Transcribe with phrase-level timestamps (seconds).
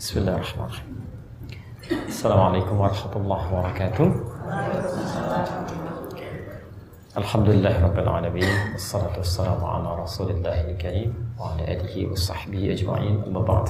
[0.00, 0.88] بسم الله الرحمن الرحيم.
[2.08, 4.08] السلام عليكم ورحمة الله وبركاته.
[7.16, 13.40] الحمد لله رب العالمين والصلاة والسلام على رسول الله الكريم وعلى آله وصحبه أجمعين أما
[13.44, 13.68] بعد.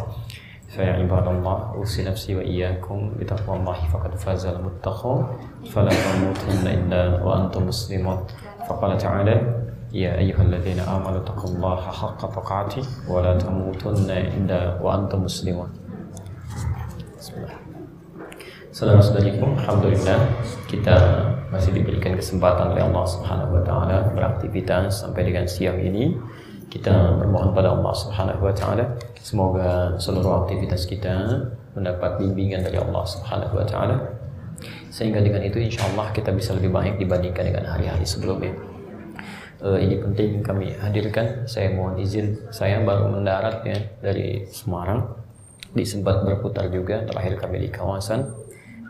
[0.70, 5.26] فيا عباد الله أوصي نفسي وإياكم بتقوى الله فقد فاز المتقون.
[5.74, 8.18] فلا تموتن إلا وأنتم مسلمون.
[8.70, 9.36] فقال تعالى
[9.92, 15.89] يا أيها الذين آمنوا اتقوا الله حق تقاته ولا تموتن إلا وأنتم مسلمون.
[18.70, 20.96] Saudara-saudariku, Alhamdulillah kita
[21.52, 26.16] masih diberikan kesempatan oleh Allah Subhanahu wa taala beraktivitas sampai dengan siang ini.
[26.70, 31.44] Kita bermohon pada Allah Subhanahu wa taala semoga seluruh aktivitas kita
[31.76, 33.96] mendapat bimbingan dari Allah Subhanahu wa taala
[34.88, 38.54] sehingga dengan itu insya Allah kita bisa lebih baik dibandingkan dengan hari-hari sebelumnya.
[39.60, 41.44] Uh, ini penting kami hadirkan.
[41.44, 45.19] Saya mohon izin, saya baru mendarat ya dari Semarang,
[45.74, 47.06] di sempat berputar juga.
[47.06, 48.26] Terakhir kami di kawasan.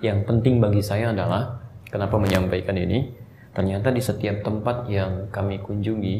[0.00, 3.12] Yang penting bagi saya adalah kenapa menyampaikan ini.
[3.50, 6.16] Ternyata di setiap tempat yang kami kunjungi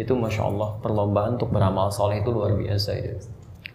[0.00, 3.16] itu masya Allah perlombaan untuk beramal soleh itu luar biasa itu.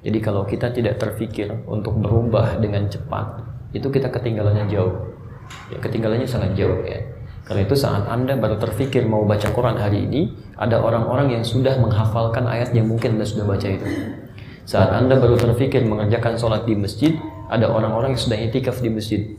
[0.03, 3.41] Jadi kalau kita tidak terfikir untuk berubah dengan cepat,
[3.73, 4.93] itu kita ketinggalannya jauh.
[5.71, 6.99] Ya, ketinggalannya sangat jauh ya.
[7.47, 11.79] Karena itu saat Anda baru terfikir mau baca Quran hari ini, ada orang-orang yang sudah
[11.79, 13.87] menghafalkan ayat yang mungkin Anda sudah baca itu.
[14.67, 17.15] Saat Anda baru terfikir mengerjakan sholat di masjid,
[17.47, 19.31] ada orang-orang yang sudah itikaf di masjid.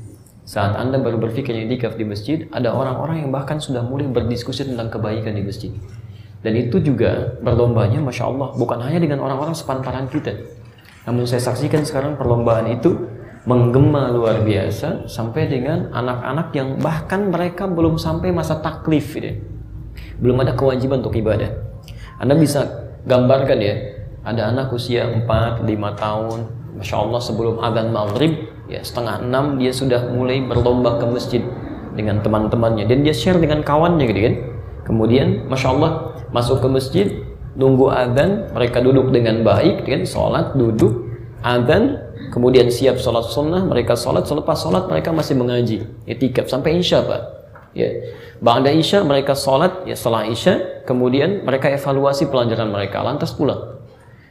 [0.48, 4.88] Saat Anda baru berpikir itikaf di masjid, ada orang-orang yang bahkan sudah mulai berdiskusi tentang
[4.88, 5.68] kebaikan di masjid.
[6.40, 10.32] Dan itu juga berlombanya, Masya Allah, bukan hanya dengan orang-orang sepantaran kita.
[11.04, 12.96] Namun saya saksikan sekarang perlombaan itu
[13.44, 19.44] menggema luar biasa sampai dengan anak-anak yang bahkan mereka belum sampai masa taklif gitu.
[20.24, 21.52] Belum ada kewajiban untuk ibadah.
[22.16, 22.64] Anda bisa
[23.04, 23.97] gambarkan ya,
[24.28, 25.64] ada anak usia 4, 5
[25.96, 26.38] tahun,
[26.78, 28.32] Masya Allah sebelum azan maghrib
[28.70, 31.42] ya setengah enam dia sudah mulai berlomba ke masjid
[31.98, 32.86] dengan teman-temannya.
[32.86, 34.34] Dan dia share dengan kawannya gitu kan.
[34.86, 37.06] Kemudian masya Allah masuk ke masjid
[37.58, 40.02] nunggu adzan mereka duduk dengan baik gitu kan.
[40.06, 41.10] Sholat duduk
[41.42, 41.98] adzan
[42.30, 44.28] kemudian siap sholat sunnah mereka sholat.
[44.28, 47.22] Selepas sholat mereka masih mengaji itikaf sampai isya pak.
[47.76, 47.90] Ya
[48.38, 53.02] ba'da isya mereka sholat ya setelah isya kemudian mereka evaluasi pelajaran mereka.
[53.02, 53.77] Lantas pulang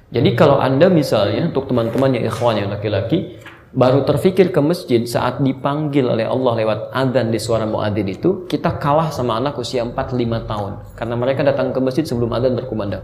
[0.08, 3.38] jadi kalau anda misalnya untuk teman-teman yang ikhwan yang laki-laki
[3.76, 8.80] baru terfikir ke masjid saat dipanggil oleh Allah lewat adzan di suara muadzin itu, kita
[8.80, 10.72] kalah sama anak usia 4-5 tahun.
[10.96, 13.04] Karena mereka datang ke masjid sebelum adzan berkumandang.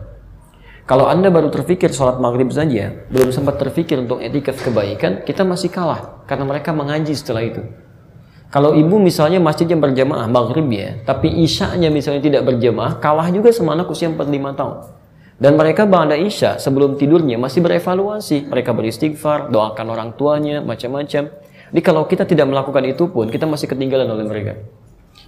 [0.84, 5.72] Kalau Anda baru terfikir sholat maghrib saja, belum sempat terfikir untuk etikaf kebaikan, kita masih
[5.72, 6.24] kalah.
[6.28, 7.64] Karena mereka mengaji setelah itu.
[8.52, 13.74] Kalau ibu misalnya masjidnya berjamaah maghrib ya, tapi isyanya misalnya tidak berjamaah, kalah juga sama
[13.74, 15.03] anak usia 4-5 tahun.
[15.44, 18.48] Dan mereka ba'da isya sebelum tidurnya masih berevaluasi.
[18.48, 21.36] Mereka beristighfar, doakan orang tuanya, macam-macam.
[21.68, 24.56] Jadi kalau kita tidak melakukan itu pun, kita masih ketinggalan oleh mereka.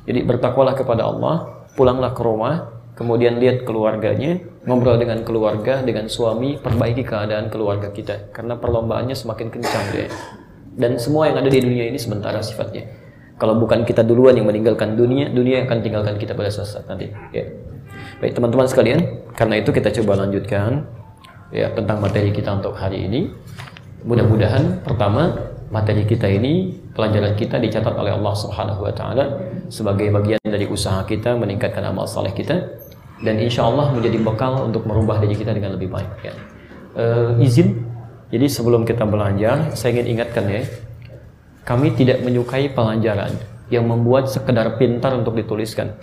[0.08, 6.64] Jadi bertakwalah kepada Allah, pulanglah ke rumah, kemudian lihat keluarganya, ngobrol dengan keluarga, dengan suami,
[6.64, 8.32] perbaiki keadaan keluarga kita.
[8.32, 10.08] Karena perlombaannya semakin kencang deh.
[10.80, 12.88] Dan semua yang ada di dunia ini sementara sifatnya.
[13.36, 17.12] Kalau bukan kita duluan yang meninggalkan dunia, dunia akan tinggalkan kita pada suatu saat nanti.
[17.36, 17.52] Ya.
[18.24, 20.88] Baik teman-teman sekalian, karena itu kita coba lanjutkan
[21.52, 23.28] ya tentang materi kita untuk hari ini.
[24.08, 25.36] Mudah-mudahan pertama
[25.74, 29.26] materi kita ini pelajaran kita dicatat oleh Allah Subhanahu wa taala
[29.68, 32.80] sebagai bagian dari usaha kita meningkatkan amal saleh kita
[33.26, 36.34] dan insya Allah menjadi bekal untuk merubah diri kita dengan lebih baik ya.
[36.96, 37.84] Uh, izin
[38.32, 40.64] jadi sebelum kita belajar saya ingin ingatkan ya
[41.66, 43.34] kami tidak menyukai pelajaran
[43.74, 45.98] yang membuat sekedar pintar untuk dituliskan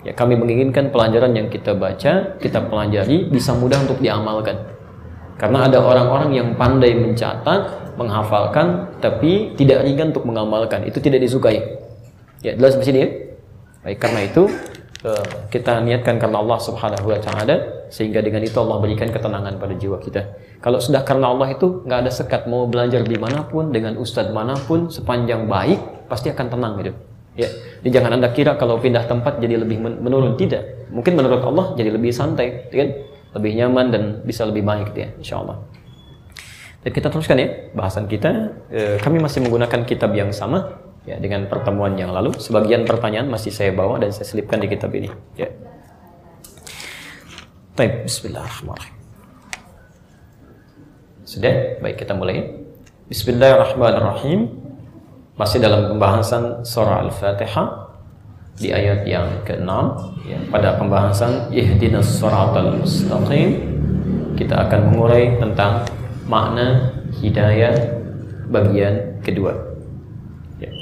[0.00, 4.56] Ya, kami menginginkan pelajaran yang kita baca, kita pelajari bisa mudah untuk diamalkan.
[5.36, 10.88] Karena ada orang-orang yang pandai mencatat, menghafalkan, tapi tidak ringan untuk mengamalkan.
[10.88, 11.60] Itu tidak disukai.
[12.40, 13.08] Ya, jelas di sini ya.
[13.84, 14.42] Baik, karena itu
[15.04, 17.56] eh, kita niatkan karena Allah Subhanahu wa taala
[17.90, 20.22] sehingga dengan itu Allah berikan ketenangan pada jiwa kita.
[20.62, 24.30] Kalau sudah karena Allah itu nggak ada sekat mau belajar di mana pun dengan ustadz
[24.30, 26.94] mana pun sepanjang baik pasti akan tenang gitu.
[27.38, 27.46] Ya,
[27.80, 30.90] jadi jangan anda kira kalau pindah tempat jadi lebih menurun tidak.
[30.90, 32.90] Mungkin menurut Allah jadi lebih santai, ya kan?
[33.38, 35.62] Lebih nyaman dan bisa lebih baik ya, insya Allah.
[36.82, 38.56] Dan kita teruskan ya bahasan kita.
[38.66, 42.34] E, kami masih menggunakan kitab yang sama ya dengan pertemuan yang lalu.
[42.40, 45.12] Sebagian pertanyaan masih saya bawa dan saya selipkan di kitab ini.
[45.38, 45.52] Ya.
[47.78, 48.96] Baik, Bismillahirrahmanirrahim.
[51.22, 52.66] Sudah, baik kita mulai.
[53.06, 54.58] Bismillahirrahmanirrahim
[55.38, 57.94] masih dalam pembahasan surah Al-Fatihah
[58.58, 59.70] di ayat yang ke-6
[60.26, 63.62] ya, pada pembahasan ihdinas siratal mustaqim
[64.34, 65.86] kita akan mengurai tentang
[66.26, 66.90] makna
[67.22, 68.02] hidayah
[68.50, 69.54] bagian kedua.
[70.58, 70.74] Ya.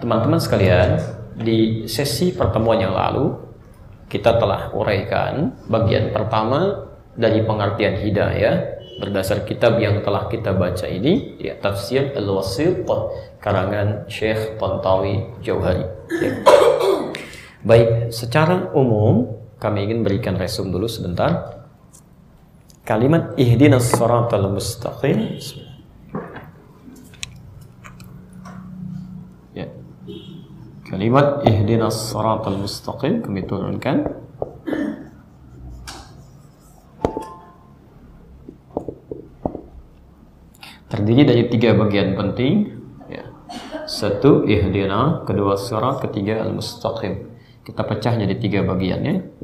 [0.00, 0.96] Teman-teman sekalian,
[1.36, 3.45] di sesi pertemuan yang lalu
[4.06, 6.86] kita telah uraikan bagian pertama
[7.16, 12.86] dari pengertian hidayah berdasar kitab yang telah kita baca ini ya tafsir al-wasit
[13.42, 15.84] karangan Syekh Tantawi Jauhari.
[16.22, 16.32] Ya.
[17.66, 21.64] baik secara umum kami ingin berikan resum dulu sebentar.
[22.86, 25.42] Kalimat ihdinas siratal mustaqim
[30.96, 34.16] kalimat ihdinas siratal mustaqim kami turunkan.
[40.88, 42.80] Terdiri dari tiga bagian penting
[43.12, 43.28] ya.
[43.84, 47.28] satu ihdina kedua surat ketiga al-mustaqim.
[47.60, 49.36] Kita pecah jadi tiga bagiannya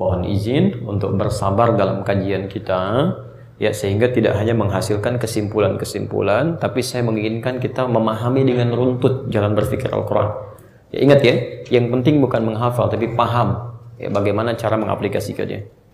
[0.00, 3.12] mohon izin untuk bersabar dalam kajian kita
[3.56, 9.88] ya sehingga tidak hanya menghasilkan kesimpulan-kesimpulan tapi saya menginginkan kita memahami dengan runtut jalan berpikir
[9.88, 10.32] Al-Qur'an
[10.92, 11.34] ya ingat ya
[11.72, 15.86] yang penting bukan menghafal tapi paham ya bagaimana cara mengaplikasikannya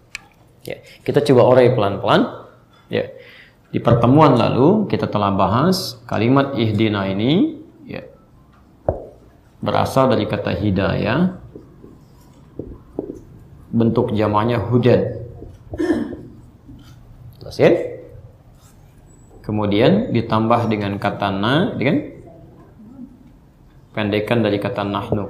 [0.63, 2.47] Ya, kita coba orai pelan-pelan.
[2.87, 3.11] Ya.
[3.73, 7.57] Di pertemuan lalu kita telah bahas kalimat ihdina ini
[7.89, 8.05] ya,
[9.59, 11.41] berasal dari kata hidayah.
[13.73, 15.25] Bentuk jamaknya hudan.
[17.59, 17.73] Ya?
[19.43, 21.99] Kemudian ditambah dengan kata na, kan?
[23.93, 25.29] Pendekan dari kata nahnu.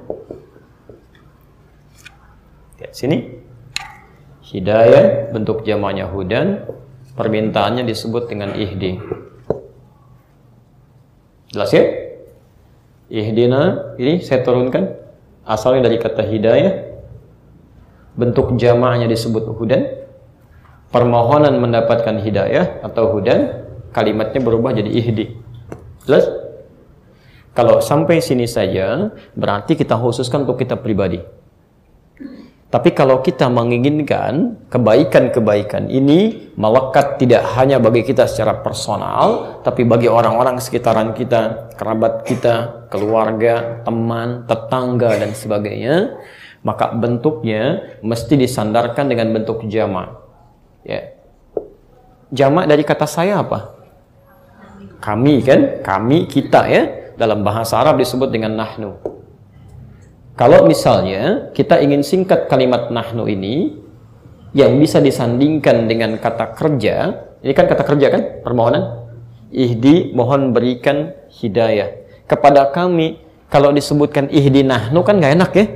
[2.78, 3.42] Ya, sini
[4.52, 6.68] Hidayah bentuk jamaknya hudan,
[7.16, 9.00] permintaannya disebut dengan ihdi.
[11.48, 11.84] Jelas ya?
[13.08, 14.92] Ihdina ini saya turunkan
[15.48, 16.92] asalnya dari kata hidayah.
[18.12, 20.01] Bentuk jamaknya disebut hudan.
[20.92, 23.64] Permohonan mendapatkan hidayah atau hudan,
[23.96, 25.32] kalimatnya berubah jadi ihdi.
[26.04, 26.28] Jelas?
[27.56, 31.20] Kalau sampai sini saja, berarti kita khususkan untuk kita pribadi.
[32.72, 40.08] Tapi kalau kita menginginkan kebaikan-kebaikan ini melekat tidak hanya bagi kita secara personal, tapi bagi
[40.08, 46.16] orang-orang sekitaran kita, kerabat kita, keluarga, teman, tetangga, dan sebagainya,
[46.64, 50.21] maka bentuknya mesti disandarkan dengan bentuk jamak.
[50.82, 51.14] Ya.
[52.32, 53.76] Jamak dari kata saya apa?
[55.02, 55.82] Kami kan?
[55.82, 56.82] Kami, kita ya.
[57.18, 58.98] Dalam bahasa Arab disebut dengan nahnu.
[60.32, 63.78] Kalau misalnya kita ingin singkat kalimat nahnu ini
[64.56, 66.94] yang bisa disandingkan dengan kata kerja,
[67.44, 69.06] ini kan kata kerja kan permohonan.
[69.52, 71.92] Ihdi mohon berikan hidayah
[72.24, 73.20] kepada kami.
[73.52, 75.66] Kalau disebutkan ihdi nahnu kan nggak enak ya.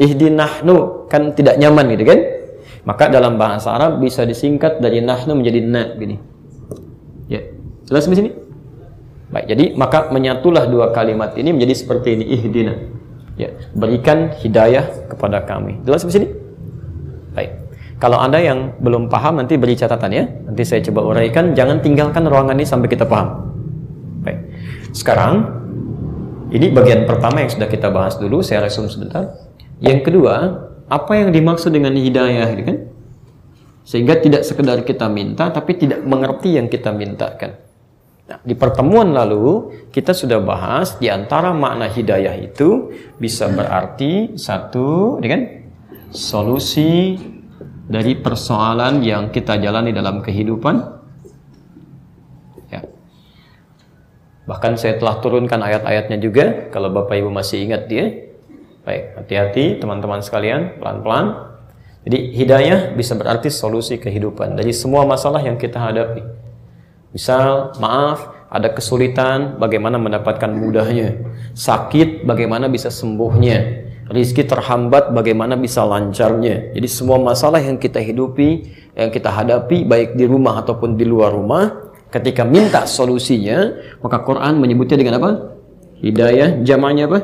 [0.00, 2.20] Ihdi nahnu kan tidak nyaman gitu kan.
[2.84, 6.20] Maka dalam bahasa Arab bisa disingkat dari nahnu menjadi na gini.
[7.32, 7.40] Ya,
[7.88, 8.30] jelas di sini?
[9.32, 12.76] Baik, jadi maka menyatulah dua kalimat ini menjadi seperti ini ihdina
[13.34, 15.82] Ya, berikan hidayah kepada kami.
[15.82, 16.26] Jelas di sini?
[17.34, 17.50] Baik.
[17.98, 20.22] Kalau Anda yang belum paham nanti beri catatan ya.
[20.22, 23.50] Nanti saya coba uraikan, jangan tinggalkan ruangan ini sampai kita paham.
[24.22, 24.38] Baik.
[24.94, 25.50] Sekarang
[26.54, 29.34] ini bagian pertama yang sudah kita bahas dulu, saya resum sebentar.
[29.82, 30.34] Yang kedua,
[30.88, 32.78] apa yang dimaksud dengan hidayah gitu kan?
[33.84, 37.60] Sehingga tidak sekedar kita minta tapi tidak mengerti yang kita mintakan.
[38.24, 42.88] Nah, di pertemuan lalu kita sudah bahas di antara makna hidayah itu
[43.20, 45.42] bisa berarti satu, ya kan?
[46.08, 47.20] Solusi
[47.84, 50.76] dari persoalan yang kita jalani dalam kehidupan.
[52.72, 52.80] Ya.
[54.48, 58.23] Bahkan saya telah turunkan ayat-ayatnya juga kalau Bapak Ibu masih ingat dia.
[58.84, 61.56] Baik, hati-hati teman-teman sekalian, pelan-pelan.
[62.04, 66.20] Jadi hidayah bisa berarti solusi kehidupan dari semua masalah yang kita hadapi.
[67.16, 71.16] Misal, maaf, ada kesulitan, bagaimana mendapatkan mudahnya.
[71.56, 73.88] Sakit, bagaimana bisa sembuhnya.
[74.12, 76.76] Rizki terhambat, bagaimana bisa lancarnya.
[76.76, 81.32] Jadi semua masalah yang kita hidupi, yang kita hadapi, baik di rumah ataupun di luar
[81.32, 85.30] rumah, ketika minta solusinya, maka Quran menyebutnya dengan apa?
[86.04, 87.20] Hidayah, jamannya apa?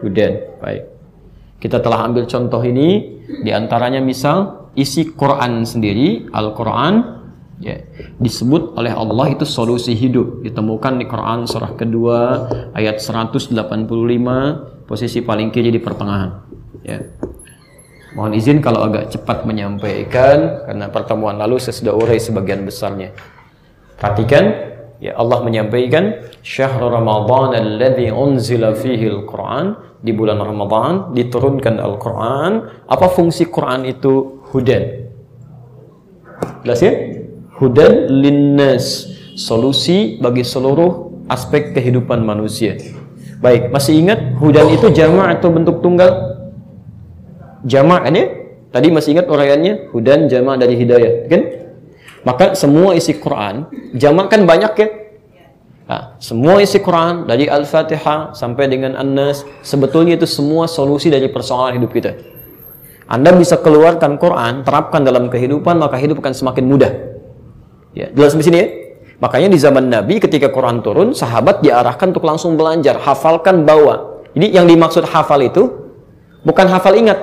[0.00, 0.32] Hudan.
[0.60, 0.82] Baik.
[1.60, 7.20] Kita telah ambil contoh ini, di antaranya misal, isi Quran sendiri, Al-Quran,
[7.60, 7.76] ya
[8.16, 13.52] disebut oleh Allah itu solusi hidup ditemukan di Quran surah kedua ayat 185
[14.88, 16.40] posisi paling kiri di pertengahan
[16.80, 17.04] ya
[18.16, 23.12] mohon izin kalau agak cepat menyampaikan karena pertemuan lalu saya sudah urai sebagian besarnya
[24.00, 24.44] perhatikan
[25.00, 32.52] ya Allah menyampaikan syahr ramadhan alladhi unzila fihi al-Quran di bulan Ramadan diturunkan Al-Quran
[32.88, 35.12] apa fungsi Quran itu hudan
[36.64, 37.20] jelas ya
[37.60, 42.72] Hudan linnas, solusi bagi seluruh aspek kehidupan manusia.
[43.44, 46.40] Baik, masih ingat hudan itu jamak atau bentuk tunggal?
[47.68, 48.26] Jamak kan ya?
[48.72, 49.92] Tadi masih ingat uraiannya?
[49.92, 51.42] Hudan jamak dari hidayah, kan?
[52.20, 54.88] Maka semua isi Quran, jamak kan banyak ya?
[55.90, 61.82] Nah, semua isi Quran dari Al-Fatihah sampai dengan An-Nas, sebetulnya itu semua solusi dari persoalan
[61.82, 62.14] hidup kita.
[63.10, 66.92] Anda bisa keluarkan Quran, terapkan dalam kehidupan, maka hidup akan semakin mudah.
[67.90, 68.68] Ya, jelas di sini ya?
[69.18, 74.22] Makanya di zaman Nabi ketika Quran turun, sahabat diarahkan untuk langsung belajar, hafalkan bawa.
[74.30, 75.90] Jadi yang dimaksud hafal itu
[76.46, 77.18] bukan hafal ingat,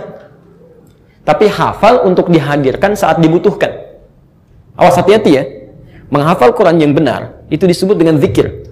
[1.24, 3.87] tapi hafal untuk dihadirkan saat dibutuhkan.
[4.78, 5.44] Awas hati-hati ya.
[6.08, 8.70] Menghafal Quran yang benar itu disebut dengan zikir.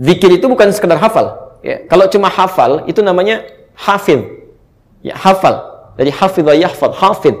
[0.00, 1.58] Zikir itu bukan sekedar hafal.
[1.60, 1.84] Ya.
[1.90, 3.44] Kalau cuma hafal itu namanya
[3.76, 4.24] hafid.
[5.04, 5.76] Ya, hafal.
[5.98, 7.36] Dari hafidha yahfad, hafid.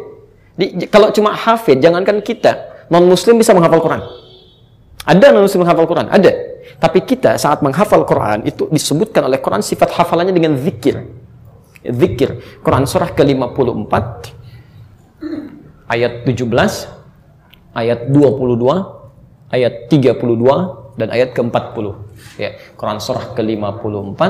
[0.56, 4.00] Jadi, kalau cuma hafid, jangankan kita, non muslim bisa menghafal Quran.
[5.06, 6.08] Ada manusia menghafal Quran?
[6.10, 6.32] Ada.
[6.82, 11.06] Tapi kita saat menghafal Quran itu disebutkan oleh Quran sifat hafalannya dengan zikir.
[11.86, 12.60] Zikir.
[12.64, 13.94] Quran surah ke-54
[15.86, 17.05] ayat 17,
[17.76, 21.86] ayat 22, ayat 32 dan ayat ke-40.
[22.40, 24.20] Ya, Quran surah ke-54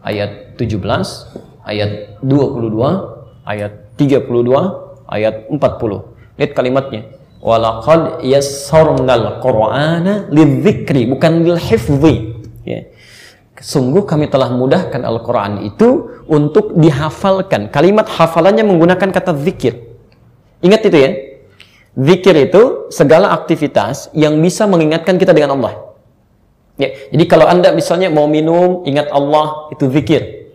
[0.00, 5.60] ayat 17, ayat 22, ayat 32, ayat 40.
[6.40, 7.02] Lihat kalimatnya.
[7.38, 12.34] Walaqad yassarnal Qur'ana lidzikri bukan lil hifzi.
[12.66, 12.90] Ya.
[13.58, 17.70] Sungguh kami telah mudahkan Al-Quran itu untuk dihafalkan.
[17.70, 19.98] Kalimat hafalannya menggunakan kata zikir.
[20.62, 21.10] Ingat itu ya.
[21.98, 25.98] Zikir itu segala aktivitas yang bisa mengingatkan kita dengan Allah.
[26.78, 30.54] Ya, jadi kalau Anda misalnya mau minum, ingat Allah, itu zikir.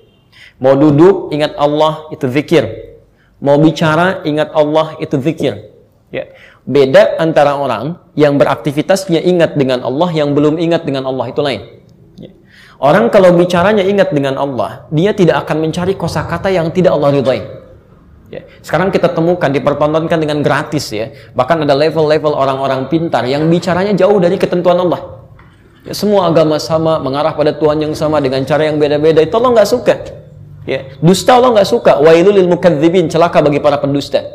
[0.55, 2.95] Mau duduk, ingat Allah, itu zikir.
[3.43, 5.67] Mau bicara, ingat Allah, itu zikir.
[6.15, 6.31] Ya.
[6.63, 11.83] Beda antara orang yang beraktivitasnya ingat dengan Allah yang belum ingat dengan Allah itu lain.
[12.15, 12.31] Ya.
[12.79, 17.62] Orang kalau bicaranya ingat dengan Allah, dia tidak akan mencari kosakata yang tidak Allah ridhai.
[18.33, 18.41] Ya.
[18.65, 21.13] Sekarang kita temukan dipertontonkan dengan gratis ya.
[21.37, 25.21] Bahkan ada level-level orang-orang pintar yang bicaranya jauh dari ketentuan Allah.
[25.85, 29.21] Ya, semua agama sama, mengarah pada Tuhan yang sama dengan cara yang beda-beda.
[29.21, 29.95] Itu Allah nggak suka.
[30.65, 32.01] Ya, dusta Allah nggak suka.
[32.01, 34.25] Wailul lil mukadzibin, celaka bagi para pendusta.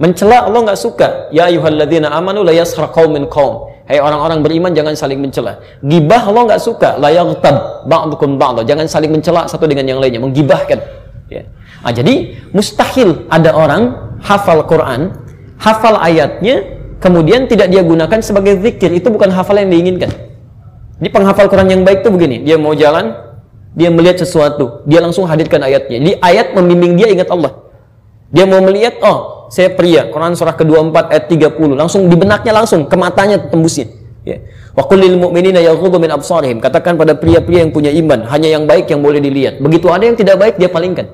[0.00, 1.28] Mencela Allah nggak suka.
[1.30, 3.70] Ya ayyuhalladzina amanu la yaskhar qaumin qaum.
[3.84, 5.60] Hai orang-orang beriman jangan saling mencela.
[5.84, 6.96] Gibah Allah nggak suka.
[6.96, 8.64] La yaghtab ba'dukum ba'dha.
[8.64, 10.80] Jangan saling mencela satu dengan yang lainnya, menggibahkan.
[11.28, 11.44] Ya.
[11.84, 15.12] Nah, jadi mustahil ada orang hafal Quran,
[15.60, 18.88] hafal ayatnya, kemudian tidak dia gunakan sebagai zikir.
[18.96, 20.08] Itu bukan hafal yang diinginkan.
[20.96, 23.12] Jadi penghafal Quran yang baik itu begini, dia mau jalan,
[23.76, 26.00] dia melihat sesuatu, dia langsung hadirkan ayatnya.
[26.00, 27.60] Jadi ayat membimbing dia ingat Allah.
[28.32, 30.08] Dia mau melihat, oh saya pria.
[30.08, 31.76] Quran surah ke-24 ayat 30.
[31.76, 33.92] Langsung di benaknya langsung, ke matanya tembusin.
[34.24, 34.40] Ya.
[34.72, 36.58] Wa kullil mu'minina yaghuddu min absarihim.
[36.58, 39.60] Katakan pada pria-pria yang punya iman, hanya yang baik yang boleh dilihat.
[39.60, 41.12] Begitu ada yang tidak baik dia palingkan.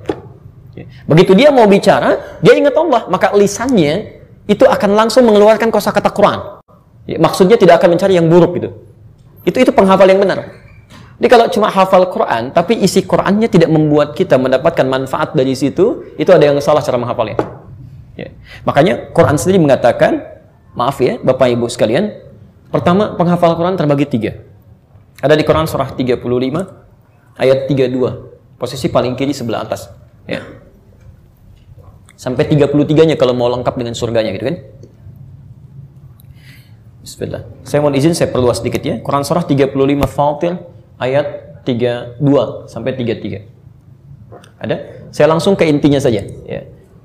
[0.81, 0.87] Ya.
[1.05, 6.61] Begitu dia mau bicara, dia ingat Allah, maka lisannya itu akan langsung mengeluarkan kosakata Quran.
[7.05, 8.71] Ya, maksudnya tidak akan mencari yang buruk gitu.
[9.45, 10.61] Itu itu penghafal yang benar.
[11.21, 16.17] Jadi kalau cuma hafal Quran, tapi isi Qurannya tidak membuat kita mendapatkan manfaat dari situ,
[16.17, 17.37] itu ada yang salah cara menghafalnya.
[18.17, 18.33] Ya.
[18.65, 20.17] Makanya Quran sendiri mengatakan,
[20.73, 22.09] maaf ya Bapak Ibu sekalian,
[22.73, 24.33] pertama penghafal Quran terbagi tiga.
[25.21, 26.25] Ada di Quran surah 35
[27.37, 29.93] ayat 32, posisi paling kiri sebelah atas.
[30.25, 30.41] Ya.
[32.21, 34.61] Sampai 33-nya kalau mau lengkap dengan surganya gitu kan.
[37.01, 37.49] Bismillah.
[37.65, 39.01] Saya mohon izin saya perluas sedikit ya.
[39.01, 39.73] Quran surah 35
[40.05, 40.61] Fatir
[41.01, 41.27] ayat
[41.65, 42.21] 32
[42.69, 43.41] sampai 33.
[44.61, 44.77] Ada?
[45.09, 46.61] Saya langsung ke intinya saja ya.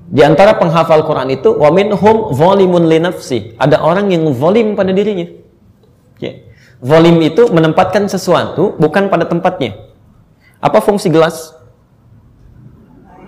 [0.06, 3.56] Di antara penghafal Quran itu wa minhum zalimun li nafsi.
[3.56, 5.32] Ada orang yang zalim pada dirinya.
[6.20, 6.44] Ya.
[6.84, 9.80] Zalim itu menempatkan sesuatu bukan pada tempatnya.
[10.60, 11.56] Apa fungsi gelas?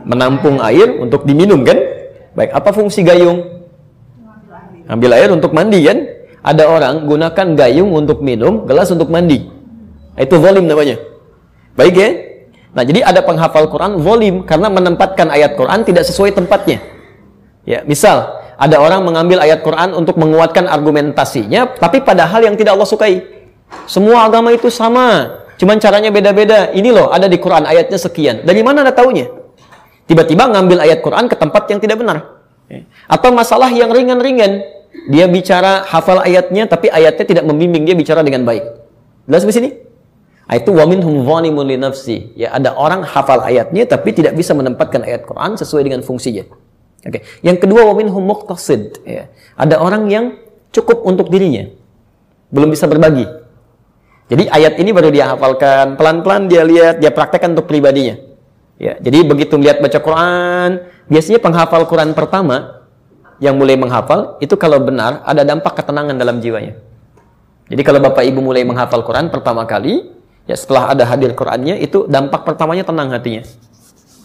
[0.09, 1.77] Menampung air untuk diminum kan?
[2.33, 3.45] Baik, apa fungsi gayung?
[4.88, 5.99] Ambil air untuk mandi kan?
[6.41, 9.45] Ada orang gunakan gayung untuk minum, gelas untuk mandi.
[10.17, 10.97] Itu zalim namanya.
[11.77, 12.11] Baik ya?
[12.73, 16.81] Nah, jadi ada penghafal Quran volim karena menempatkan ayat Quran tidak sesuai tempatnya.
[17.69, 22.88] Ya, misal ada orang mengambil ayat Quran untuk menguatkan argumentasinya, tapi padahal yang tidak Allah
[22.88, 23.15] sukai.
[23.85, 26.73] Semua agama itu sama, cuman caranya beda-beda.
[26.73, 28.43] Ini loh, ada di Quran ayatnya sekian.
[28.43, 29.29] Dari mana Anda taunya?
[30.09, 32.41] Tiba-tiba ngambil ayat Quran ke tempat yang tidak benar.
[32.73, 32.88] Ya.
[33.05, 34.65] Atau masalah yang ringan-ringan.
[35.12, 38.65] Dia bicara hafal ayatnya, tapi ayatnya tidak membimbing dia bicara dengan baik.
[39.29, 39.69] Jelas di sini?
[40.49, 41.21] Ah, itu wamin hum
[41.69, 42.33] li nafsi.
[42.33, 46.49] Ya, ada orang hafal ayatnya tapi tidak bisa menempatkan ayat Quran sesuai dengan fungsinya.
[47.05, 47.21] Oke.
[47.21, 47.23] Okay.
[47.45, 49.29] Yang kedua wamin hum muqtasid, ya.
[49.61, 50.41] Ada orang yang
[50.73, 51.69] cukup untuk dirinya.
[52.49, 53.29] Belum bisa berbagi.
[54.29, 58.28] Jadi ayat ini baru dia hafalkan, pelan-pelan dia lihat, dia praktekkan untuk pribadinya.
[58.79, 62.87] Ya, jadi begitu lihat baca Quran, biasanya penghafal Quran pertama
[63.43, 66.79] yang mulai menghafal itu kalau benar ada dampak ketenangan dalam jiwanya.
[67.69, 70.15] Jadi kalau Bapak Ibu mulai menghafal Quran pertama kali,
[70.47, 73.45] ya setelah ada hadir Qurannya itu dampak pertamanya tenang hatinya.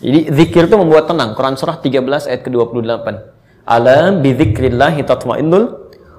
[0.04, 1.36] Jadi zikir itu membuat tenang.
[1.36, 3.08] Quran surah 13 ayat ke-28.
[3.64, 4.36] Alam bi
[5.04, 5.66] tatmainnul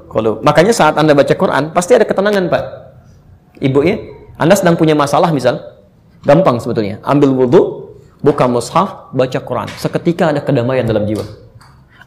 [0.08, 0.40] qulub.
[0.40, 2.64] Makanya saat Anda baca Quran pasti ada ketenangan, Pak.
[3.60, 3.96] Ibu ya,
[4.40, 5.60] Anda sedang punya masalah misal,
[6.24, 7.00] gampang sebetulnya.
[7.04, 7.83] Ambil wudhu,
[8.24, 9.68] buka mushaf, baca Quran.
[9.76, 11.22] Seketika ada kedamaian dalam jiwa.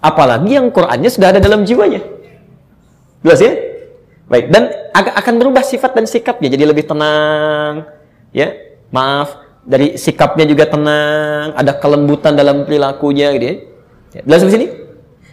[0.01, 2.01] Apalagi yang Qurannya sudah ada dalam jiwanya.
[3.21, 3.53] Jelas ya?
[4.27, 7.87] Baik, dan akan berubah sifat dan sikapnya jadi lebih tenang.
[8.35, 8.51] Ya,
[8.91, 13.55] maaf, dari sikapnya juga tenang, ada kelembutan dalam perilakunya gitu ya.
[14.19, 14.67] ya jelas di sini?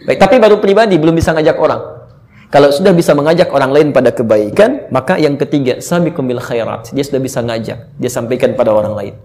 [0.05, 1.81] Baik, tapi baru pribadi belum bisa ngajak orang.
[2.53, 6.93] Kalau sudah bisa mengajak orang lain pada kebaikan, maka yang ketiga, sabiqum bil khairat.
[6.95, 9.15] Dia sudah bisa ngajak, dia sampaikan pada orang lain.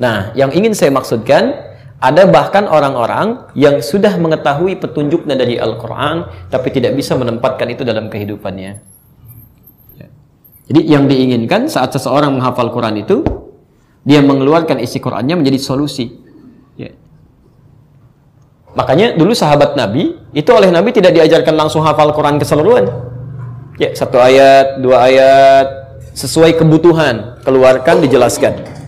[0.00, 1.52] Nah, yang ingin saya maksudkan,
[2.00, 8.08] ada bahkan orang-orang yang sudah mengetahui petunjuknya dari Al-Quran, tapi tidak bisa menempatkan itu dalam
[8.08, 8.72] kehidupannya.
[10.00, 10.08] Ya.
[10.72, 13.20] Jadi yang diinginkan saat seseorang menghafal Quran itu,
[14.00, 16.08] dia mengeluarkan isi Qurannya menjadi solusi.
[16.80, 16.96] Ya.
[18.72, 22.88] Makanya dulu sahabat Nabi, itu oleh Nabi tidak diajarkan langsung hafal Quran keseluruhan.
[23.76, 25.66] Ya, satu ayat, dua ayat,
[26.16, 28.79] sesuai kebutuhan, keluarkan, dijelaskan.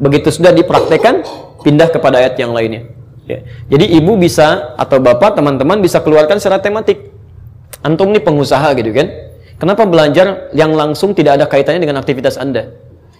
[0.00, 1.22] Begitu sudah dipraktekkan,
[1.62, 2.88] pindah kepada ayat yang lainnya.
[3.28, 3.44] Ya.
[3.68, 7.12] Jadi ibu bisa atau bapak teman-teman bisa keluarkan secara tematik.
[7.84, 9.06] Antum nih pengusaha gitu kan?
[9.58, 12.72] Kenapa belajar yang langsung tidak ada kaitannya dengan aktivitas anda?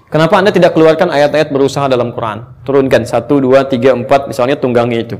[0.08, 2.46] Kenapa anda tidak keluarkan ayat-ayat berusaha dalam Quran?
[2.64, 5.16] Turunkan satu, dua, tiga, empat, misalnya tunggangnya itu.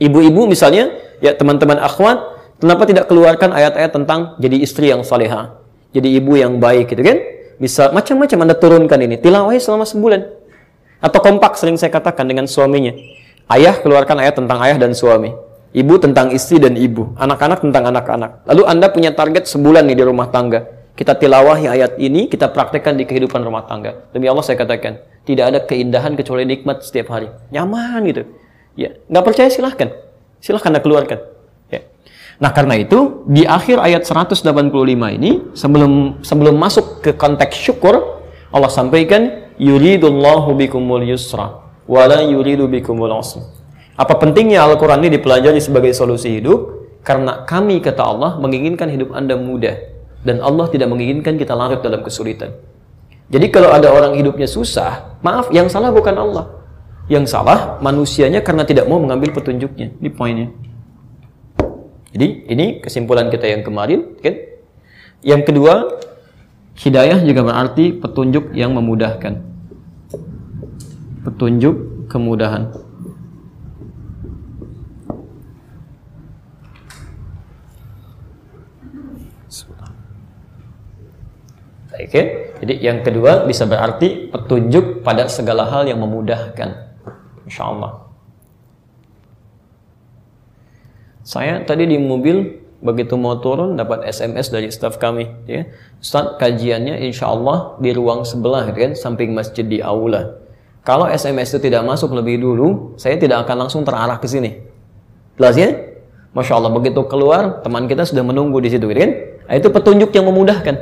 [0.00, 2.16] Ibu-ibu misalnya, ya teman-teman akhwat,
[2.56, 5.60] kenapa tidak keluarkan ayat-ayat tentang jadi istri yang salehah,
[5.92, 7.20] jadi ibu yang baik gitu kan?
[7.60, 10.35] Bisa macam-macam anda turunkan ini, tilawah selama sebulan.
[11.00, 12.92] Atau kompak sering saya katakan dengan suaminya.
[13.46, 15.30] Ayah keluarkan ayat tentang ayah dan suami.
[15.76, 17.12] Ibu tentang istri dan ibu.
[17.20, 18.48] Anak-anak tentang anak-anak.
[18.48, 20.64] Lalu Anda punya target sebulan nih di rumah tangga.
[20.96, 24.08] Kita tilawahi ayat ini, kita praktekkan di kehidupan rumah tangga.
[24.16, 24.96] Demi Allah saya katakan,
[25.28, 27.28] tidak ada keindahan kecuali nikmat setiap hari.
[27.52, 28.24] Nyaman gitu.
[28.72, 29.92] Ya, nggak percaya silahkan.
[30.40, 31.18] Silahkan Anda keluarkan.
[31.68, 31.84] Ya.
[32.40, 34.48] Nah karena itu di akhir ayat 185
[35.20, 43.10] ini sebelum sebelum masuk ke konteks syukur Allah sampaikan yuridullahu bikumul yusra wala yuridu bikumul.
[43.96, 46.76] Apa pentingnya Al-Quran ini dipelajari sebagai solusi hidup?
[47.00, 49.78] Karena kami, kata Allah, menginginkan hidup Anda mudah.
[50.26, 52.52] Dan Allah tidak menginginkan kita larut dalam kesulitan.
[53.30, 56.44] Jadi kalau ada orang hidupnya susah, maaf, yang salah bukan Allah.
[57.06, 59.94] Yang salah manusianya karena tidak mau mengambil petunjuknya.
[60.02, 60.50] Ini poinnya.
[62.10, 64.18] Jadi ini kesimpulan kita yang kemarin.
[64.18, 64.34] Kan?
[65.22, 65.74] Yang kedua,
[66.76, 69.40] Hidayah juga berarti petunjuk yang memudahkan.
[71.24, 72.68] Petunjuk kemudahan.
[81.96, 82.24] Oke, okay.
[82.60, 86.92] jadi yang kedua bisa berarti petunjuk pada segala hal yang memudahkan.
[87.48, 88.06] Insya Allah.
[91.26, 95.64] Saya tadi di mobil begitu mau turun dapat SMS dari staf kami ya.
[96.00, 100.36] Ustaz kajiannya insya Allah di ruang sebelah kan samping masjid di aula.
[100.84, 104.60] Kalau SMS itu tidak masuk lebih dulu saya tidak akan langsung terarah ke sini.
[105.40, 105.72] Jelas ya?
[106.36, 109.10] Masya Allah begitu keluar teman kita sudah menunggu di situ kan.
[109.46, 110.76] Nah, itu petunjuk yang memudahkan.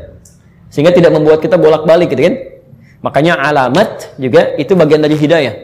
[0.67, 2.35] Sehingga tidak membuat kita bolak-balik gitu kan.
[3.07, 5.55] Makanya alamat juga itu bagian dari hidayah.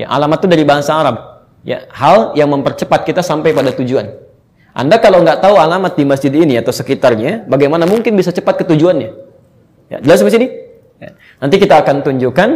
[0.00, 1.44] Ya alamat itu dari bahasa Arab.
[1.60, 4.23] Ya hal yang mempercepat kita sampai pada tujuan
[4.74, 8.64] anda kalau nggak tahu alamat di masjid ini atau sekitarnya, bagaimana mungkin bisa cepat ke
[8.66, 9.10] tujuannya?
[9.86, 10.46] Ya, jelas sampai sini?
[10.98, 11.14] Ya.
[11.38, 12.48] Nanti kita akan tunjukkan,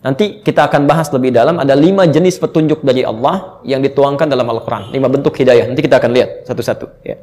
[0.00, 4.48] nanti kita akan bahas lebih dalam, ada lima jenis petunjuk dari Allah yang dituangkan dalam
[4.48, 4.88] Al-Quran.
[4.96, 5.68] Lima bentuk hidayah.
[5.68, 7.04] Nanti kita akan lihat satu-satu.
[7.04, 7.20] Ya.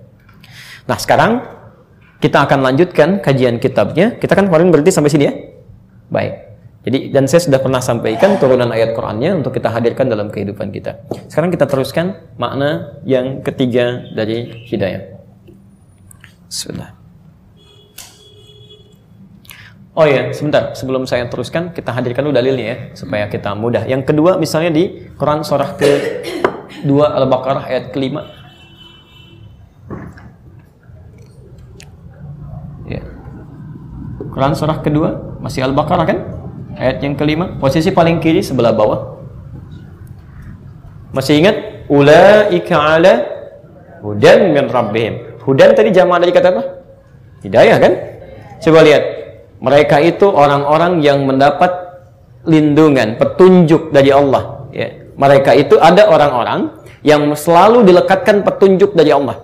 [0.86, 1.42] Nah sekarang,
[2.22, 4.22] kita akan lanjutkan kajian kitabnya.
[4.22, 5.34] Kita kan kemarin berhenti sampai sini ya?
[6.14, 6.53] Baik.
[6.84, 11.08] Jadi dan saya sudah pernah sampaikan turunan ayat Qur'annya untuk kita hadirkan dalam kehidupan kita.
[11.32, 15.16] Sekarang kita teruskan makna yang ketiga dari hidayah.
[16.52, 16.92] Sudah.
[19.96, 20.76] Oh ya, sebentar.
[20.76, 23.86] Sebelum saya teruskan, kita hadirkan dulu dalilnya ya, supaya kita mudah.
[23.86, 25.90] Yang kedua, misalnya di Quran surah ke
[26.82, 28.26] 2 Al-Baqarah ayat kelima.
[32.90, 33.06] Ya.
[34.34, 36.43] Quran surah kedua, masih Al-Baqarah kan?
[36.74, 39.22] Ayat yang kelima, posisi paling kiri sebelah bawah.
[41.14, 41.86] Masih ingat?
[41.86, 43.14] Ulaika ala
[44.02, 45.38] hudan min rabbihim.
[45.46, 46.64] Hudan tadi jamaah dari kata apa?
[47.46, 47.94] Hidayah kan?
[48.64, 49.04] Coba lihat.
[49.64, 51.72] Mereka itu orang-orang yang mendapat
[52.44, 54.68] lindungan, petunjuk dari Allah.
[54.76, 54.92] Ya.
[55.16, 59.40] Mereka itu ada orang-orang yang selalu dilekatkan petunjuk dari Allah.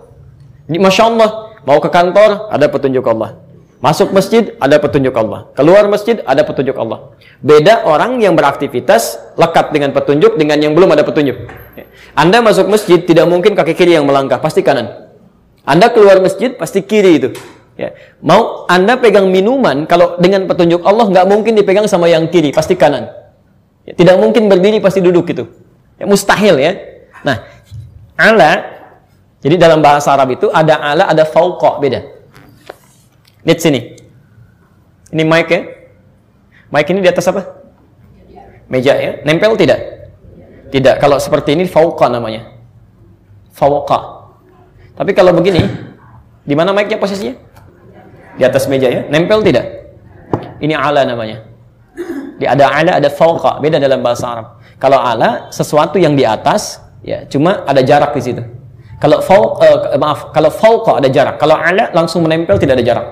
[0.67, 3.39] Masya Allah, mau ke kantor, ada petunjuk Allah.
[3.79, 5.47] Masuk masjid, ada petunjuk Allah.
[5.55, 7.15] Keluar masjid, ada petunjuk Allah.
[7.39, 11.47] Beda orang yang beraktivitas lekat dengan petunjuk dengan yang belum ada petunjuk.
[12.11, 15.07] Anda masuk masjid, tidak mungkin kaki kiri yang melangkah, pasti kanan.
[15.63, 17.29] Anda keluar masjid, pasti kiri itu.
[17.79, 17.95] Ya.
[18.19, 22.75] Mau Anda pegang minuman, kalau dengan petunjuk Allah nggak mungkin dipegang sama yang kiri, pasti
[22.75, 23.07] kanan.
[23.87, 25.47] Ya, tidak mungkin berdiri, pasti duduk itu.
[25.95, 26.75] Ya, mustahil ya.
[27.23, 27.47] Nah,
[28.19, 28.51] ala,
[29.39, 32.18] jadi dalam bahasa Arab itu ada ala, ada fauqa, beda.
[33.43, 33.79] Lihat sini.
[35.09, 35.61] Ini mic ya.
[36.69, 37.41] Mic ini di atas apa?
[38.69, 39.11] Meja ya.
[39.25, 39.79] Nempel tidak?
[40.69, 40.95] Tidak.
[41.01, 42.45] Kalau seperti ini fauqa namanya.
[43.55, 44.29] Fauqa.
[44.93, 45.63] Tapi kalau begini,
[46.43, 47.33] di mana mic-nya posisinya?
[48.37, 49.01] Di atas meja ya.
[49.07, 49.65] Nempel tidak?
[50.59, 51.47] Ini ala namanya.
[52.39, 53.57] Di ada ala, ada fauqa.
[53.63, 54.47] Beda dalam bahasa Arab.
[54.79, 58.43] Kalau ala, sesuatu yang di atas, ya cuma ada jarak di situ.
[58.99, 61.39] Kalau fauq, uh, maaf, kalau fauqa ada jarak.
[61.39, 63.07] Kalau ala langsung menempel tidak ada jarak.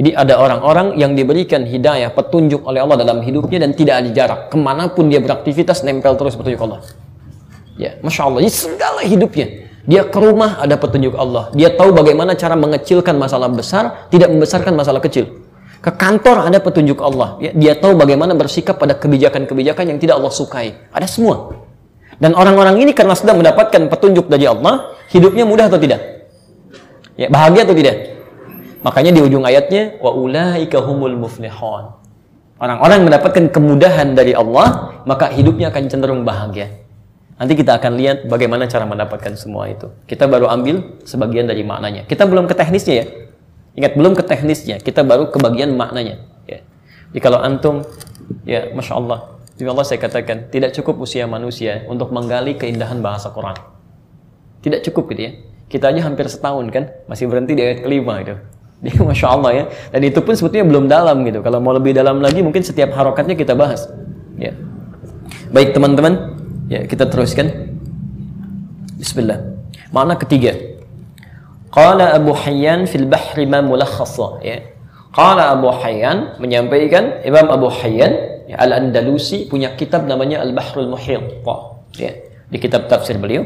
[0.00, 4.40] Jadi ada orang-orang yang diberikan hidayah, petunjuk oleh Allah dalam hidupnya dan tidak ada jarak.
[4.48, 6.80] Ke mana pun dia beraktivitas, nempel terus petunjuk Allah.
[7.76, 8.40] Ya, Masya Allah.
[8.48, 9.68] Jadi segala hidupnya.
[9.84, 11.52] Dia ke rumah ada petunjuk Allah.
[11.52, 15.44] Dia tahu bagaimana cara mengecilkan masalah besar, tidak membesarkan masalah kecil.
[15.84, 17.36] Ke kantor ada petunjuk Allah.
[17.36, 20.80] Ya, dia tahu bagaimana bersikap pada kebijakan-kebijakan yang tidak Allah sukai.
[20.96, 21.60] Ada semua.
[22.16, 26.24] Dan orang-orang ini karena sudah mendapatkan petunjuk dari Allah, hidupnya mudah atau tidak?
[27.20, 28.09] Ya, bahagia atau tidak?
[28.80, 32.00] Makanya di ujung ayatnya wa ulaika humul muflihun.
[32.60, 36.80] Orang-orang mendapatkan kemudahan dari Allah, maka hidupnya akan cenderung bahagia.
[37.40, 39.88] Nanti kita akan lihat bagaimana cara mendapatkan semua itu.
[40.04, 42.04] Kita baru ambil sebagian dari maknanya.
[42.04, 43.06] Kita belum ke teknisnya ya.
[43.80, 46.20] Ingat belum ke teknisnya, kita baru ke bagian maknanya.
[46.44, 46.60] Ya.
[47.14, 47.80] Jadi kalau antum,
[48.44, 53.32] ya masya Allah, demi Allah saya katakan tidak cukup usia manusia untuk menggali keindahan bahasa
[53.32, 53.56] Quran.
[54.60, 55.32] Tidak cukup gitu ya.
[55.70, 58.36] Kita aja hampir setahun kan, masih berhenti di ayat kelima itu.
[58.84, 59.64] Jadi masya Allah ya.
[59.92, 61.44] Dan itu pun sebetulnya belum dalam gitu.
[61.44, 63.84] Kalau mau lebih dalam lagi, mungkin setiap harokatnya kita bahas.
[64.40, 64.56] Ya.
[65.52, 66.40] Baik teman-teman,
[66.70, 67.50] Ya, kita teruskan.
[68.94, 69.58] Bismillah.
[69.90, 70.54] Makna ketiga.
[71.74, 74.70] Qala Abu Hayyan fil bahri ma mulakhasa, ya.
[75.10, 81.42] Qala Abu Hayyan menyampaikan Imam Abu Hayyan ya, Al-Andalusi punya kitab namanya Al-Bahrul Muhit.
[81.98, 82.14] Ya,
[82.46, 83.42] di kitab tafsir beliau.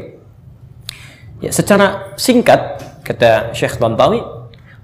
[1.41, 4.21] Ya, secara singkat kata Syekh Tantawi,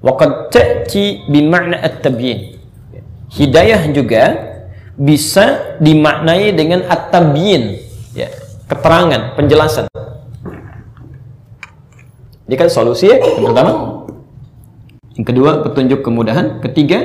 [0.02, 2.58] wa qad ta'ti bi ma'na at-tabyin.
[3.32, 4.24] Hidayah juga
[4.98, 7.80] bisa dimaknai dengan at-tabyin.
[8.12, 8.28] Ya
[8.68, 9.88] keterangan penjelasan.
[12.50, 13.72] Ini kan solusi ya yang pertama.
[15.16, 16.60] Yang kedua petunjuk kemudahan.
[16.60, 17.00] Ketiga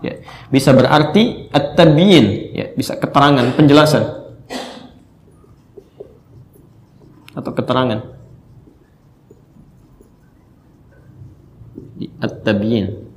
[0.00, 0.14] ya
[0.48, 2.54] bisa berarti at-tabyin.
[2.56, 4.24] Ya bisa keterangan penjelasan.
[7.36, 8.21] Atau keterangan
[12.22, 13.12] at-tabyin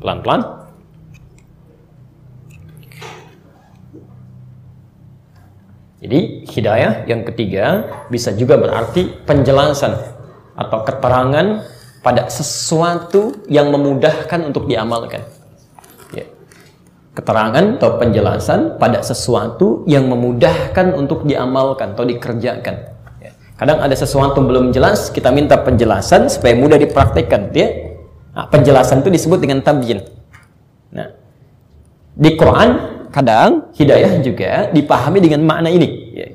[0.00, 0.42] Pelan-pelan.
[6.00, 9.92] Jadi hidayah yang ketiga bisa juga berarti penjelasan
[10.56, 11.46] atau keterangan
[12.00, 15.20] pada sesuatu yang memudahkan untuk diamalkan.
[17.10, 22.74] Keterangan atau penjelasan pada sesuatu yang memudahkan untuk diamalkan atau dikerjakan.
[23.18, 23.34] Ya.
[23.58, 27.50] Kadang ada sesuatu belum jelas, kita minta penjelasan supaya mudah dipraktikkan.
[27.50, 27.98] Ya.
[28.30, 30.06] Nah, penjelasan itu disebut dengan tabyin.
[30.94, 31.10] Nah,
[32.14, 32.68] di Quran
[33.10, 35.88] kadang hidayah juga dipahami dengan makna ini.
[36.14, 36.28] Ya.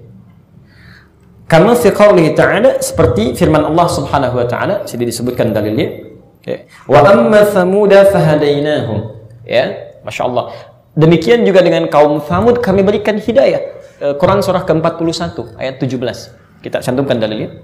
[1.47, 1.93] Karena fi
[2.35, 6.03] ta'ala seperti firman Allah Subhanahu wa taala sudah disebutkan dalilnya.
[6.43, 6.67] Ya.
[6.89, 9.13] Wa amma thamuda fahadainahum.
[9.45, 10.53] Ya, Masya Allah.
[10.95, 13.61] Demikian juga dengan kaum Thamud kami berikan hidayah.
[13.99, 16.61] Eh, Quran surah ke-41 ayat 17.
[16.63, 17.59] Kita cantumkan dalilnya.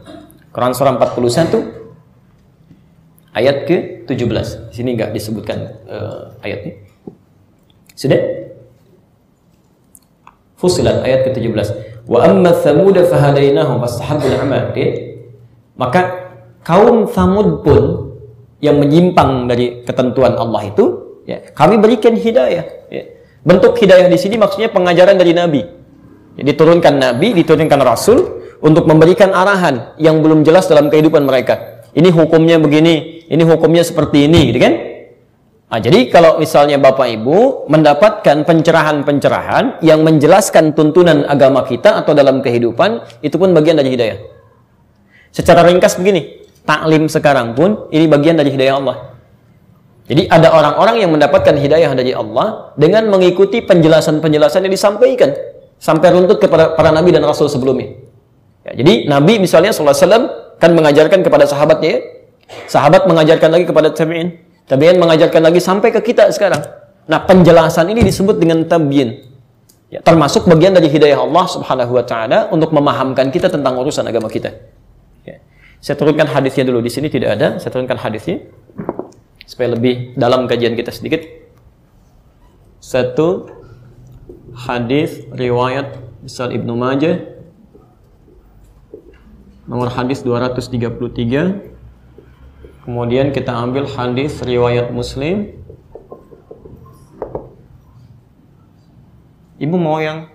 [0.51, 1.82] Quran surah 41
[3.32, 4.47] ayat ke-17.
[4.71, 6.75] Di sini enggak disebutkan uh, ayatnya.
[7.95, 8.19] Sudah?
[10.60, 11.56] Fusilat ayat ke-17.
[12.06, 14.75] Wa amma Thamud fahadainahum fastahabbul amal.
[15.80, 16.01] Maka
[16.67, 17.84] kaum Thamud pun
[18.62, 21.01] yang menyimpang dari ketentuan Allah itu,
[21.32, 22.65] ya, kami berikan hidayah.
[22.91, 23.04] Ya.
[23.41, 25.63] Bentuk hidayah di sini maksudnya pengajaran dari Nabi.
[26.36, 31.84] Ya, diturunkan Nabi, diturunkan Rasul untuk memberikan arahan yang belum jelas dalam kehidupan mereka.
[31.91, 34.74] Ini hukumnya begini, ini hukumnya seperti ini, gitu kan?
[35.72, 42.44] Nah, jadi kalau misalnya Bapak Ibu mendapatkan pencerahan-pencerahan yang menjelaskan tuntunan agama kita atau dalam
[42.44, 44.20] kehidupan, itu pun bagian dari hidayah.
[45.32, 49.11] Secara ringkas begini, taklim sekarang pun ini bagian dari hidayah Allah.
[50.10, 55.32] Jadi ada orang-orang yang mendapatkan hidayah dari Allah dengan mengikuti penjelasan-penjelasan yang disampaikan
[55.78, 57.96] sampai runtut kepada para nabi dan rasul sebelumnya.
[58.62, 62.00] Ya, jadi Nabi misalnya SAW kan mengajarkan kepada sahabatnya, ya.
[62.70, 64.38] sahabat mengajarkan lagi kepada tabiin,
[64.72, 66.64] Tabi'in mengajarkan lagi sampai ke kita sekarang.
[67.12, 69.28] Nah, penjelasan ini disebut dengan tabi'in.
[69.92, 74.32] Ya, termasuk bagian dari hidayah Allah Subhanahu wa taala untuk memahamkan kita tentang urusan agama
[74.32, 74.56] kita.
[75.28, 75.44] Ya.
[75.84, 78.40] Saya turunkan hadisnya dulu di sini tidak ada, saya turunkan hadisnya
[79.52, 81.28] supaya lebih dalam kajian kita sedikit.
[82.80, 83.52] Satu
[84.56, 87.20] hadis riwayat Misal Ibnu Majah
[89.68, 91.72] nomor hadis 233
[92.82, 95.54] Kemudian kita ambil hadis riwayat Muslim.
[99.62, 100.34] Ibu mau yang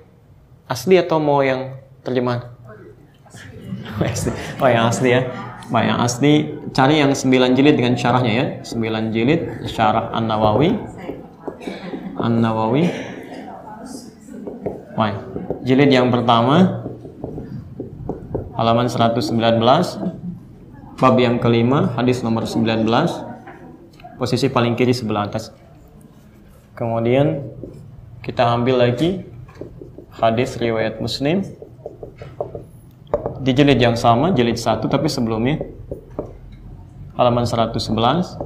[0.71, 1.75] asli atau mau yang
[2.07, 2.47] terjemahan?
[4.63, 5.27] oh yang asli ya.
[5.67, 6.33] Baik, yang asli
[6.71, 8.47] cari yang 9 jilid dengan syarahnya ya.
[8.63, 10.79] 9 jilid syarah An-Nawawi.
[12.23, 12.87] An-Nawawi.
[14.95, 15.17] Baik.
[15.67, 16.87] Jilid yang pertama
[18.55, 19.27] halaman 119
[20.97, 22.89] Bab yang kelima, hadis nomor 19,
[24.17, 25.53] posisi paling kiri sebelah atas.
[26.73, 27.53] Kemudian
[28.25, 29.29] kita ambil lagi
[30.17, 31.45] hadis riwayat Muslim
[33.41, 35.61] di jilid yang sama, jilid satu tapi sebelumnya
[37.17, 37.77] halaman 111,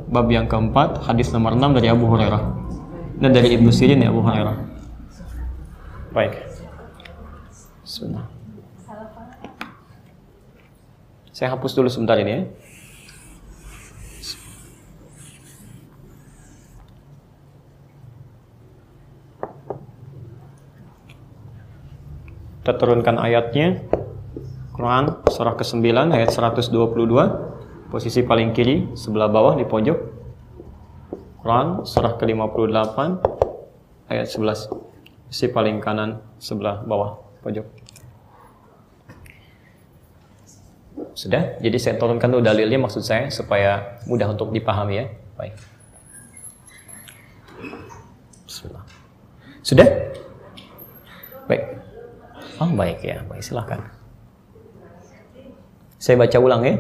[0.09, 2.43] bab yang keempat, hadis nomor 6 dari Abu Hurairah
[3.21, 4.57] dan dari Ibnu Sirin ya Abu Hurairah.
[6.11, 6.35] Baik.
[7.85, 8.27] Bismillah.
[11.31, 12.43] Saya hapus dulu sebentar ini ya.
[22.61, 23.81] Kita turunkan ayatnya.
[24.81, 26.73] Quran surah ke-9 ayat 122.
[27.93, 29.99] Posisi paling kiri sebelah bawah di pojok.
[31.45, 32.97] Quran surah ke-58
[34.09, 34.73] ayat 11.
[35.29, 37.69] Posisi paling kanan sebelah bawah pojok.
[41.13, 41.61] Sudah?
[41.61, 45.07] Jadi saya turunkan dulu dalilnya maksud saya supaya mudah untuk dipahami ya.
[45.37, 45.61] Baik.
[48.49, 48.85] Bismillah.
[49.61, 49.89] Sudah?
[51.45, 51.69] Baik.
[52.57, 54.00] Oh baik ya, baik silahkan.
[56.01, 56.75] Saya baca ulang ya.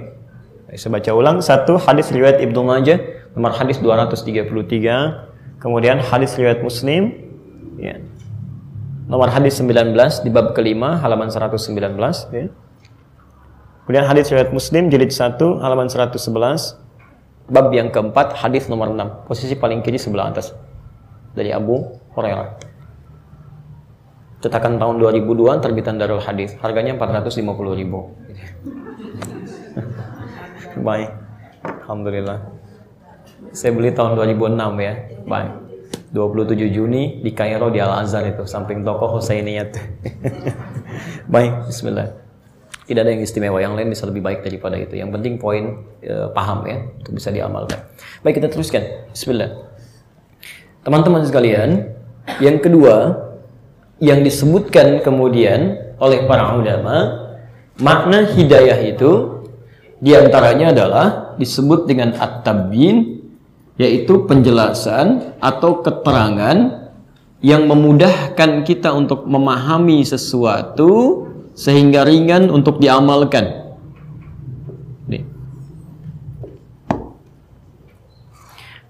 [0.80, 2.96] Saya baca ulang satu hadis riwayat Ibnu Majah
[3.36, 7.12] nomor hadis 233, kemudian hadis riwayat Muslim
[7.76, 8.00] ya.
[9.10, 9.92] Nomor hadis 19
[10.24, 11.60] di bab kelima halaman 119
[12.32, 12.48] ya.
[13.84, 16.16] Kemudian hadis riwayat Muslim jilid 1 halaman 111
[17.50, 20.56] bab yang keempat hadis nomor 6 posisi paling kiri sebelah atas
[21.36, 22.56] dari Abu Hurairah.
[24.40, 26.56] Cetakan tahun 2002 terbitan Darul Hadis.
[26.64, 27.44] Harganya 450
[27.76, 28.16] ribu.
[30.78, 31.10] Baik.
[31.64, 32.38] Alhamdulillah.
[33.50, 34.94] Saya beli tahun 2006 ya.
[35.26, 35.50] Baik.
[36.10, 39.74] 27 Juni di Kairo di Al Azhar itu samping toko Husainiyat.
[41.32, 42.30] Baik, bismillah
[42.90, 46.26] tidak ada yang istimewa yang lain bisa lebih baik daripada itu yang penting poin e,
[46.34, 47.78] paham ya untuk bisa diamalkan
[48.26, 48.82] baik kita teruskan
[49.14, 49.62] Bismillah
[50.82, 51.86] teman-teman sekalian
[52.42, 53.14] yang kedua
[54.02, 57.30] yang disebutkan kemudian oleh para ulama
[57.78, 59.39] makna hidayah itu
[60.00, 63.20] di antaranya adalah disebut dengan at-tabyin
[63.76, 66.88] yaitu penjelasan atau keterangan
[67.44, 73.60] yang memudahkan kita untuk memahami sesuatu sehingga ringan untuk diamalkan.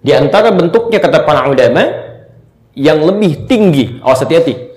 [0.00, 1.84] Di antara bentuknya kata para ulama
[2.72, 4.72] yang lebih tinggi, awas hati-hati.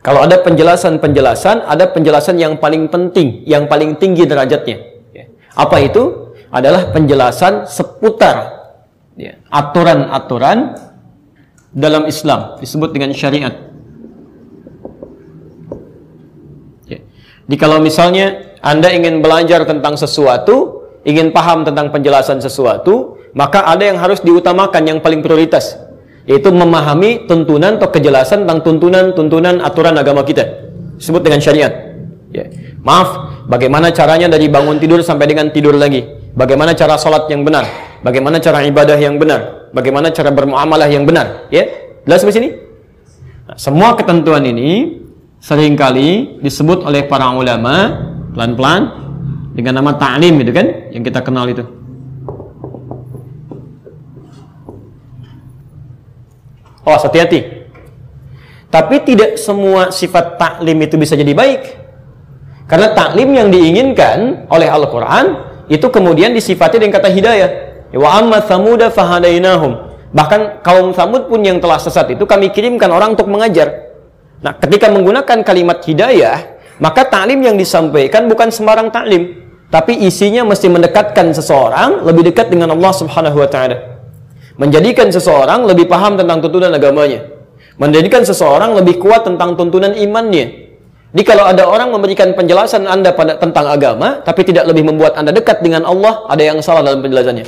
[0.00, 4.93] Kalau ada penjelasan-penjelasan, ada penjelasan yang paling penting, yang paling tinggi derajatnya.
[5.54, 6.34] Apa itu?
[6.54, 8.62] Adalah penjelasan seputar
[9.50, 10.78] aturan-aturan
[11.74, 13.74] dalam Islam disebut dengan syariat.
[17.44, 23.84] Jadi kalau misalnya Anda ingin belajar tentang sesuatu, ingin paham tentang penjelasan sesuatu, maka ada
[23.84, 25.76] yang harus diutamakan yang paling prioritas,
[26.24, 30.72] yaitu memahami tuntunan atau kejelasan tentang tuntunan-tuntunan aturan agama kita.
[30.96, 31.72] Disebut dengan syariat.
[32.32, 32.48] Ya.
[32.84, 36.04] Maaf, bagaimana caranya dari bangun tidur sampai dengan tidur lagi?
[36.36, 37.64] Bagaimana cara sholat yang benar?
[38.04, 39.72] Bagaimana cara ibadah yang benar?
[39.72, 41.48] Bagaimana cara bermuamalah yang benar?
[41.48, 41.64] Ya,
[42.04, 42.48] jelas sampai sini?
[43.48, 45.00] Nah, semua ketentuan ini
[45.40, 48.04] sering kali disebut oleh para ulama
[48.36, 48.82] pelan-pelan
[49.56, 51.64] dengan nama ta'lim itu kan yang kita kenal itu
[56.84, 57.64] Oh, hati-hati.
[58.68, 61.83] Tapi tidak semua sifat taklim itu bisa jadi baik.
[62.64, 65.36] Karena taklim yang diinginkan oleh Al-Quran
[65.68, 67.50] itu kemudian disifati dengan kata hidayah.
[67.94, 69.94] Wa amma thamuda fahadainahum.
[70.14, 73.94] Bahkan kaum Samud pun yang telah sesat itu kami kirimkan orang untuk mengajar.
[74.40, 80.70] Nah, ketika menggunakan kalimat hidayah, maka taklim yang disampaikan bukan sembarang taklim, tapi isinya mesti
[80.70, 83.94] mendekatkan seseorang lebih dekat dengan Allah Subhanahu wa taala
[84.54, 87.26] menjadikan seseorang lebih paham tentang tuntunan agamanya,
[87.78, 90.63] menjadikan seseorang lebih kuat tentang tuntunan imannya.
[91.14, 95.30] Jadi kalau ada orang memberikan penjelasan Anda pada tentang agama, tapi tidak lebih membuat Anda
[95.30, 97.46] dekat dengan Allah, ada yang salah dalam penjelasannya.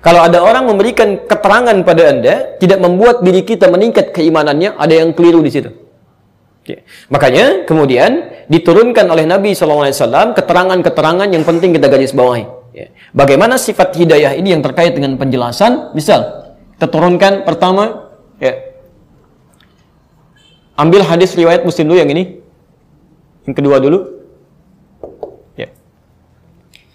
[0.00, 5.12] Kalau ada orang memberikan keterangan pada Anda, tidak membuat diri kita meningkat keimanannya, ada yang
[5.12, 5.68] keliru di situ.
[6.64, 6.88] Oke.
[7.12, 12.48] Makanya kemudian diturunkan oleh Nabi SAW keterangan-keterangan yang penting kita garis bawahi.
[12.72, 12.88] Ya.
[13.12, 15.92] Bagaimana sifat hidayah ini yang terkait dengan penjelasan?
[15.92, 18.08] Misal, kita turunkan pertama,
[18.40, 18.56] ya.
[20.80, 22.43] Ambil hadis riwayat Muslim dulu yang ini.
[23.44, 23.98] Yang kedua dulu.
[25.56, 25.68] Ya.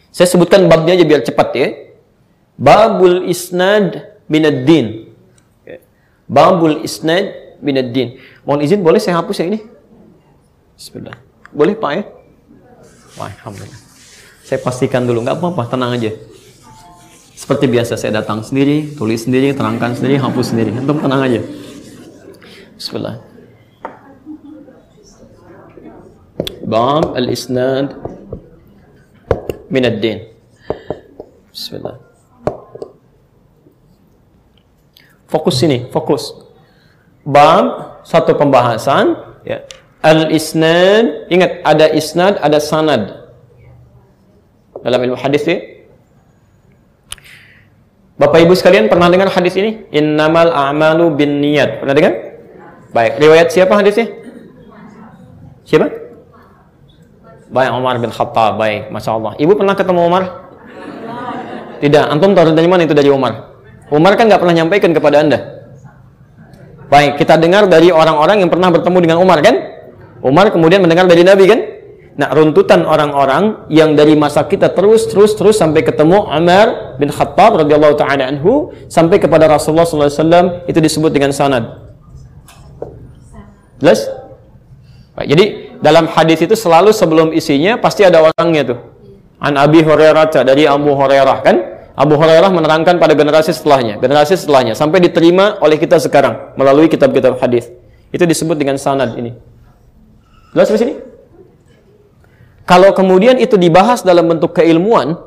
[0.09, 1.67] Saya sebutkan babnya aja biar cepat ya.
[2.59, 5.13] Babul isnad binaddin.
[5.63, 5.77] Ya.
[6.25, 8.17] Babul isnad binaddin.
[8.43, 9.59] Mohon izin boleh saya hapus yang ini?
[10.75, 11.17] Bismillah.
[11.53, 12.03] Boleh Pak ya?
[13.17, 13.81] Wah, Alhamdulillah.
[14.45, 16.09] Saya pastikan dulu, nggak apa-apa, tenang aja.
[17.37, 20.73] Seperti biasa, saya datang sendiri, tulis sendiri, terangkan sendiri, hapus sendiri.
[20.73, 21.41] Antum tenang aja.
[22.73, 23.28] Bismillah.
[26.69, 27.97] Bab al-isnad
[29.73, 30.29] min ad-din.
[31.49, 31.97] Bismillah.
[35.25, 36.29] Fokus sini, fokus.
[37.25, 39.65] Bab satu pembahasan, ya.
[40.05, 43.27] Al-isnad, ingat ada isnad, ada sanad
[44.79, 45.59] dalam ilmu hadis ya.
[48.15, 49.89] Bapak Ibu sekalian pernah dengar hadis ini?
[49.91, 51.83] Innamal a'malu bin niyat.
[51.83, 52.13] Pernah dengar?
[52.95, 54.11] Baik, riwayat siapa hadisnya?
[55.67, 55.98] Siapa?
[57.49, 58.61] Baik, Umar bin Khattab.
[58.61, 59.33] Baik, Masya Allah.
[59.41, 60.23] Ibu pernah ketemu Umar?
[61.81, 62.05] Tidak.
[62.05, 63.57] Antum tahu dari mana itu dari Umar?
[63.89, 65.37] Umar kan nggak pernah nyampaikan kepada anda.
[66.89, 69.55] Baik, kita dengar dari orang-orang yang pernah bertemu dengan Umar kan?
[70.21, 71.59] Umar kemudian mendengar dari Nabi kan?
[72.19, 77.63] Nah, runtutan orang-orang yang dari masa kita terus terus terus sampai ketemu Umar bin Khattab
[77.63, 81.63] radhiyallahu taala anhu sampai kepada Rasulullah sallallahu alaihi wasallam itu disebut dengan sanad.
[83.79, 84.11] Jelas?
[85.15, 85.45] Baik, jadi
[85.79, 88.79] dalam hadis itu selalu sebelum isinya pasti ada orangnya tuh.
[89.39, 91.57] An Abi Hurairah dari Abu Hurairah kan?
[91.99, 97.39] Abu Hurairah menerangkan pada generasi setelahnya, generasi setelahnya sampai diterima oleh kita sekarang melalui kitab-kitab
[97.43, 97.67] hadis.
[98.11, 99.35] Itu disebut dengan sanad ini.
[100.55, 100.93] Jelas di sini?
[102.63, 105.17] Kalau kemudian itu dibahas dalam bentuk keilmuan,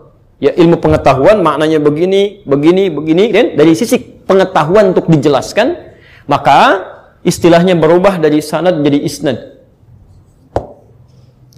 [0.40, 5.76] ya ilmu pengetahuan maknanya begini, begini, begini, dan dari sisi pengetahuan untuk dijelaskan,
[6.24, 6.88] maka
[7.20, 9.38] istilahnya berubah dari sanad menjadi isnad.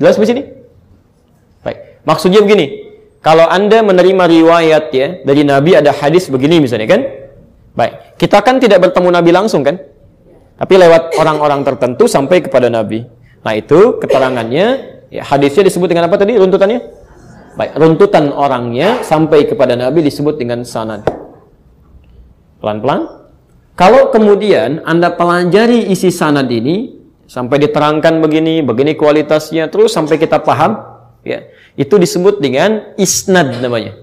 [0.00, 0.42] Jelas di sini?
[1.62, 2.02] Baik.
[2.02, 2.66] Maksudnya begini,
[3.22, 7.02] kalau Anda menerima riwayat ya dari Nabi ada hadis begini misalnya kan?
[7.74, 8.18] Baik.
[8.18, 9.78] Kita kan tidak bertemu Nabi langsung kan?
[10.54, 13.02] Tapi lewat orang-orang tertentu sampai kepada Nabi.
[13.42, 16.82] Nah, itu keterangannya Ya, hadisnya disebut dengan apa tadi runtutannya?
[17.54, 21.06] Baik, runtutan orangnya sampai kepada Nabi disebut dengan sanad.
[22.58, 23.22] Pelan-pelan.
[23.78, 30.40] Kalau kemudian Anda pelajari isi sanad ini sampai diterangkan begini, begini kualitasnya, terus sampai kita
[30.40, 30.76] paham,
[31.24, 33.96] ya, itu disebut dengan isnad namanya.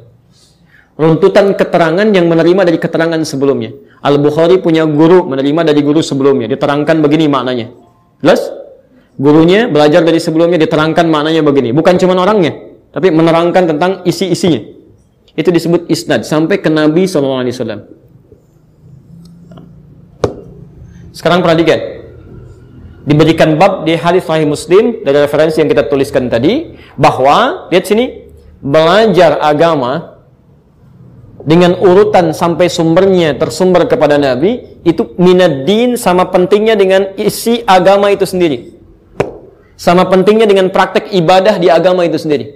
[0.99, 3.73] Runtutan keterangan yang menerima dari keterangan sebelumnya.
[4.03, 7.73] Al-Bukhari punya guru menerima dari guru sebelumnya, diterangkan begini maknanya.
[8.21, 8.61] Jelas?
[9.21, 11.69] gurunya belajar dari sebelumnya diterangkan maknanya begini.
[11.75, 12.57] Bukan cuma orangnya,
[12.89, 14.61] tapi menerangkan tentang isi-isinya.
[15.37, 17.53] Itu disebut isnad sampai ke Nabi SAW.
[21.13, 22.00] Sekarang perhatikan.
[23.01, 28.29] Diberikan bab di hadis Sahih Muslim dari referensi yang kita tuliskan tadi bahwa lihat sini
[28.61, 30.21] belajar agama
[31.41, 38.13] dengan urutan sampai sumbernya tersumber kepada Nabi itu minad din sama pentingnya dengan isi agama
[38.13, 38.81] itu sendiri
[39.81, 42.53] sama pentingnya dengan praktek ibadah di agama itu sendiri.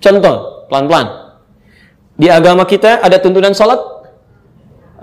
[0.00, 1.36] Contoh, pelan-pelan.
[2.16, 3.76] Di agama kita ada tuntunan sholat?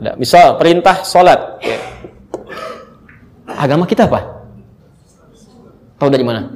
[0.02, 0.18] Ada.
[0.18, 1.62] Misal, perintah sholat.
[3.48, 4.48] Agama kita apa?
[6.00, 6.52] Tahu dari mana?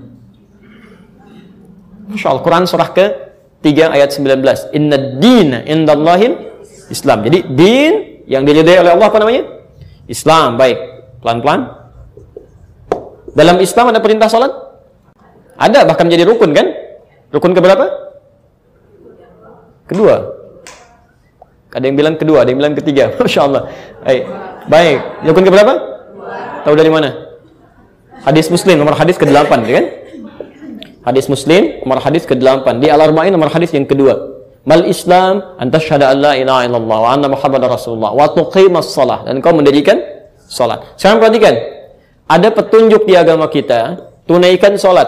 [2.08, 3.06] Masya Allah, Quran surah ke
[3.64, 4.72] 3 ayat 19.
[4.72, 6.40] Inna din indallahil
[6.88, 7.28] Islam.
[7.28, 9.44] Jadi, din yang diridai oleh Allah apa namanya?
[10.08, 10.56] Islam.
[10.56, 10.80] Baik.
[11.20, 11.68] Pelan-pelan.
[13.36, 14.52] Dalam Islam ada perintah sholat?
[15.60, 16.68] Ada, bahkan menjadi rukun kan?
[17.36, 17.86] Rukun keberapa?
[19.88, 20.16] Kedua.
[21.76, 23.12] Ada yang bilang kedua, ada yang bilang ketiga.
[23.20, 23.64] Masya Allah.
[24.04, 24.24] Baik.
[24.68, 25.97] Baik, rukun ke berapa?
[26.68, 27.16] Tahu dari mana?
[28.28, 29.86] Hadis Muslim nomor hadis ke-8, ya kan?
[31.08, 32.84] Hadis Muslim nomor hadis ke-8.
[32.84, 34.36] Di Al-Arba'in nomor hadis yang kedua.
[34.68, 39.24] Mal Islam anta syahada an la ilaha illallah wa anna Muhammadar Rasulullah wa tuqimas shalah
[39.24, 39.96] dan kau mendirikan
[40.44, 40.84] salat.
[41.00, 41.56] Sekarang perhatikan.
[42.28, 45.08] Ada petunjuk di agama kita, tunaikan salat.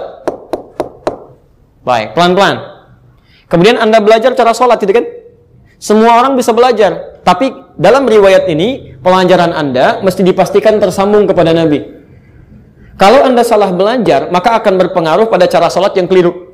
[1.83, 2.55] Baik, pelan-pelan.
[3.51, 5.03] Kemudian Anda belajar cara salat itu kan?
[5.75, 11.79] Semua orang bisa belajar, tapi dalam riwayat ini pelajaran Anda mesti dipastikan tersambung kepada Nabi.
[12.99, 16.51] Kalau Anda salah belajar, maka akan berpengaruh pada cara salat yang keliru.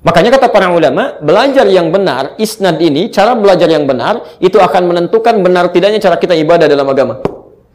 [0.00, 4.88] Makanya kata para ulama, belajar yang benar, isnad ini, cara belajar yang benar, itu akan
[4.88, 7.20] menentukan benar tidaknya cara kita ibadah dalam agama.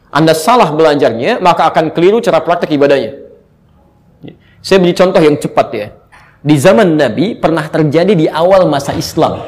[0.10, 3.22] Anda salah belajarnya, maka akan keliru cara praktek ibadahnya.
[4.66, 5.88] Saya beri contoh yang cepat ya.
[6.42, 9.46] Di zaman Nabi pernah terjadi di awal masa Islam.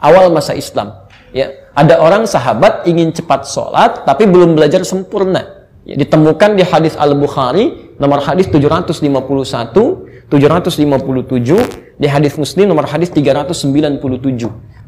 [0.00, 1.04] Awal masa Islam.
[1.36, 5.70] Ya, ada orang sahabat ingin cepat sholat, tapi belum belajar sempurna.
[5.86, 14.02] Ya, ditemukan di hadis Al-Bukhari, nomor hadis 751, 757 di hadis Muslim nomor hadis 397.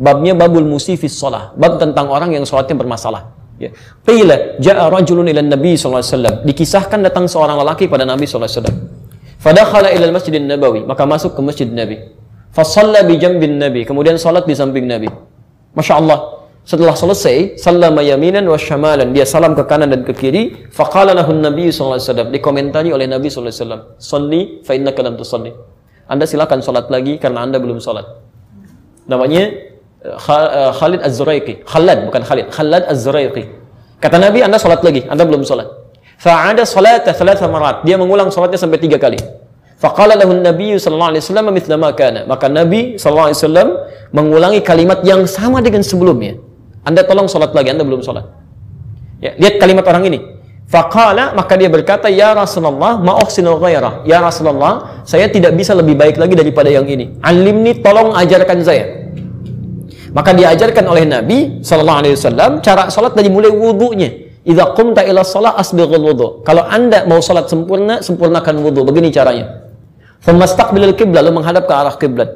[0.03, 1.55] Babnya babul musifis sholat.
[1.55, 3.39] Bab tentang orang yang sholatnya bermasalah.
[3.61, 3.71] Ya.
[4.03, 6.43] Qila ja'a rajulun ila Nabi sallallahu alaihi.
[6.49, 8.79] Dikisahkan datang seorang lelaki pada Nabi sallallahu alaihi wasallam.
[9.41, 11.97] Fadakhala ila al-Masjidin Nabawi, maka masuk ke Masjid Nabi.
[12.51, 15.09] Fasalla bi jambin Nabi, kemudian salat di samping Nabi.
[15.73, 19.11] Masya Allah, setelah selesai, sallama yaminan wa syamalan.
[19.17, 20.69] Dia salam ke kanan dan ke kiri.
[20.71, 22.31] Faqala lahun Nabi SAW.
[22.31, 23.97] Dikomentari oleh Nabi SAW.
[23.97, 25.51] Salli fa innaka lam tusalli.
[26.07, 28.07] Anda silakan salat lagi karena Anda belum salat.
[29.09, 29.51] Namanya
[30.05, 31.65] eh, eh, Khalid Az-Zuraiqi.
[31.65, 32.47] Khalad bukan Khalid.
[32.53, 33.45] Khalad Az-Zuraiqi.
[34.01, 35.05] Kata Nabi, Anda salat lagi.
[35.09, 35.69] Anda belum salat.
[36.21, 37.81] Fa'ada salata thalatha marat.
[37.89, 39.17] Dia mengulang salatnya sampai tiga kali.
[39.81, 42.29] Faqala lahu Nabi sallallahu alaihi wasallam mithla ma kana.
[42.29, 43.69] Maka Nabi sallallahu alaihi wasallam
[44.13, 46.37] mengulangi kalimat yang sama dengan sebelumnya.
[46.85, 48.25] Anda tolong sholat lagi, Anda belum sholat.
[49.21, 50.19] Ya, lihat kalimat orang ini.
[50.71, 54.07] Faqala, maka dia berkata, Ya Rasulullah, ma'uhsinu ghairah.
[54.07, 57.19] Ya Rasulullah, saya tidak bisa lebih baik lagi daripada yang ini.
[57.21, 59.11] Alimni, tolong ajarkan saya.
[60.11, 64.31] Maka diajarkan oleh Nabi Wasallam cara sholat dari mulai wudhunya.
[64.41, 66.29] Idza qumta ila shalah asbighul wudhu.
[66.43, 68.83] Kalau Anda mau sholat sempurna, sempurnakan wudhu.
[68.89, 69.71] Begini caranya.
[70.25, 72.31] Famastaqbilul qiblah, lalu menghadap ke arah kiblat.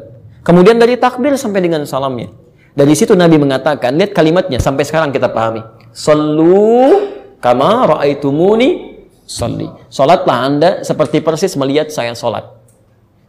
[0.45, 2.29] Kemudian dari takbir sampai dengan salamnya.
[2.75, 5.63] Dari situ Nabi mengatakan, lihat kalimatnya sampai sekarang kita pahami.
[5.95, 7.07] Sallu
[7.39, 9.71] kama ra'aitumuni salli.
[9.87, 12.51] Salatlah Anda seperti persis melihat saya salat.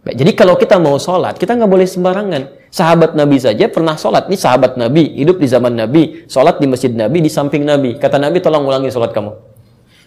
[0.01, 2.69] Baik, jadi kalau kita mau salat, kita nggak boleh sembarangan.
[2.73, 4.25] Sahabat Nabi saja pernah salat.
[4.29, 8.01] Ini sahabat Nabi, hidup di zaman Nabi, salat di masjid Nabi, di samping Nabi.
[8.01, 9.33] Kata Nabi, tolong ulangi salat kamu.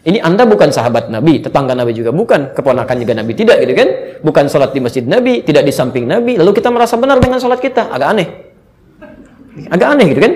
[0.06, 3.88] Ini Anda bukan sahabat Nabi, tetangga Nabi juga bukan, keponakan juga Nabi tidak gitu kan?
[4.22, 7.58] Bukan salat di masjid Nabi, tidak di samping Nabi, lalu kita merasa benar dengan salat
[7.58, 8.47] kita, agak aneh.
[9.66, 10.32] Agak aneh gitu kan?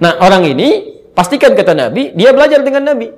[0.00, 3.10] Nah, orang ini pastikan kata Nabi, dia belajar dengan Nabi.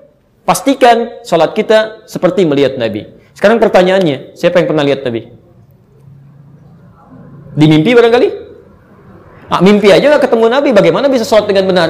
[0.43, 3.07] Pastikan sholat kita seperti melihat Nabi.
[3.37, 5.31] Sekarang pertanyaannya, siapa yang pernah lihat Nabi?
[7.53, 8.29] Di mimpi barangkali?
[9.53, 11.89] Nah, mimpi aja gak ketemu Nabi, bagaimana bisa sholat dengan benar?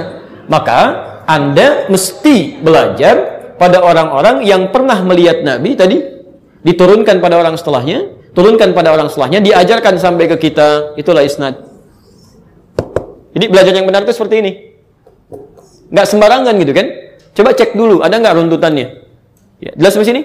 [0.50, 0.78] Maka
[1.24, 3.14] Anda mesti belajar
[3.56, 6.02] pada orang-orang yang pernah melihat Nabi tadi,
[6.66, 11.71] diturunkan pada orang setelahnya, turunkan pada orang setelahnya, diajarkan sampai ke kita, itulah isnad.
[13.32, 14.52] Jadi belajar yang benar itu seperti ini.
[15.92, 16.86] Nggak sembarangan gitu kan?
[17.32, 18.86] Coba cek dulu, ada nggak runtutannya?
[19.60, 20.22] Ya, jelas di sini?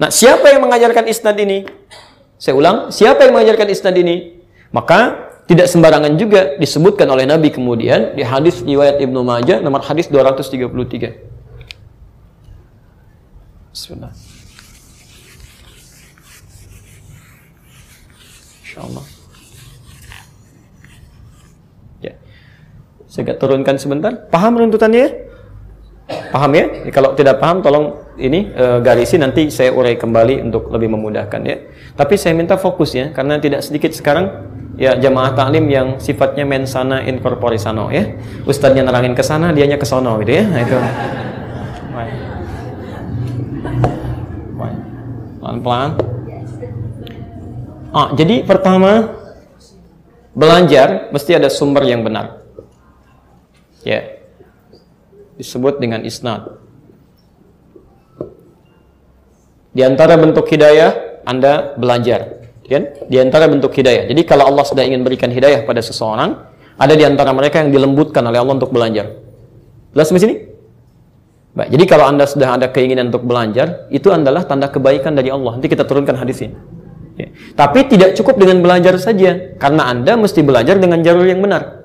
[0.00, 1.68] Nah, siapa yang mengajarkan isnad ini?
[2.40, 4.40] Saya ulang, siapa yang mengajarkan isnad ini?
[4.72, 10.08] Maka tidak sembarangan juga disebutkan oleh Nabi kemudian di hadis riwayat Ibnu Majah nomor hadis
[10.08, 10.72] 233.
[13.72, 14.12] Bismillah.
[18.64, 19.11] Insyaallah.
[23.12, 24.24] Saya turunkan sebentar.
[24.32, 25.28] Paham runtutannya?
[26.32, 26.88] Paham ya?
[26.88, 31.60] Kalau tidak paham tolong ini e, garisi nanti saya urai kembali untuk lebih memudahkan ya.
[31.92, 34.48] Tapi saya minta fokus ya karena tidak sedikit sekarang
[34.80, 38.16] ya jamaah taklim yang sifatnya mensana in corpore sano ya.
[38.48, 40.44] Ustadznya nerangin ke sana, dianya ke sono gitu ya.
[40.48, 40.76] Nah, itu.
[45.36, 45.90] Pelan-pelan.
[47.92, 49.20] Ah, jadi pertama
[50.32, 52.41] belajar mesti ada sumber yang benar.
[53.82, 54.22] Ya.
[55.38, 56.58] Disebut dengan isnad.
[59.72, 63.08] Di antara bentuk hidayah Anda belajar, kan?
[63.08, 64.04] Di antara bentuk hidayah.
[64.04, 66.36] Jadi kalau Allah sudah ingin berikan hidayah pada seseorang,
[66.76, 69.16] ada di antara mereka yang dilembutkan oleh Allah untuk belajar.
[69.96, 70.34] Jelas di sini?
[71.52, 75.60] Baik, jadi kalau Anda sudah ada keinginan untuk belajar, itu adalah tanda kebaikan dari Allah.
[75.60, 76.56] Nanti kita turunkan hadis ini.
[77.20, 77.28] Ya.
[77.52, 81.84] Tapi tidak cukup dengan belajar saja, karena Anda mesti belajar dengan jalur yang benar.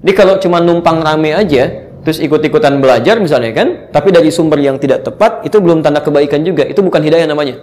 [0.00, 4.80] Jadi kalau cuma numpang rame aja, terus ikut-ikutan belajar misalnya kan, tapi dari sumber yang
[4.80, 6.64] tidak tepat, itu belum tanda kebaikan juga.
[6.64, 7.60] Itu bukan hidayah namanya.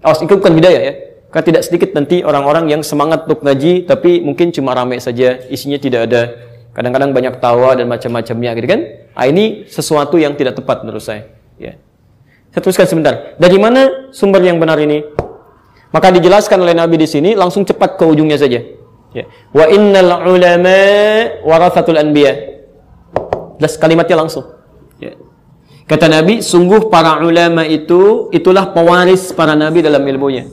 [0.00, 0.92] Awas, itu bukan hidayah ya.
[1.30, 5.78] Kan tidak sedikit nanti orang-orang yang semangat untuk ngaji, tapi mungkin cuma rame saja, isinya
[5.78, 6.22] tidak ada.
[6.70, 8.80] Kadang-kadang banyak tawa dan macam-macamnya gitu kan.
[9.18, 11.26] Ah, ini sesuatu yang tidak tepat menurut saya.
[11.58, 11.74] Ya.
[12.54, 13.34] Saya teruskan sebentar.
[13.38, 15.02] Dari mana sumber yang benar ini?
[15.90, 18.62] Maka dijelaskan oleh Nabi di sini, langsung cepat ke ujungnya saja.
[19.10, 19.26] Ya.
[19.50, 20.78] Wa innal ulama
[21.42, 22.62] warathatul anbiya.
[23.58, 24.46] Jelas kalimatnya langsung.
[25.02, 25.18] Ya.
[25.90, 30.46] Kata Nabi, sungguh para ulama itu itulah pewaris para nabi dalam ilmunya.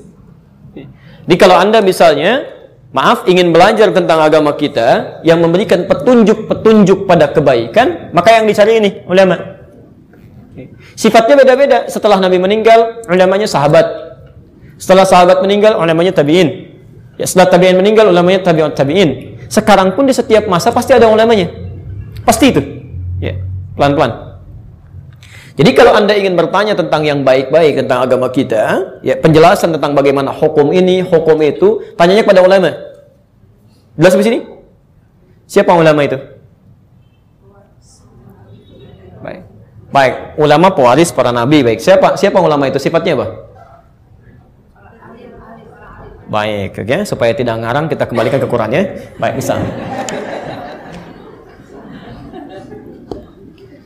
[0.73, 0.89] Ya.
[1.29, 2.49] Jadi kalau anda misalnya,
[2.89, 8.89] maaf ingin belajar tentang agama kita yang memberikan petunjuk-petunjuk pada kebaikan, maka yang dicari ini
[9.05, 9.61] ulama.
[10.57, 10.73] Ya.
[10.97, 11.85] Sifatnya beda-beda.
[11.85, 13.85] Setelah Nabi meninggal, ulamanya sahabat.
[14.81, 16.66] Setelah sahabat meninggal, ulamanya tabiin.
[17.17, 19.41] Ya, setelah tabiin meninggal, ulamanya tabi'ut tabiin.
[19.49, 21.49] Sekarang pun di setiap masa pasti ada ulamanya.
[22.21, 22.61] Pasti itu.
[23.17, 23.41] Ya,
[23.73, 24.27] pelan-pelan.
[25.57, 30.29] Jadi kalau Anda ingin bertanya tentang yang baik-baik tentang agama kita, ya penjelasan tentang bagaimana
[30.29, 32.77] hukum ini, hukum itu, tanyanya kepada ulama.
[33.97, 34.39] Jelas di sini?
[35.49, 36.21] Siapa ulama itu?
[39.17, 39.41] Baik.
[39.89, 41.65] Baik, ulama pewaris para nabi.
[41.65, 42.77] Baik, siapa siapa ulama itu?
[42.77, 43.46] Sifatnya apa?
[46.27, 47.07] Baik, oke, okay?
[47.07, 48.83] supaya tidak ngarang kita kembalikan ke Quran ya.
[49.15, 49.71] Baik, misalnya.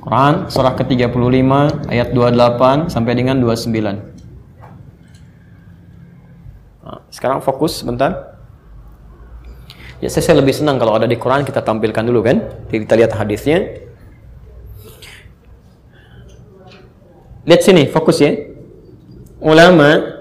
[0.02, 1.52] Quran surah ke-35
[1.88, 3.72] ayat 28 sampai dengan 29.
[6.82, 8.42] Nah, sekarang fokus sebentar.
[10.02, 12.42] Ya saya, saya lebih senang kalau ada di Quran kita tampilkan dulu kan.
[12.74, 13.86] Jadi kita lihat hadisnya.
[17.46, 18.34] Lihat sini, fokus ya.
[19.38, 20.21] Ulama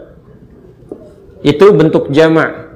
[1.41, 2.69] itu bentuk jama'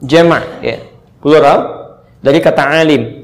[0.00, 0.82] jama' ya,
[1.20, 1.58] plural
[2.22, 3.18] dari kata alim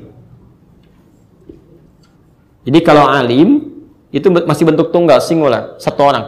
[2.64, 3.74] jadi kalau alim
[4.08, 6.24] itu masih bentuk tunggal, singular, satu orang.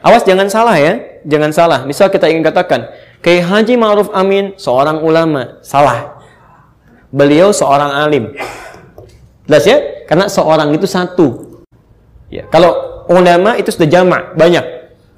[0.00, 1.80] Awas jangan salah ya, jangan salah.
[1.84, 2.88] Misal kita ingin katakan,
[3.20, 6.20] Kiai Haji Ma'ruf Amin seorang ulama, salah.
[7.12, 8.32] Beliau seorang alim.
[9.44, 9.78] Jelas ya?
[10.08, 11.60] Karena seorang itu satu.
[12.32, 14.64] Ya, kalau ulama itu sudah jamak, banyak.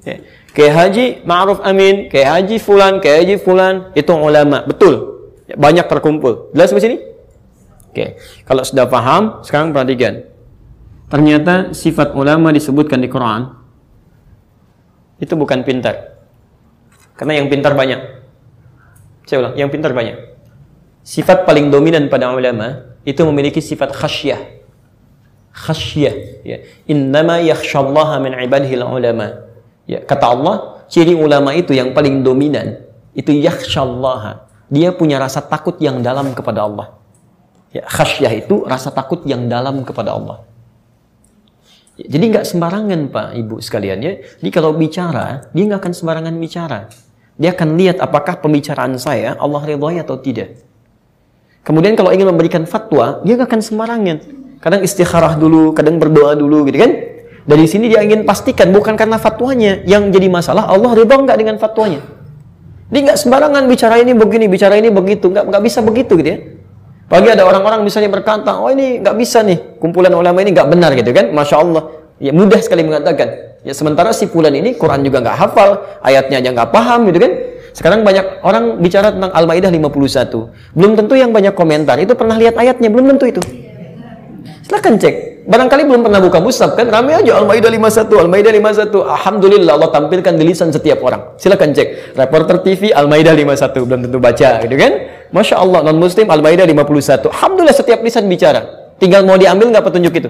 [0.03, 0.17] Ya.
[0.57, 5.21] Kiai Haji Ma'ruf Amin, Kiai Haji Fulan, Kiai Haji Fulan, itu ulama, betul.
[5.45, 6.49] Ya, banyak terkumpul.
[6.57, 6.97] Jelas di sini?
[7.93, 10.25] Oke, kalau sudah paham, sekarang perhatikan.
[11.13, 13.53] Ternyata sifat ulama disebutkan di Quran
[15.21, 16.17] itu bukan pintar.
[17.13, 18.01] Karena yang pintar banyak.
[19.29, 20.17] Saya ulang, yang pintar banyak.
[21.05, 24.41] Sifat paling dominan pada ulama itu memiliki sifat khasyah.
[25.53, 26.57] Khasyah, ya.
[26.89, 29.46] Innama yakhsyallaha min ibadihi ulama.
[29.87, 30.55] Ya, kata Allah,
[30.91, 32.83] ciri ulama itu yang paling dominan
[33.15, 34.45] itu yakhsyallaha.
[34.67, 36.99] Dia punya rasa takut yang dalam kepada Allah.
[37.71, 40.43] Ya, khasyah itu rasa takut yang dalam kepada Allah.
[41.95, 44.13] Ya, jadi nggak sembarangan Pak Ibu sekalian ya.
[44.43, 46.79] Jadi kalau bicara, dia nggak akan sembarangan bicara.
[47.39, 50.61] Dia akan lihat apakah pembicaraan saya Allah ridhoi atau tidak.
[51.63, 54.17] Kemudian kalau ingin memberikan fatwa, dia nggak akan sembarangan.
[54.57, 56.91] Kadang istikharah dulu, kadang berdoa dulu gitu kan.
[57.47, 61.55] Dari sini dia ingin pastikan bukan karena fatwanya yang jadi masalah, Allah ridho nggak dengan
[61.55, 62.03] fatwanya.
[62.91, 66.39] Dia nggak sembarangan bicara ini begini, bicara ini begitu, nggak nggak bisa begitu gitu ya.
[67.07, 70.91] Pagi ada orang-orang misalnya berkata, oh ini nggak bisa nih, kumpulan ulama ini nggak benar
[70.91, 71.31] gitu kan?
[71.31, 71.83] Masya Allah.
[72.19, 73.59] Ya mudah sekali mengatakan.
[73.63, 77.31] Ya sementara si fulan ini Quran juga nggak hafal, ayatnya aja nggak paham gitu kan?
[77.71, 80.75] Sekarang banyak orang bicara tentang Al-Maidah 51.
[80.75, 83.41] Belum tentu yang banyak komentar itu pernah lihat ayatnya, belum tentu itu.
[84.67, 85.47] Silahkan cek.
[85.47, 86.91] Barangkali belum pernah buka musab kan?
[86.91, 88.99] Rame aja Al-Maidah 51, Al-Maidah 51.
[88.99, 91.39] Alhamdulillah Allah tampilkan di lisan setiap orang.
[91.39, 92.19] Silahkan cek.
[92.19, 94.91] Reporter TV Al-Maidah 51 belum tentu baca gitu kan?
[95.31, 97.31] Masya Allah non Muslim Al-Maidah 51.
[97.31, 98.91] Alhamdulillah setiap lisan bicara.
[98.99, 100.29] Tinggal mau diambil nggak petunjuk itu.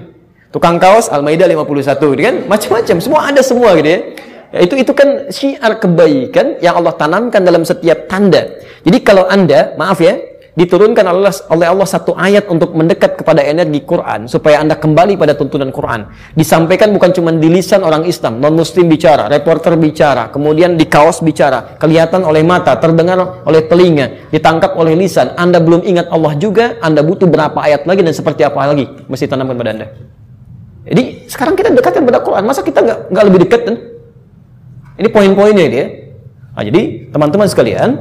[0.54, 2.36] Tukang kaos Al-Maidah 51 gitu kan?
[2.46, 2.96] Macam-macam.
[3.02, 4.00] Semua ada semua gitu ya.
[4.48, 8.62] Ya, itu itu kan syiar kebaikan yang Allah tanamkan dalam setiap tanda.
[8.86, 10.16] Jadi kalau Anda, maaf ya,
[10.58, 11.06] diturunkan
[11.54, 16.10] oleh Allah satu ayat untuk mendekat kepada energi Quran supaya Anda kembali pada tuntunan Quran.
[16.34, 21.22] Disampaikan bukan cuma di lisan orang Islam, non muslim bicara, reporter bicara, kemudian di kaos
[21.22, 25.30] bicara, kelihatan oleh mata, terdengar oleh telinga, ditangkap oleh lisan.
[25.38, 29.30] Anda belum ingat Allah juga, Anda butuh berapa ayat lagi dan seperti apa lagi mesti
[29.30, 29.86] tanamkan pada Anda.
[30.90, 33.76] Jadi sekarang kita dekatkan pada Quran, masa kita nggak nggak lebih dekat kan?
[34.98, 35.86] Ini poin-poinnya ya.
[36.58, 37.94] Nah, jadi teman-teman sekalian,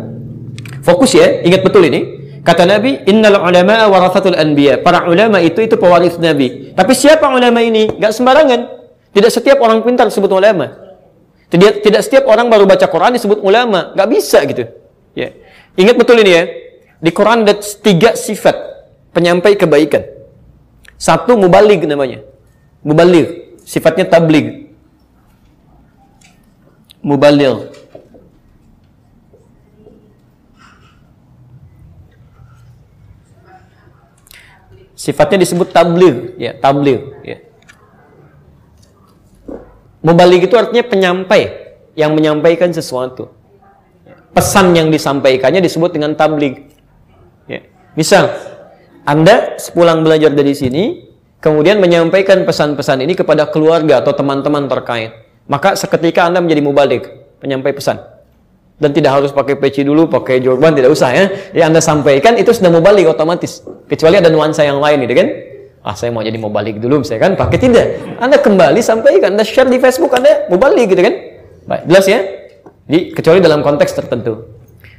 [0.81, 2.16] fokus ya, ingat betul ini
[2.47, 6.71] Kata Nabi, "Innal ulama warathatul anbiya." Para ulama itu itu pewaris Nabi.
[6.71, 7.91] Tapi siapa ulama ini?
[7.99, 8.59] Gak sembarangan.
[9.11, 10.71] Tidak setiap orang pintar disebut ulama.
[11.51, 13.91] Tidak tidak setiap orang baru baca Quran disebut ulama.
[13.91, 14.63] Gak bisa gitu.
[15.11, 15.35] Ya.
[15.75, 16.43] Ingat betul ini ya.
[17.03, 18.55] Di Quran ada tiga sifat
[19.11, 20.07] penyampai kebaikan.
[20.95, 22.23] Satu mubalig namanya.
[22.79, 24.71] Mubalig, sifatnya tablig.
[27.03, 27.76] Mubalig.
[34.97, 37.37] Sifatnya disebut tabligh, ya, tabligh, ya.
[40.01, 41.41] Mubalig itu artinya penyampai
[41.93, 43.29] yang menyampaikan sesuatu.
[44.33, 46.65] Pesan yang disampaikannya disebut dengan tabligh.
[47.45, 47.61] Ya.
[47.93, 48.33] Misal,
[49.05, 51.13] Anda sepulang belajar dari sini,
[51.45, 55.13] kemudian menyampaikan pesan-pesan ini kepada keluarga atau teman-teman terkait.
[55.45, 57.05] Maka seketika Anda menjadi mubalig,
[57.37, 58.16] penyampai pesan
[58.77, 61.25] dan tidak harus pakai peci dulu, pakai jorban tidak usah ya.
[61.53, 63.65] Ya Anda sampaikan itu sudah mau balik otomatis.
[63.89, 65.27] Kecuali ada nuansa yang lain gitu kan.
[65.81, 67.85] Ah saya mau jadi mau balik dulu misalnya kan, pakai tidak.
[68.21, 71.13] Anda kembali sampaikan, Anda share di Facebook Anda mau balik gitu kan.
[71.67, 72.19] Baik, jelas ya?
[72.87, 74.45] Jadi kecuali dalam konteks tertentu.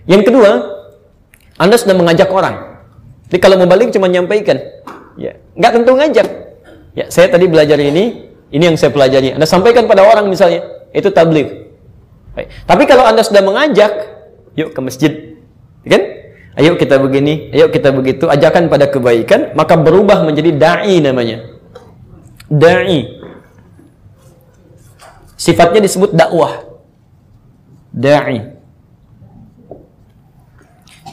[0.09, 0.51] Yang kedua,
[1.61, 2.83] Anda sudah mengajak orang.
[3.29, 4.59] Jadi kalau mau balik cuma nyampaikan.
[5.21, 6.27] Ya, nggak tentu ngajak.
[6.97, 9.37] Ya, saya tadi belajar ini, ini yang saya pelajari.
[9.37, 11.68] Anda sampaikan pada orang misalnya, itu tabligh.
[12.39, 12.55] Baik.
[12.71, 13.93] Tapi kalau Anda sudah mengajak,
[14.55, 15.13] yuk ke masjid.
[15.83, 16.03] Kan?
[16.55, 21.43] Ayo kita begini, ayo kita begitu, ajakan pada kebaikan, maka berubah menjadi dai namanya.
[22.47, 23.19] Dai.
[25.35, 26.63] Sifatnya disebut dakwah.
[27.91, 28.55] Dai.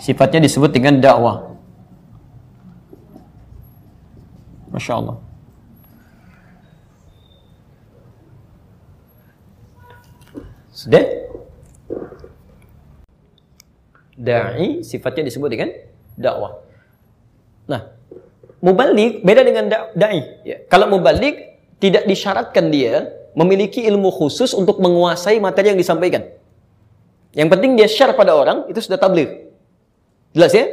[0.05, 1.57] Sifatnya disebut dengan dakwah.
[4.69, 5.17] Masya Allah.
[10.85, 11.01] Sudah?
[14.15, 15.73] Da'i sifatnya disebut dengan
[16.13, 16.61] dakwah.
[17.65, 17.89] Nah,
[18.61, 19.65] mubalik beda dengan
[19.97, 20.45] da'i.
[20.45, 20.61] Ya.
[20.69, 26.23] Kalau mubalik tidak disyaratkan dia memiliki ilmu khusus untuk menguasai materi yang disampaikan.
[27.35, 29.51] Yang penting dia share pada orang, itu sudah tabligh.
[30.31, 30.69] Jelas ya?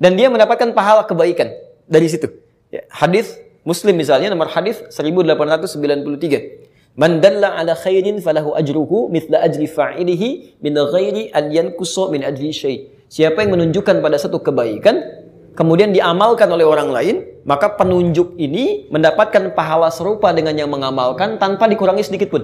[0.00, 1.52] Dan dia mendapatkan pahala kebaikan
[1.84, 2.30] dari situ.
[2.72, 2.86] Ya.
[2.88, 3.36] Hadis
[3.66, 6.65] Muslim misalnya nomor hadis 1893.
[6.96, 12.50] Man dalla ala khairin falahu ajruhu mithla ajri fa'ilihi min ghairi an yankusu min ajri
[12.56, 12.88] syai.
[13.12, 15.04] Siapa yang menunjukkan pada satu kebaikan
[15.52, 21.68] kemudian diamalkan oleh orang lain, maka penunjuk ini mendapatkan pahala serupa dengan yang mengamalkan tanpa
[21.68, 22.42] dikurangi sedikit pun.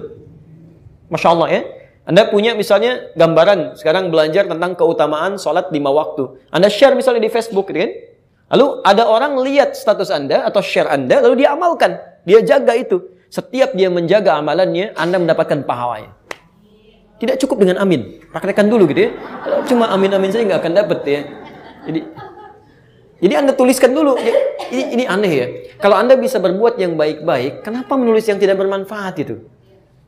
[1.09, 1.61] Masya Allah ya.
[2.03, 6.35] Anda punya misalnya gambaran sekarang belajar tentang keutamaan sholat lima waktu.
[6.51, 7.91] Anda share misalnya di Facebook, gitu kan?
[8.53, 11.95] Lalu ada orang lihat status Anda atau share Anda, lalu dia amalkan.
[12.27, 12.99] Dia jaga itu.
[13.33, 16.13] Setiap dia menjaga amalannya, Anda mendapatkan pahalanya.
[17.17, 18.21] Tidak cukup dengan amin.
[18.29, 19.11] Praktekkan dulu gitu ya.
[19.65, 21.21] cuma amin-amin saja nggak akan dapat ya.
[21.89, 21.99] Jadi
[23.25, 24.21] jadi Anda tuliskan dulu.
[24.21, 24.37] Ya,
[24.69, 25.47] ini, ini aneh ya.
[25.81, 29.49] Kalau Anda bisa berbuat yang baik-baik, kenapa menulis yang tidak bermanfaat itu?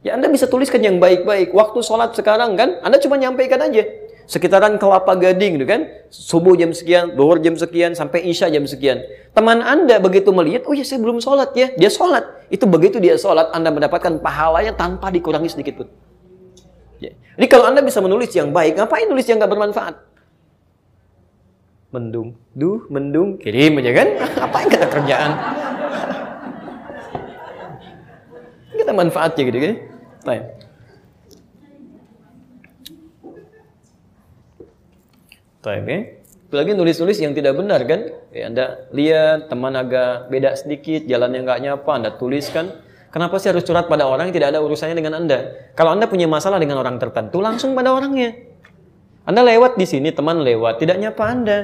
[0.05, 1.49] Ya Anda bisa tuliskan yang baik-baik.
[1.49, 5.87] Waktu sholat sekarang kan, Anda cuma nyampaikan aja sekitaran kelapa gading gitu kan.
[6.09, 9.01] Subuh jam sekian duhur jam sekian sampai isya jam sekian.
[9.31, 11.71] Teman anda begitu melihat oh ya saya belum sholat ya.
[11.77, 12.25] Dia sholat.
[12.49, 15.87] Itu begitu dia sholat anda mendapatkan pahalanya tanpa dikurangi sedikit pun.
[16.95, 17.11] Ya.
[17.35, 19.95] jadi kalau anda bisa menulis yang baik ngapain nulis yang gak bermanfaat?
[21.91, 22.39] Mendung.
[22.55, 23.37] Duh mendung.
[23.37, 24.07] Kirim aja kan.
[24.49, 25.31] Apa yang kita kerjaan?
[28.75, 29.75] Kita manfaatnya gitu kan.
[30.25, 30.64] Baik.
[35.65, 35.99] Taib ya.
[36.45, 38.13] Apalagi nulis-nulis yang tidak benar kan?
[38.29, 42.69] Ya, anda lihat teman agak beda sedikit, jalan yang nggak nyapa, Anda tuliskan.
[43.09, 45.73] Kenapa sih harus curhat pada orang yang tidak ada urusannya dengan Anda?
[45.73, 48.37] Kalau Anda punya masalah dengan orang tertentu, langsung pada orangnya.
[49.25, 51.57] Anda lewat di sini, teman lewat, tidak nyapa Anda.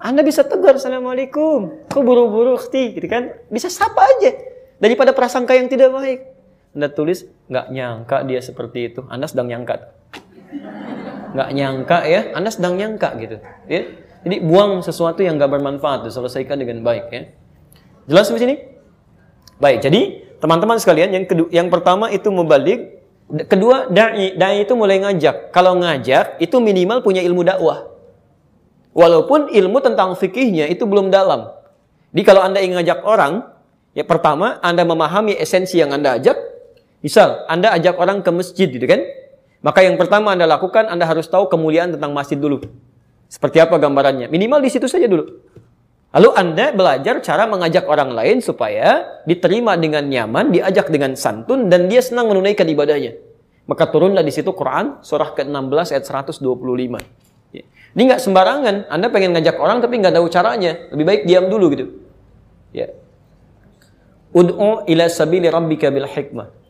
[0.00, 1.92] Anda bisa tegur, Assalamualaikum.
[1.92, 3.36] Kok buru-buru, gitu kan?
[3.52, 4.32] Bisa sapa aja.
[4.80, 6.18] Daripada prasangka yang tidak baik.
[6.72, 9.04] Anda tulis, nggak nyangka dia seperti itu.
[9.12, 9.92] Anda sedang nyangka
[11.32, 13.36] nggak nyangka ya, Anda sedang nyangka gitu.
[13.66, 13.82] Ya.
[14.22, 17.22] Jadi buang sesuatu yang nggak bermanfaat, selesaikan dengan baik ya.
[18.06, 18.54] Jelas di sini?
[19.58, 23.02] Baik, jadi teman-teman sekalian yang kedua, yang pertama itu membalik,
[23.46, 25.54] kedua dai, dai itu mulai ngajak.
[25.54, 27.86] Kalau ngajak itu minimal punya ilmu dakwah.
[28.92, 31.48] Walaupun ilmu tentang fikihnya itu belum dalam.
[32.12, 33.46] Jadi kalau Anda ingin ngajak orang,
[33.96, 36.36] ya pertama Anda memahami esensi yang Anda ajak.
[37.02, 39.02] Misal, Anda ajak orang ke masjid gitu kan?
[39.62, 42.66] Maka yang pertama Anda lakukan, Anda harus tahu kemuliaan tentang masjid dulu.
[43.30, 44.26] Seperti apa gambarannya?
[44.26, 45.38] Minimal di situ saja dulu.
[46.12, 51.88] Lalu Anda belajar cara mengajak orang lain supaya diterima dengan nyaman, diajak dengan santun, dan
[51.88, 53.16] dia senang menunaikan ibadahnya.
[53.64, 56.42] Maka turunlah di situ Quran, surah ke-16 ayat 125.
[57.54, 57.64] Ya.
[57.94, 58.90] Ini nggak sembarangan.
[58.90, 60.90] Anda pengen ngajak orang tapi nggak tahu caranya.
[60.90, 61.86] Lebih baik diam dulu gitu.
[62.74, 62.90] Ya.
[64.34, 66.61] Ud'u ila sabili rabbika bil hikmah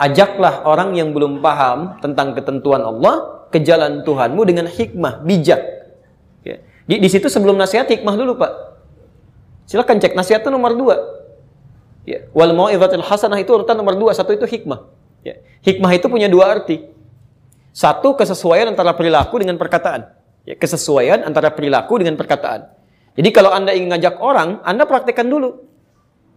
[0.00, 5.60] ajaklah orang yang belum paham tentang ketentuan Allah ke jalan Tuhanmu dengan hikmah, bijak.
[6.40, 6.64] Ya.
[6.88, 8.52] Di, di situ sebelum nasihat hikmah dulu Pak.
[9.68, 10.96] Silakan cek nasihat nomor dua.
[12.08, 12.26] Ya.
[12.32, 14.16] Wal mau'izatil hasanah itu urutan nomor dua.
[14.16, 14.88] Satu itu hikmah.
[15.20, 15.38] Ya.
[15.62, 16.88] Hikmah itu punya dua arti.
[17.70, 20.10] Satu kesesuaian antara perilaku dengan perkataan.
[20.42, 22.66] Ya, kesesuaian antara perilaku dengan perkataan.
[23.14, 25.69] Jadi kalau Anda ingin ngajak orang, Anda praktekkan dulu.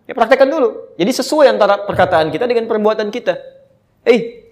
[0.04, 0.94] Ya praktekkan dulu.
[1.00, 3.40] Jadi sesuai antara perkataan kita dengan perbuatan kita.
[4.04, 4.44] Eh,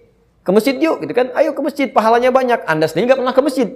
[0.42, 1.30] ke masjid yuk, gitu kan?
[1.36, 2.64] Ayo ke masjid, pahalanya banyak.
[2.64, 3.68] Anda sendiri nggak pernah ke masjid.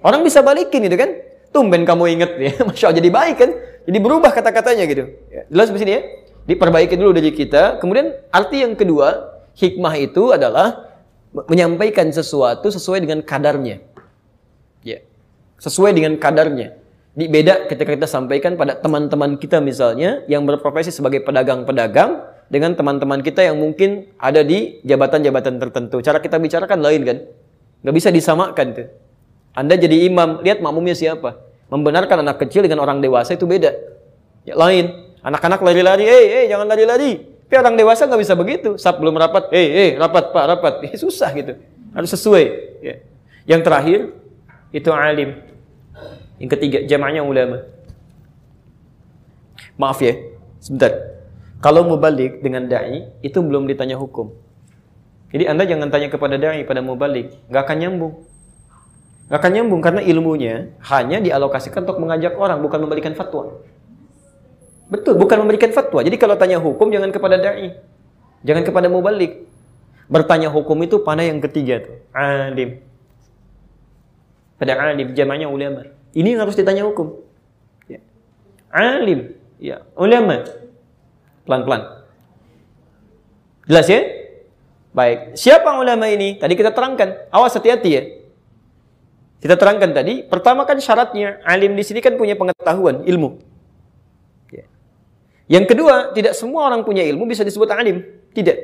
[0.00, 1.10] Orang bisa balikin gitu kan?
[1.52, 3.50] Tumben kamu inget ya, masya Allah jadi baik kan?
[3.86, 5.04] Jadi berubah kata-katanya gitu.
[5.30, 6.02] Ya, jelas di sini ya?
[6.48, 7.78] Diperbaiki dulu dari kita.
[7.78, 10.96] Kemudian arti yang kedua, hikmah itu adalah
[11.32, 13.84] menyampaikan sesuatu sesuai dengan kadarnya.
[14.80, 15.04] Ya.
[15.60, 16.78] Sesuai dengan kadarnya.
[17.16, 22.20] Di beda ketika kita sampaikan pada teman-teman kita misalnya yang berprofesi sebagai pedagang-pedagang
[22.52, 26.04] dengan teman-teman kita yang mungkin ada di jabatan-jabatan tertentu.
[26.04, 27.18] Cara kita bicarakan lain kan?
[27.88, 28.88] Gak bisa disamakan tuh.
[29.56, 31.40] Anda jadi imam, lihat makmumnya siapa.
[31.72, 33.72] Membenarkan anak kecil dengan orang dewasa itu beda.
[34.44, 35.16] Ya, lain.
[35.24, 37.16] Anak-anak lari-lari, eh, eh, jangan lari-lari.
[37.48, 38.76] Tapi orang dewasa nggak bisa begitu.
[38.76, 40.74] Saat belum rapat, eh, eh, rapat pak, rapat.
[40.84, 41.56] Eh, susah gitu.
[41.96, 42.44] Harus sesuai.
[42.84, 42.94] Ya.
[43.48, 44.00] Yang terakhir,
[44.68, 45.40] itu alim.
[46.36, 47.64] Yang ketiga, jamaknya ulama.
[49.76, 50.16] Maaf ya,
[50.60, 51.16] sebentar.
[51.60, 54.32] Kalau mubalik dengan da'i, itu belum ditanya hukum.
[55.32, 57.32] Jadi Anda jangan tanya kepada da'i, pada mubalik.
[57.48, 58.14] Nggak akan nyambung.
[59.26, 60.54] Nggak akan nyambung karena ilmunya
[60.86, 63.64] hanya dialokasikan untuk mengajak orang, bukan memberikan fatwa.
[64.86, 66.04] Betul, bukan memberikan fatwa.
[66.04, 67.74] Jadi kalau tanya hukum, jangan kepada da'i.
[68.46, 69.48] Jangan kepada mubalik.
[70.06, 71.96] Bertanya hukum itu pada yang ketiga tuh.
[72.14, 72.78] Alim.
[74.60, 75.95] Pada alim, jamaknya ulama.
[76.16, 77.20] Ini yang harus ditanya hukum.
[77.92, 78.00] Ya.
[78.72, 80.48] Alim, ya, ulama.
[81.44, 82.08] Pelan-pelan.
[83.68, 84.00] Jelas ya?
[84.96, 85.36] Baik.
[85.36, 86.40] Siapa ulama ini?
[86.40, 87.28] Tadi kita terangkan.
[87.28, 88.02] Awas hati-hati ya.
[89.36, 93.36] Kita terangkan tadi, pertama kan syaratnya alim di sini kan punya pengetahuan, ilmu.
[94.48, 94.64] Ya.
[95.46, 98.00] Yang kedua, tidak semua orang punya ilmu bisa disebut alim.
[98.32, 98.56] Tidak.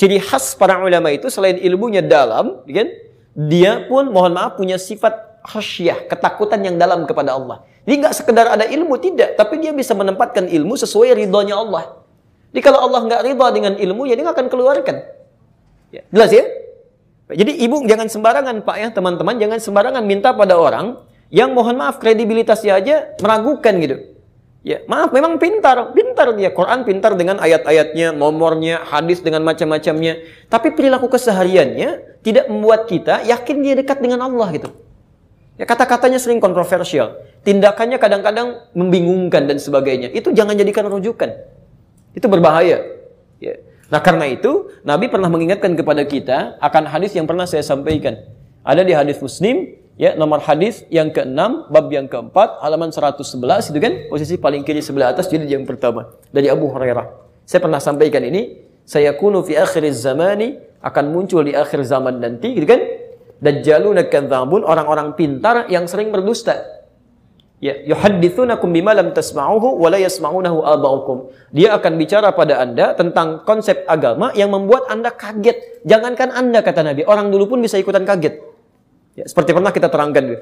[0.00, 2.88] Ciri khas para ulama itu selain ilmunya dalam, kan?
[3.36, 5.12] Dia pun mohon maaf punya sifat
[5.46, 7.62] khasyah, ketakutan yang dalam kepada Allah.
[7.86, 9.38] Jadi nggak sekedar ada ilmu, tidak.
[9.38, 12.02] Tapi dia bisa menempatkan ilmu sesuai ridhonya Allah.
[12.50, 14.96] Jadi kalau Allah nggak ridha dengan ilmu, ya dia nggak akan keluarkan.
[15.94, 16.44] Ya, jelas ya?
[17.26, 20.98] Jadi ibu jangan sembarangan Pak ya teman-teman, jangan sembarangan minta pada orang
[21.30, 23.96] yang mohon maaf kredibilitasnya aja meragukan gitu.
[24.66, 26.50] Ya, maaf memang pintar, pintar dia.
[26.50, 30.26] Quran pintar dengan ayat-ayatnya, nomornya, hadis dengan macam-macamnya.
[30.50, 34.74] Tapi perilaku kesehariannya tidak membuat kita yakin dia dekat dengan Allah gitu.
[35.56, 37.16] Ya kata-katanya sering kontroversial.
[37.40, 40.12] Tindakannya kadang-kadang membingungkan dan sebagainya.
[40.12, 41.32] Itu jangan jadikan rujukan.
[42.12, 42.84] Itu berbahaya.
[43.40, 43.54] Ya.
[43.88, 48.20] Nah karena itu Nabi pernah mengingatkan kepada kita akan hadis yang pernah saya sampaikan.
[48.66, 53.78] Ada di hadis Muslim, ya nomor hadis yang ke-6, bab yang keempat, halaman 111 itu
[53.78, 57.06] kan posisi paling kiri sebelah atas jadi yang pertama dari Abu Hurairah.
[57.46, 62.58] Saya pernah sampaikan ini, saya kunu fi akhir zamani akan muncul di akhir zaman nanti
[62.58, 63.05] gitu kan
[63.36, 66.76] Dajjaluna kadzabun, orang-orang pintar yang sering berdusta.
[67.56, 71.32] Ya, yuhadditsunakum bima lam tasma'uhu wa la yasma'unahu aba'ukum.
[71.56, 75.84] Dia akan bicara pada Anda tentang konsep agama yang membuat Anda kaget.
[75.88, 78.44] Jangankan Anda kata Nabi, orang dulu pun bisa ikutan kaget.
[79.16, 80.36] Ya, seperti pernah kita terangkan.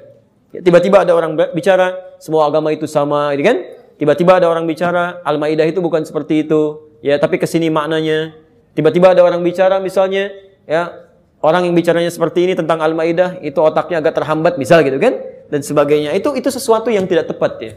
[0.51, 3.59] Ya, tiba-tiba ada orang bicara semua agama itu sama, gitu kan?
[3.95, 6.91] Tiba-tiba ada orang bicara Al-Maidah itu bukan seperti itu.
[6.99, 8.35] Ya, tapi ke sini maknanya.
[8.75, 10.35] Tiba-tiba ada orang bicara misalnya,
[10.67, 11.04] ya
[11.45, 15.21] orang yang bicaranya seperti ini tentang Al-Maidah itu otaknya agak terhambat misal gitu kan
[15.53, 16.17] dan sebagainya.
[16.17, 17.73] Itu itu sesuatu yang tidak tepat ya.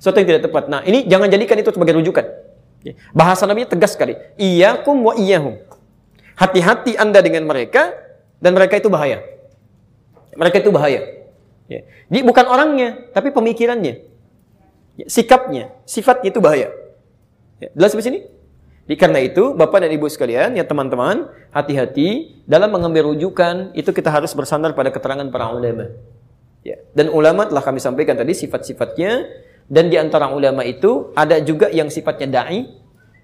[0.00, 0.72] Sesuatu yang tidak tepat.
[0.72, 2.24] Nah, ini jangan jadikan itu sebagai rujukan.
[2.82, 2.96] Ya.
[3.12, 4.16] Bahasa Nabi tegas sekali.
[4.40, 5.60] Iyyakum wa iyyahum.
[6.34, 7.92] Hati-hati Anda dengan mereka
[8.42, 9.22] dan mereka itu bahaya.
[10.32, 11.22] Mereka itu bahaya.
[11.70, 11.86] Ya.
[12.08, 13.94] Jadi bukan orangnya, tapi pemikirannya.
[14.98, 16.74] Ya, sikapnya, sifatnya itu bahaya.
[17.62, 17.68] Ya.
[17.76, 18.18] Jelas di sini?
[18.92, 24.12] Jadi karena itu, Bapak dan Ibu sekalian, ya teman-teman, hati-hati dalam mengambil rujukan, itu kita
[24.12, 25.96] harus bersandar pada keterangan para ulama.
[26.60, 26.76] Ya.
[26.92, 29.32] Dan ulama telah kami sampaikan tadi sifat-sifatnya,
[29.64, 32.68] dan di antara ulama itu ada juga yang sifatnya da'i.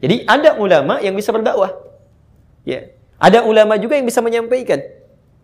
[0.01, 1.77] Jadi ada ulama yang bisa berdakwah.
[2.65, 2.89] Ya.
[3.21, 4.81] Ada ulama juga yang bisa menyampaikan.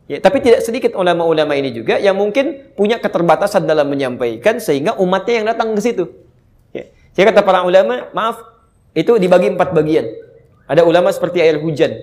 [0.09, 5.45] Ya, tapi tidak sedikit ulama-ulama ini juga yang mungkin punya keterbatasan dalam menyampaikan sehingga umatnya
[5.45, 6.09] yang datang ke situ.
[6.73, 6.89] Ya.
[7.13, 8.54] Saya kata para ulama, maaf,
[8.95, 10.07] itu dibagi empat bagian.
[10.71, 11.99] Ada ulama seperti air hujan.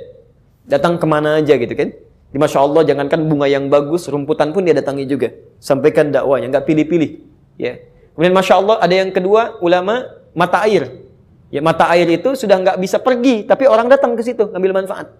[0.68, 1.90] Datang ke mana aja gitu kan.
[2.32, 5.36] Di Masya Allah jangankan bunga yang bagus, rumputan pun dia datangi juga.
[5.60, 7.12] Sampaikan dakwanya, nggak pilih-pilih.
[7.60, 7.82] Ya.
[8.16, 11.04] Kemudian Masya Allah ada yang kedua ulama mata air.
[11.52, 15.12] Ya mata air itu sudah nggak bisa pergi, tapi orang datang ke situ ngambil manfaat.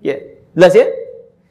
[0.00, 0.16] Ya,
[0.56, 0.88] jelas ya?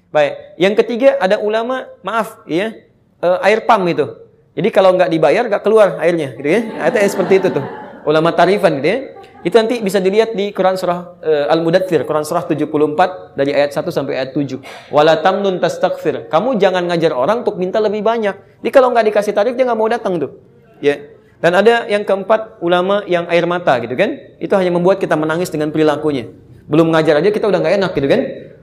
[0.09, 0.33] Baik.
[0.57, 2.73] Yang ketiga ada ulama, maaf ya,
[3.21, 4.09] uh, air pam itu.
[4.57, 6.61] Jadi kalau nggak dibayar nggak keluar airnya, gitu ya.
[6.89, 7.65] Itu seperti itu tuh.
[8.03, 8.99] ulama tarifan gitu ya.
[9.43, 13.83] Itu nanti bisa dilihat di Quran surah uh, Al-Mudaththir, Quran surah 74 dari ayat 1
[13.91, 14.63] sampai ayat 7.
[14.87, 16.31] Wala tamnun tastaghfir.
[16.31, 18.63] Kamu jangan ngajar orang untuk minta lebih banyak.
[18.63, 20.31] Jadi kalau nggak dikasih tarif dia nggak mau datang tuh.
[20.79, 21.11] Ya.
[21.43, 24.15] Dan ada yang keempat ulama yang air mata gitu kan.
[24.39, 26.31] Itu hanya membuat kita menangis dengan perilakunya.
[26.71, 28.21] Belum ngajar aja kita udah nggak enak gitu kan.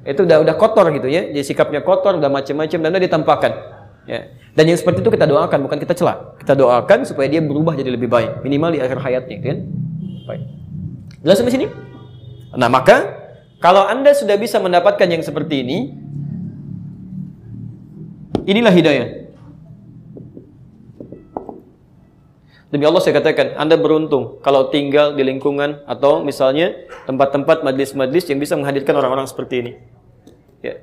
[0.09, 1.29] Itu udah udah kotor gitu ya.
[1.29, 3.53] Jadi sikapnya kotor, udah macam-macam dan udah ditampakkan.
[4.09, 4.33] Ya.
[4.57, 6.41] Dan yang seperti itu kita doakan, bukan kita celak.
[6.41, 9.59] Kita doakan supaya dia berubah jadi lebih baik, minimal di akhir hayatnya, gitu kan?
[10.25, 10.60] Baik.
[11.21, 11.67] Jelas sampai sini?
[12.57, 13.21] Nah, maka
[13.61, 15.79] kalau Anda sudah bisa mendapatkan yang seperti ini,
[18.49, 19.21] inilah hidayah.
[22.71, 28.39] Demi Allah saya katakan, Anda beruntung kalau tinggal di lingkungan atau misalnya tempat-tempat majlis-majlis yang
[28.39, 29.73] bisa menghadirkan orang-orang seperti ini.
[30.63, 30.79] Ya.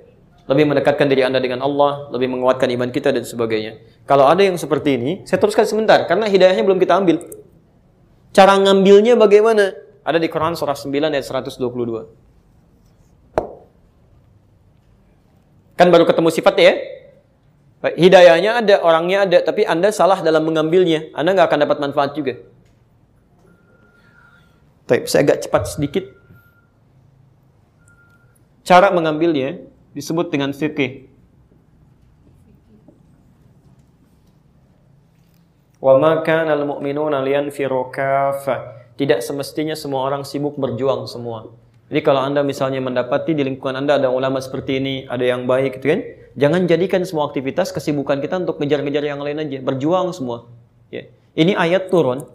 [0.51, 3.79] Lebih mendekatkan diri Anda dengan Allah, lebih menguatkan iman kita dan sebagainya.
[4.03, 7.23] Kalau ada yang seperti ini, saya teruskan sebentar karena hidayahnya belum kita ambil.
[8.35, 9.86] Cara ngambilnya bagaimana?
[10.07, 11.59] Ada di Quran surah 9 ayat 122.
[15.75, 16.75] Kan baru ketemu sifatnya ya?
[17.91, 21.11] Hidayahnya ada, orangnya ada, tapi Anda salah dalam mengambilnya.
[21.11, 22.39] Anda nggak akan dapat manfaat juga.
[24.87, 26.07] Tapi saya agak cepat sedikit.
[28.63, 29.59] Cara mengambilnya
[29.91, 31.11] disebut dengan fikih.
[35.83, 37.91] Wa ma kana al-mu'minuna liyanfiru
[38.97, 41.53] Tidak semestinya semua orang sibuk berjuang semua.
[41.87, 45.79] Jadi kalau Anda misalnya mendapati di lingkungan Anda ada ulama seperti ini, ada yang baik
[45.79, 46.01] gitu kan,
[46.37, 50.45] Jangan jadikan semua aktivitas kesibukan kita untuk ngejar-ngejar yang lain aja, berjuang semua.
[50.93, 51.09] Ya.
[51.33, 52.29] Ini ayat turun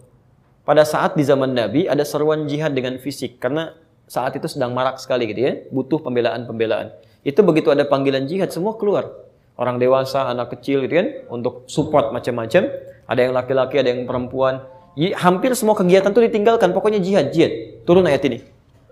[0.67, 3.71] pada saat di zaman Nabi ada seruan jihad dengan fisik karena
[4.11, 6.91] saat itu sedang marak sekali gitu ya, butuh pembelaan-pembelaan.
[7.23, 9.07] Itu begitu ada panggilan jihad semua keluar.
[9.55, 12.75] Orang dewasa, anak kecil gitu kan untuk support macam-macam.
[13.07, 14.67] Ada yang laki-laki, ada yang perempuan.
[14.95, 17.81] Hampir semua kegiatan itu ditinggalkan, pokoknya jihad, jihad.
[17.83, 18.45] Turun ayat ini.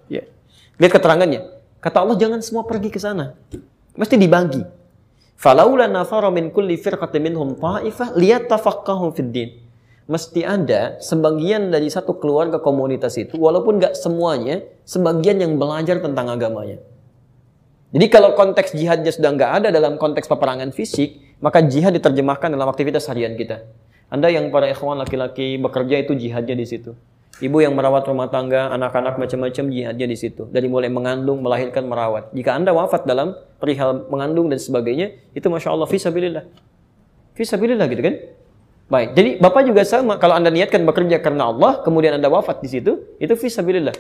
[0.10, 0.26] Ya.
[0.82, 1.46] Lihat keterangannya.
[1.78, 3.38] Kata Allah jangan semua pergi ke sana.
[3.94, 4.66] Mesti dibagi.
[5.38, 9.50] Falaula nafara min kulli firqatin minhum ta'ifah liyatafaqahu fid din.
[10.06, 16.30] Mesti ada sebagian dari satu keluarga komunitas itu, walaupun nggak semuanya, sebagian yang belajar tentang
[16.30, 16.82] agamanya.
[17.92, 22.70] Jadi kalau konteks jihadnya sudah nggak ada dalam konteks peperangan fisik, maka jihad diterjemahkan dalam
[22.70, 23.66] aktivitas harian kita.
[24.12, 26.92] Anda yang para ikhwan laki-laki bekerja itu jihadnya di situ.
[27.40, 30.52] Ibu yang merawat rumah tangga, anak-anak macam-macam jihadnya di situ.
[30.52, 32.30] Dari mulai mengandung, melahirkan, merawat.
[32.36, 36.44] Jika Anda wafat dalam perihal mengandung dan sebagainya, itu Masya Allah, visabilillah.
[37.40, 38.16] Visabilillah gitu kan?
[38.92, 40.20] Baik, jadi Bapak juga sama.
[40.20, 43.96] Kalau Anda niatkan bekerja karena Allah, kemudian Anda wafat di situ, itu visabilillah.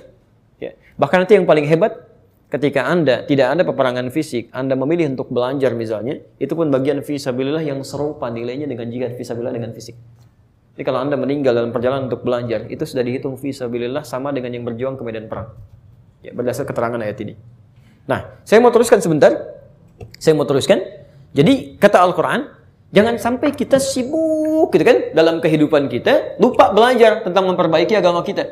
[0.59, 0.75] Ya.
[0.99, 2.10] Bahkan nanti yang paling hebat,
[2.51, 7.63] ketika Anda tidak ada peperangan fisik, Anda memilih untuk belajar misalnya, itu pun bagian visabilillah
[7.63, 9.95] yang serupa nilainya dengan jihad visabilillah dengan fisik.
[10.75, 14.67] Jadi kalau Anda meninggal dalam perjalanan untuk belajar, itu sudah dihitung fisabilillah sama dengan yang
[14.67, 15.55] berjuang ke medan perang.
[16.21, 17.33] Ya, berdasar keterangan ayat ini.
[18.05, 19.31] Nah, saya mau teruskan sebentar.
[20.19, 20.83] Saya mau teruskan.
[21.31, 22.51] Jadi, kata Al-Quran,
[22.91, 28.47] jangan sampai kita sibuk gitu kan dalam kehidupan kita, lupa belajar tentang memperbaiki agama kita.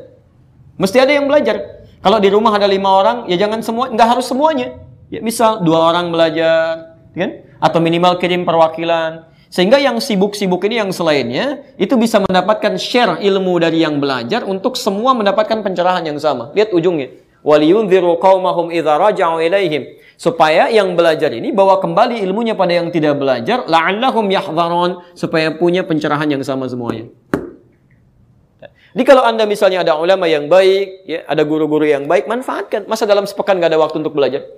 [0.80, 1.78] Mesti ada yang belajar.
[2.00, 4.80] Kalau di rumah ada lima orang, ya jangan semua, nggak harus semuanya.
[5.12, 7.43] Ya, misal dua orang belajar, kan?
[7.60, 13.58] Atau minimal kirim perwakilan, sehingga yang sibuk-sibuk ini yang selainnya itu bisa mendapatkan share ilmu
[13.58, 16.54] dari yang belajar untuk semua mendapatkan pencerahan yang sama.
[16.54, 17.20] Lihat ujungnya.
[17.41, 19.89] Waliyunziru qaumahum idza raja'u ilaihim.
[20.16, 25.82] Supaya yang belajar ini bawa kembali ilmunya pada yang tidak belajar, la'allahum yahdharun supaya punya
[25.82, 27.10] pencerahan yang sama semuanya.
[28.90, 32.90] Jadi kalau Anda misalnya ada ulama yang baik, ya, ada guru-guru yang baik, manfaatkan.
[32.90, 34.50] Masa dalam sepekan nggak ada waktu untuk belajar?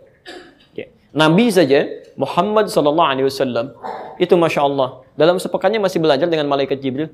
[0.72, 0.88] Ya.
[1.12, 1.84] Nabi saja
[2.16, 3.76] Muhammad Sallallahu Alaihi Wasallam
[4.16, 7.12] itu masya Allah dalam sepekannya masih belajar dengan malaikat Jibril.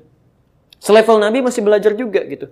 [0.78, 2.46] Selevel Nabi masih belajar juga gitu.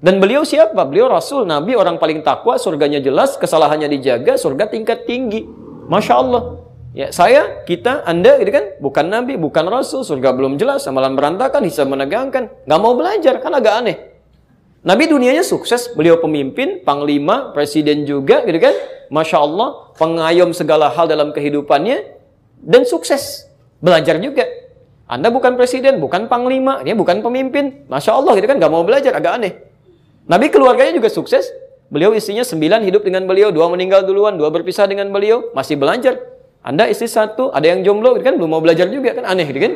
[0.00, 0.80] Dan beliau siapa?
[0.88, 5.44] Beliau Rasul, Nabi, orang paling takwa, surganya jelas, kesalahannya dijaga, surga tingkat tinggi.
[5.92, 6.42] Masya Allah.
[7.00, 11.64] Ya, saya, kita, Anda gitu kan, bukan Nabi, bukan Rasul, surga belum jelas, amalan berantakan,
[11.64, 12.52] hisab menegangkan.
[12.68, 13.96] Gak mau belajar, kan agak aneh.
[14.84, 18.76] Nabi dunianya sukses, beliau pemimpin, panglima, presiden juga gitu kan.
[19.08, 22.20] Masya Allah, pengayom segala hal dalam kehidupannya,
[22.60, 23.48] dan sukses.
[23.80, 24.44] Belajar juga.
[25.08, 27.88] Anda bukan presiden, bukan panglima, dia bukan pemimpin.
[27.88, 29.56] Masya Allah gitu kan, gak mau belajar, agak aneh.
[30.28, 31.48] Nabi keluarganya juga sukses.
[31.88, 36.39] Beliau istrinya sembilan hidup dengan beliau, dua meninggal duluan, dua berpisah dengan beliau, masih belajar.
[36.60, 39.60] Anda istri satu, ada yang jomblo, gitu kan belum mau belajar juga kan aneh gitu
[39.60, 39.74] kan.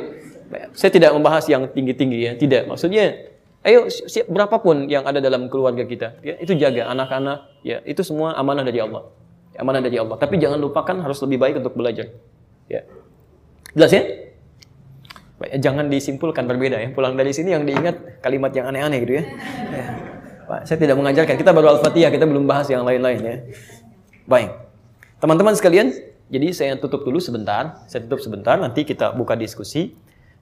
[0.77, 2.69] Saya tidak membahas yang tinggi-tinggi ya, tidak.
[2.69, 8.05] Maksudnya Ayo siap berapapun yang ada dalam keluarga kita, ya, itu jaga anak-anak, ya itu
[8.05, 9.09] semua amanah dari Allah,
[9.57, 10.21] amanah dari Allah.
[10.21, 12.13] Tapi jangan lupakan harus lebih baik untuk belajar.
[12.69, 12.85] Ya,
[13.73, 14.05] jelas ya?
[15.41, 16.93] Baik, jangan disimpulkan berbeda ya.
[16.93, 19.25] Pulang dari sini yang diingat kalimat yang aneh-aneh gitu ya.
[19.73, 19.85] ya.
[20.45, 21.35] Pak, saya tidak mengajarkan.
[21.41, 23.37] Kita baru Al-Fatihah, kita belum bahas yang lain-lain ya.
[24.29, 24.61] Baik.
[25.25, 25.89] Teman-teman sekalian,
[26.35, 27.87] jadi saya tutup dulu sebentar.
[27.87, 29.95] Saya tutup sebentar, nanti kita buka diskusi.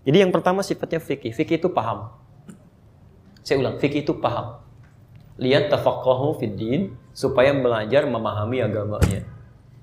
[0.08, 1.36] Jadi yang pertama sifatnya fikih.
[1.36, 2.08] Fikih itu paham.
[3.44, 4.64] Saya ulang, fikih itu paham.
[5.36, 6.56] Lihat tafaqahu fid
[7.12, 9.28] supaya belajar memahami agamanya.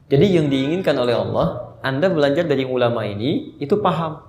[0.10, 4.26] Jadi yang diinginkan oleh Allah, Anda belajar dari ulama ini itu paham.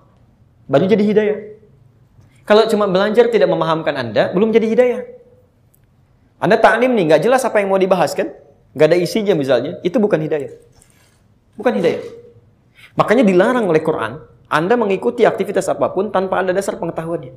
[0.69, 1.39] Baru jadi hidayah.
[2.45, 5.03] Kalau cuma belajar tidak memahamkan Anda, belum jadi hidayah.
[6.45, 8.29] Anda taklim nih, nggak jelas apa yang mau dibahas kan?
[8.77, 10.53] Nggak ada isinya misalnya, itu bukan hidayah.
[11.55, 12.03] Bukan hidayah.
[12.99, 14.21] Makanya dilarang oleh Quran,
[14.51, 17.33] Anda mengikuti aktivitas apa pun tanpa ada dasar pengetahuannya.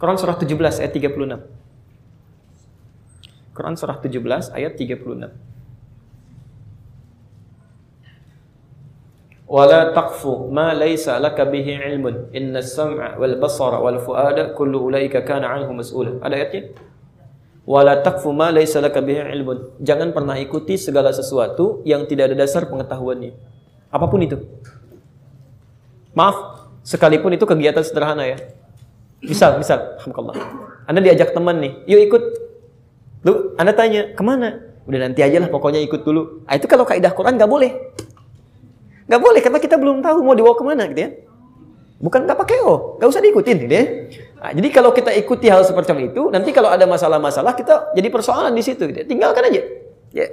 [0.00, 1.36] Quran surah 17 ayat 36.
[3.52, 5.28] Quran surah 17 ayat 36.
[9.50, 15.26] Wala taqfu ma laysa laka bihi ilmun inna as-sam'a wal basara wal fuada kullu ulaika
[15.26, 16.22] kana anhu mas'ula.
[16.22, 16.70] Ada ayatnya?
[17.70, 18.82] Wala taqfu ma laysa.
[19.78, 23.30] Jangan pernah ikuti segala sesuatu yang tidak ada dasar pengetahuannya.
[23.94, 24.42] Apa pun itu.
[26.10, 28.42] Maaf, sekalipun itu kegiatan sederhana ya.
[29.22, 30.34] Misal, misal, alhamdulillah.
[30.90, 32.22] Anda diajak teman nih, yuk ikut.
[33.22, 34.66] Lu, Anda tanya, ke mana?
[34.90, 36.42] Udah nanti aja lah, pokoknya ikut dulu.
[36.50, 37.70] Ah, itu kalau kaidah Quran nggak boleh.
[39.06, 41.10] Nggak boleh, karena kita belum tahu mau dibawa ke mana gitu ya.
[42.00, 43.84] Bukan nggak pakai oh, nggak usah diikutin gitu ya.
[44.40, 48.56] Nah, jadi kalau kita ikuti hal seperti itu, nanti kalau ada masalah-masalah kita jadi persoalan
[48.56, 49.04] di situ, gitu.
[49.04, 49.60] tinggalkan aja.
[50.16, 50.26] Ya.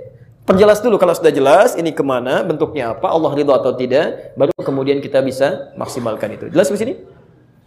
[0.48, 4.56] Perjelas dulu kalau sudah jelas ini ke mana, bentuknya apa, Allah ridho atau tidak, baru
[4.64, 6.48] kemudian kita bisa maksimalkan itu.
[6.48, 6.94] Jelas di sini?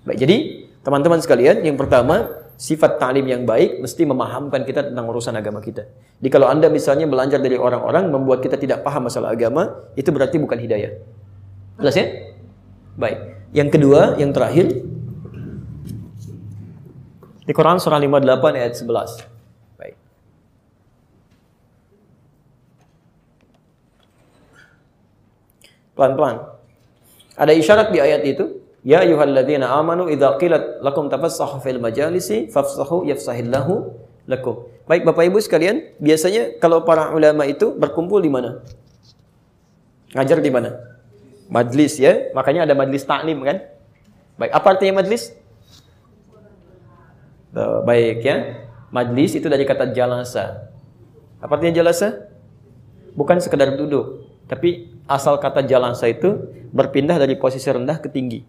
[0.08, 0.36] Baik, jadi
[0.80, 5.92] teman-teman sekalian, yang pertama sifat ta'lim yang baik mesti memahamkan kita tentang urusan agama kita.
[6.24, 10.40] Jadi kalau anda misalnya belajar dari orang-orang membuat kita tidak paham masalah agama, itu berarti
[10.40, 11.04] bukan hidayah.
[11.76, 12.08] Jelas ya?
[12.96, 13.44] Baik.
[13.52, 14.72] Yang kedua, yang terakhir,
[17.50, 19.26] di Quran surah 58 ayat 11.
[19.74, 19.98] Baik.
[25.98, 26.36] Pelan-pelan.
[27.34, 33.02] Ada isyarat di ayat itu, ya ayyuhalladzina amanu idza qilat lakum tafassahu fil majalisi fafsahu
[33.10, 33.98] yafsahillahu
[34.30, 34.70] lakum.
[34.86, 38.62] Baik Bapak Ibu sekalian, biasanya kalau para ulama itu berkumpul di mana?
[40.14, 40.78] Ngajar di mana?
[41.50, 43.66] Majlis ya, makanya ada majlis taklim kan?
[44.38, 45.34] Baik, apa artinya majlis?
[47.50, 48.36] Tuh, baik ya.
[48.90, 50.70] Majlis itu dari kata jalasa.
[51.38, 52.30] Apa artinya jalasa?
[53.14, 58.46] Bukan sekedar duduk, tapi asal kata jalasa itu berpindah dari posisi rendah ke tinggi.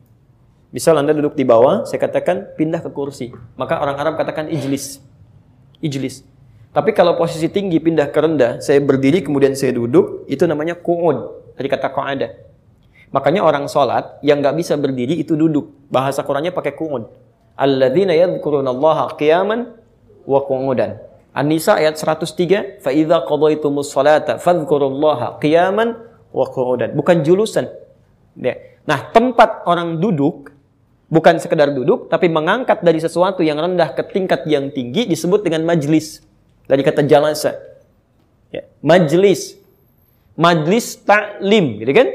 [0.69, 3.33] Misal Anda duduk di bawah, saya katakan pindah ke kursi.
[3.57, 5.03] Maka orang Arab katakan ijlis.
[5.83, 6.23] Ijlis.
[6.71, 11.43] Tapi kalau posisi tinggi pindah ke rendah, saya berdiri kemudian saya duduk, itu namanya qu'ud.
[11.59, 12.31] Dari kata qa'ada.
[13.11, 15.75] Makanya orang sholat yang nggak bisa berdiri itu duduk.
[15.91, 17.11] Bahasa Qurannya pakai qu'ud.
[17.57, 19.75] Alladzina yadhkurunallaha qiyaman
[20.25, 20.97] wa qu'udan.
[21.31, 25.95] An-Nisa ayat 103, fa idza qadaytumus salata fadhkurullaha qiyaman
[26.35, 26.91] wa qu'udan.
[26.91, 27.71] Bukan julusan.
[28.35, 28.59] Ya.
[28.83, 30.51] Nah, tempat orang duduk
[31.11, 35.67] bukan sekedar duduk tapi mengangkat dari sesuatu yang rendah ke tingkat yang tinggi disebut dengan
[35.67, 36.23] majlis.
[36.67, 37.59] Dari kata jalasa.
[38.51, 39.59] Ya, majlis.
[40.39, 42.07] Majlis taklim, gitu kan?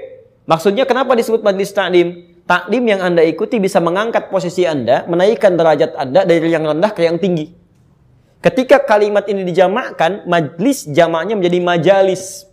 [0.49, 2.36] Maksudnya kenapa disebut majlis taklim?
[2.47, 7.03] Taklim yang Anda ikuti bisa mengangkat posisi Anda, menaikkan derajat Anda dari yang rendah ke
[7.03, 7.51] yang tinggi.
[8.39, 12.47] Ketika kalimat ini dijamakkan, majlis jamaknya menjadi majalis.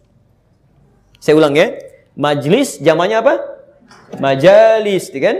[1.21, 1.77] Saya ulang ya.
[2.17, 3.37] Majlis jamaknya apa?
[4.17, 5.37] Majalis, gitu kan?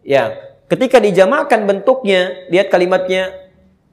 [0.00, 0.32] Ya.
[0.72, 3.36] Ketika dijamakkan bentuknya, lihat kalimatnya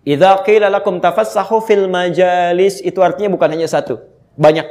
[0.08, 4.00] Idza qila lakum tafassahu fil majalis itu artinya bukan hanya satu,
[4.40, 4.64] banyak.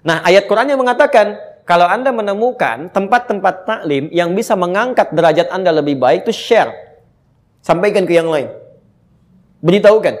[0.00, 1.36] Nah, ayat Qur'annya mengatakan
[1.66, 6.70] kalau Anda menemukan tempat-tempat taklim yang bisa mengangkat derajat Anda lebih baik itu share.
[7.58, 8.54] Sampaikan ke yang lain.
[9.66, 10.14] Beritahukan.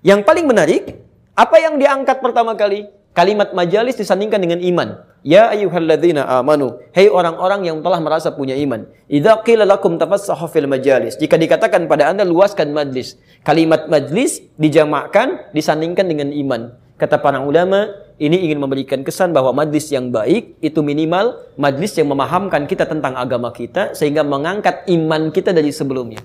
[0.00, 1.04] Yang paling menarik,
[1.36, 2.88] apa yang diangkat pertama kali?
[3.12, 5.04] Kalimat majalis disandingkan dengan iman.
[5.20, 6.80] Ya ayyuhalladzina amanu.
[6.96, 8.88] Hei orang-orang yang telah merasa punya iman.
[9.04, 11.20] Idza qila lakum tafassahu fil majalis.
[11.20, 13.20] Jika dikatakan pada Anda luaskan majlis.
[13.44, 16.72] Kalimat majlis dijamakkan disandingkan dengan iman.
[16.96, 22.06] Kata para ulama, ini ingin memberikan kesan bahwa majlis yang baik itu minimal majlis yang
[22.14, 26.22] memahamkan kita tentang agama kita sehingga mengangkat iman kita dari sebelumnya.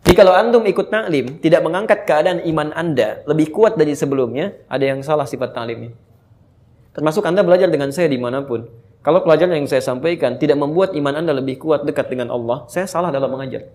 [0.00, 4.80] Jadi kalau antum ikut taklim tidak mengangkat keadaan iman anda lebih kuat dari sebelumnya, ada
[4.88, 5.92] yang salah sifat taklimnya.
[6.96, 8.64] Termasuk anda belajar dengan saya di mana pun.
[9.04, 12.88] Kalau pelajaran yang saya sampaikan tidak membuat iman anda lebih kuat dekat dengan Allah, saya
[12.88, 13.68] salah dalam mengajar.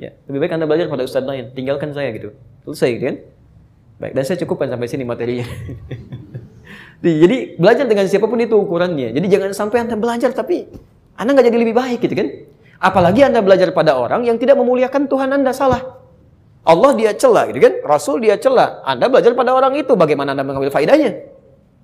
[0.00, 2.34] Ya, lebih baik anda belajar pada ustadz lain, tinggalkan saya gitu.
[2.66, 3.16] Selesai gitu kan?
[4.04, 5.48] Baik, dan saya cukupkan sampai sini materinya.
[7.00, 9.16] Jadi belajar dengan siapa pun itu ukurannya.
[9.16, 10.68] Jadi jangan sampai anda belajar tapi
[11.14, 12.28] anda nggak jadi lebih baik gitu kan?
[12.82, 16.02] Apalagi Anda belajar pada orang yang tidak memuliakan Tuhan Anda salah.
[16.64, 17.74] Allah dia celah, gitu kan?
[17.84, 18.82] Rasul dia celah.
[18.84, 21.28] Anda belajar pada orang itu, bagaimana Anda mengambil faedahnya?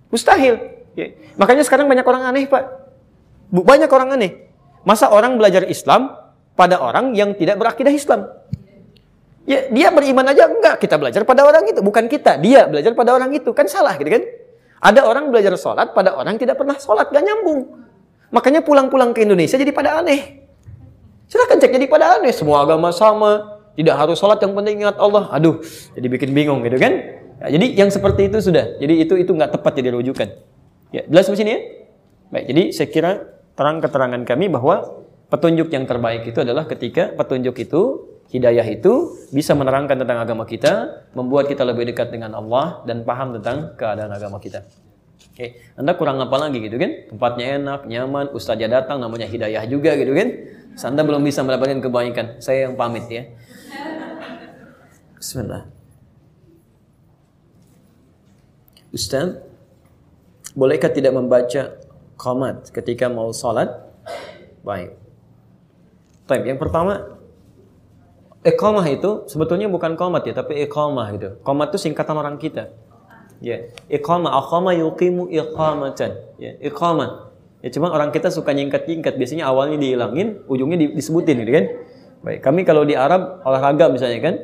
[0.09, 0.57] Mustahil.
[0.97, 1.15] Ya.
[1.37, 2.65] Makanya sekarang banyak orang aneh, Pak.
[3.53, 4.51] Banyak orang aneh.
[4.83, 6.17] Masa orang belajar Islam
[6.57, 8.29] pada orang yang tidak berakidah Islam?
[9.51, 10.79] Ya, dia beriman aja enggak.
[10.79, 12.39] Kita belajar pada orang itu, bukan kita.
[12.39, 14.23] Dia belajar pada orang itu, kan salah, gitu kan?
[14.79, 17.83] Ada orang belajar sholat pada orang tidak pernah sholat, gak nyambung.
[18.31, 20.47] Makanya pulang-pulang ke Indonesia jadi pada aneh.
[21.27, 22.31] Silahkan cek jadi pada aneh.
[22.31, 23.61] Semua agama sama.
[23.75, 25.27] Tidak harus sholat yang penting ingat Allah.
[25.35, 25.59] Aduh,
[25.99, 26.93] jadi bikin bingung gitu kan.
[27.43, 28.79] Ya, jadi yang seperti itu sudah.
[28.79, 30.29] Jadi itu itu nggak tepat jadi rujukan.
[30.95, 31.61] Ya, jelas di sini ya?
[32.31, 33.11] Baik, jadi saya kira
[33.59, 39.53] terang keterangan kami bahwa petunjuk yang terbaik itu adalah ketika petunjuk itu hidayah itu bisa
[39.59, 44.39] menerangkan tentang agama kita, membuat kita lebih dekat dengan Allah dan paham tentang keadaan agama
[44.39, 44.63] kita.
[45.35, 47.11] Oke, Anda kurang apa lagi gitu kan?
[47.11, 50.29] Tempatnya enak, nyaman, ustaznya datang, namanya hidayah juga gitu kan?
[50.81, 52.27] Anda belum bisa mendapatkan kebaikan.
[52.41, 53.29] Saya yang pamit ya.
[55.21, 55.69] Bismillah.
[58.91, 59.39] Ustaz,
[60.57, 61.77] bolehkah tidak membaca
[62.17, 63.71] komat ketika mau sholat?
[64.65, 64.97] Baik.
[66.27, 67.20] Baik, yang pertama,
[68.41, 71.29] Iqamah itu sebetulnya bukan komat ya, tapi iqamah gitu.
[71.45, 72.73] Komat itu singkatan orang kita.
[73.41, 76.11] Ya, iqamah, aqama yuqimu iqamatan.
[76.41, 76.57] Ya.
[77.61, 81.65] Ya cuma orang kita suka nyingkat-nyingkat, biasanya awalnya dihilangin, ujungnya disebutin gitu kan.
[82.25, 84.35] Baik, kami kalau di Arab olahraga misalnya kan,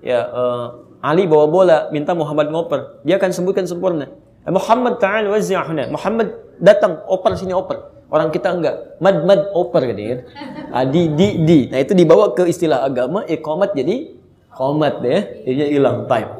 [0.00, 0.64] ya uh,
[1.04, 4.08] Ali bawa bola, minta Muhammad ngoper, dia akan sebutkan sempurna.
[4.48, 5.92] Eh, Muhammad ta'ala wazi'ahna.
[5.92, 7.94] Muhammad datang, oper sini oper.
[8.12, 9.00] Orang kita enggak.
[9.02, 10.22] Mad mad oper gitu.
[10.70, 11.58] Ah, di di di.
[11.66, 14.14] Nah itu dibawa ke istilah agama iqamat jadi
[14.54, 15.20] qomat deh.
[15.42, 16.30] Jadinya hilang time.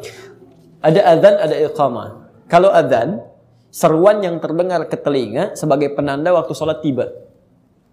[0.84, 2.08] Ada adzan, ada iqamah.
[2.46, 3.24] Kalau adzan
[3.74, 7.10] seruan yang terdengar ke telinga sebagai penanda waktu sholat tiba.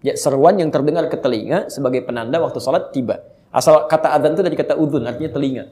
[0.02, 3.24] Ya, seruan yang terdengar ke telinga sebagai penanda waktu sholat tiba.
[3.50, 5.64] Asal kata adzan itu dari kata udhun, artinya telinga.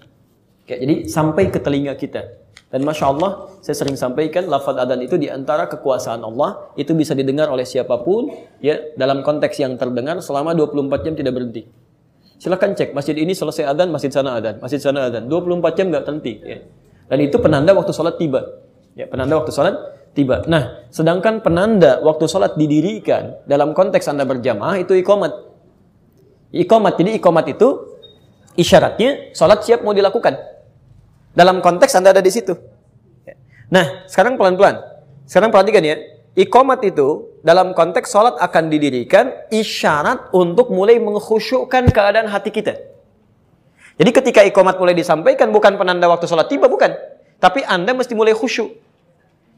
[0.78, 2.22] Jadi sampai ke telinga kita.
[2.70, 7.18] Dan Masya Allah, saya sering sampaikan, lafad adan itu di antara kekuasaan Allah, itu bisa
[7.18, 8.30] didengar oleh siapa pun,
[8.62, 11.66] ya dalam konteks yang terdengar selama 24 jam tidak berhenti.
[12.38, 15.26] Silahkan cek, masjid ini selesai adan, masjid sana adan, masjid sana adan.
[15.26, 16.34] 24 jam nggak terhenti.
[16.46, 16.58] Ya.
[17.10, 18.62] Dan itu penanda waktu sholat tiba.
[18.94, 19.74] Ya, penanda waktu sholat
[20.14, 20.46] tiba.
[20.46, 25.36] Nah, sedangkan penanda waktu sholat didirikan dalam konteks Anda berjamaah itu ikomat.
[26.54, 27.98] Ikomat, jadi ikomat itu
[28.54, 30.49] isyaratnya sholat siap mau dilakukan.
[31.35, 32.55] Dalam konteks Anda ada di situ.
[33.70, 34.83] Nah, sekarang pelan-pelan.
[35.31, 35.97] Sekarang perhatikan ya.
[36.35, 42.78] Ikomat itu dalam konteks sholat akan didirikan isyarat untuk mulai mengkhusyukkan keadaan hati kita.
[43.99, 46.95] Jadi ketika ikomat mulai disampaikan bukan penanda waktu sholat tiba, bukan.
[47.43, 48.72] Tapi Anda mesti mulai khusyuk.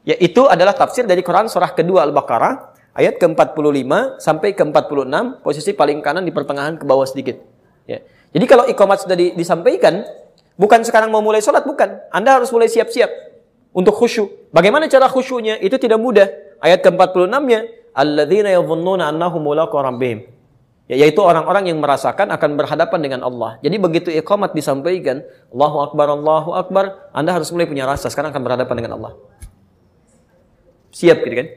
[0.03, 6.27] Yaitu adalah tafsir dari Quran surah kedua Al-Baqarah ayat ke-45 sampai ke-46 posisi paling kanan
[6.27, 7.39] di pertengahan ke bawah sedikit.
[7.87, 8.03] Ya.
[8.35, 10.03] Jadi kalau ikomat sudah di, disampaikan,
[10.63, 11.99] Bukan sekarang mau mulai sholat, bukan.
[12.07, 13.11] Anda harus mulai siap-siap
[13.75, 14.47] untuk khusyuk.
[14.55, 15.59] Bagaimana cara khusyuknya?
[15.59, 16.31] Itu tidak mudah.
[16.63, 20.23] Ayat ke-46-nya, alladzina yadhunnuna annahum rabbihim.
[20.87, 23.59] Ya, yaitu orang-orang yang merasakan akan berhadapan dengan Allah.
[23.59, 28.43] Jadi begitu iqamat disampaikan, Allahu Akbar, Allahu Akbar, Anda harus mulai punya rasa sekarang akan
[28.47, 29.19] berhadapan dengan Allah.
[30.95, 31.47] Siap gitu kan?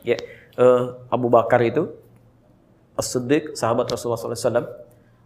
[0.00, 0.16] Ya,
[0.56, 1.92] uh, Abu Bakar itu
[2.94, 4.83] As-Siddiq, sahabat Rasulullah SAW,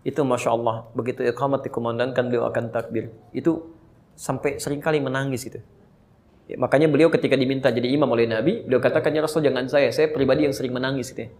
[0.09, 3.13] itu masya Allah begitu iqamat dikumandangkan beliau akan takbir.
[3.37, 3.77] Itu
[4.17, 5.61] sampai sering kali menangis gitu.
[6.49, 9.93] Ya, makanya beliau ketika diminta jadi imam oleh Nabi beliau katakan ya Rasul jangan saya
[9.93, 11.31] saya pribadi yang sering menangis gitu ya.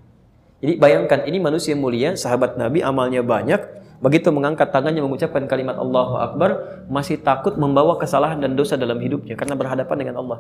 [0.61, 3.57] jadi bayangkan ini manusia mulia sahabat Nabi amalnya banyak
[4.05, 9.33] begitu mengangkat tangannya mengucapkan kalimat Allahu Akbar masih takut membawa kesalahan dan dosa dalam hidupnya
[9.33, 10.39] karena berhadapan dengan Allah.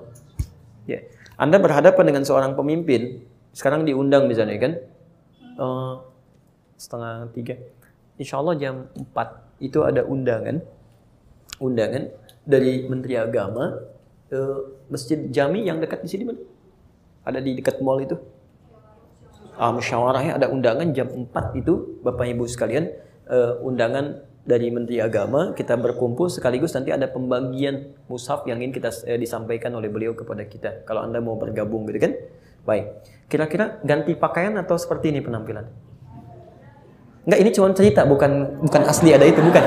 [0.85, 1.01] Ya
[1.41, 3.25] Anda berhadapan dengan seorang pemimpin
[3.57, 4.73] sekarang diundang misalnya kan
[5.57, 6.05] uh,
[6.77, 7.57] setengah tiga
[8.19, 10.61] insya Allah jam 4 itu ada undangan
[11.62, 12.11] undangan
[12.47, 13.78] dari Menteri Agama
[14.28, 14.40] ke
[14.93, 16.40] Masjid Jami yang dekat di sini mana?
[17.24, 18.16] Ada di dekat mall itu.
[19.59, 22.95] Ah, musyawarahnya ada undangan jam 4 itu Bapak Ibu sekalian
[23.27, 28.95] uh, undangan dari Menteri Agama kita berkumpul sekaligus nanti ada pembagian mushaf yang ingin kita
[29.05, 30.86] uh, disampaikan oleh beliau kepada kita.
[30.86, 32.12] Kalau Anda mau bergabung gitu kan?
[32.62, 33.03] Baik.
[33.28, 35.66] Kira-kira ganti pakaian atau seperti ini penampilan?
[37.29, 39.61] Enggak, ini cuma cerita, bukan bukan asli ada itu, bukan.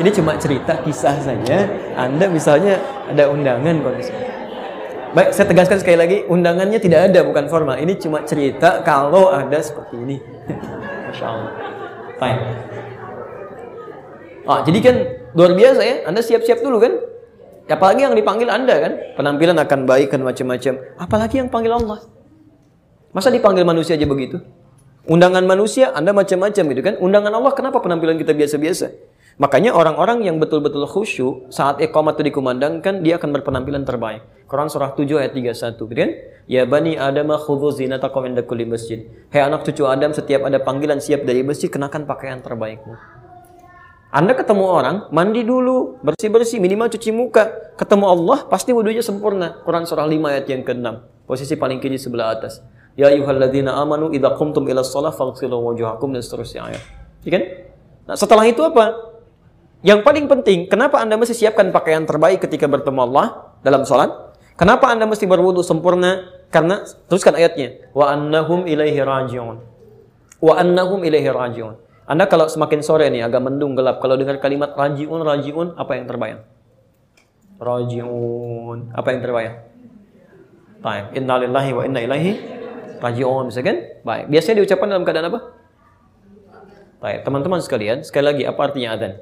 [0.00, 1.68] Ini cuma cerita kisah saja.
[2.00, 2.80] Anda misalnya
[3.12, 4.08] ada undangan kondisi.
[5.12, 7.76] Baik, saya tegaskan sekali lagi, undangannya tidak ada, bukan formal.
[7.76, 10.16] Ini cuma cerita kalau ada seperti ini.
[11.12, 11.52] Masya Allah.
[12.16, 12.40] Fine.
[14.48, 14.96] Ah, jadi kan
[15.36, 16.92] luar biasa ya, Anda siap-siap dulu kan?
[17.68, 20.80] Apalagi yang dipanggil Anda kan, penampilan akan baik kan macam-macam.
[20.96, 22.00] Apalagi yang panggil Allah.
[23.12, 24.40] Masa dipanggil manusia aja begitu?
[25.04, 26.94] Undangan manusia Anda macam-macam gitu kan.
[26.96, 28.88] Undangan Allah kenapa penampilan kita biasa-biasa?
[29.36, 34.24] Makanya orang-orang yang betul-betul khusyuk saat iqamat itu dikumandangkan dia akan berpenampilan terbaik.
[34.48, 36.10] Quran surah 7 ayat 31 gitu kan?
[36.48, 39.04] Ya bani Adam khudhu zinatakum inda kulli masjid.
[39.28, 42.96] Hai anak cucu Adam setiap ada panggilan siap dari masjid kenakan pakaian terbaikmu.
[44.14, 47.74] Anda ketemu orang, mandi dulu, bersih-bersih, minimal cuci muka.
[47.74, 49.58] Ketemu Allah, pasti wudhunya sempurna.
[49.66, 50.86] Quran surah 5 ayat yang ke-6.
[51.26, 52.62] Posisi paling kiri sebelah atas.
[52.94, 56.82] Ya ayyuhalladzina amanu idza qumtum ila shalah faghsilu wujuhakum dan seterusnya ayat.
[57.26, 57.42] Ya kan?
[58.06, 59.14] Nah, setelah itu apa?
[59.84, 64.38] Yang paling penting, kenapa Anda mesti siapkan pakaian terbaik ketika bertemu Allah dalam sholat?
[64.54, 66.24] Kenapa Anda mesti berwudu sempurna?
[66.48, 67.90] Karena, teruskan ayatnya.
[67.90, 69.58] Wa annahum ilaihi raji'un.
[70.38, 71.74] Wa annahum ilaihi raji'un.
[72.06, 73.98] Anda kalau semakin sore nih, agak mendung, gelap.
[73.98, 76.40] Kalau dengar kalimat raji'un, raji'un, apa yang terbayang?
[77.58, 78.78] Raji'un.
[78.94, 79.56] Apa yang terbayang?
[80.84, 81.04] Baik.
[81.16, 82.32] Inna lillahi wa inna ilaihi
[83.00, 83.50] raji'un.
[83.50, 83.76] Bisa kan?
[84.02, 84.24] Baik.
[84.30, 85.40] Biasanya diucapkan dalam keadaan apa?
[87.02, 87.18] Baik.
[87.26, 89.20] Teman-teman sekalian, sekali lagi, apa artinya adzan?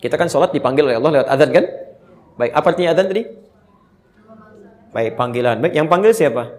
[0.00, 1.64] Kita kan sholat dipanggil oleh Allah lewat adzan kan?
[2.40, 3.22] Baik, apa artinya adzan tadi?
[4.90, 5.56] Baik, panggilan.
[5.62, 6.50] Baik, yang panggil siapa?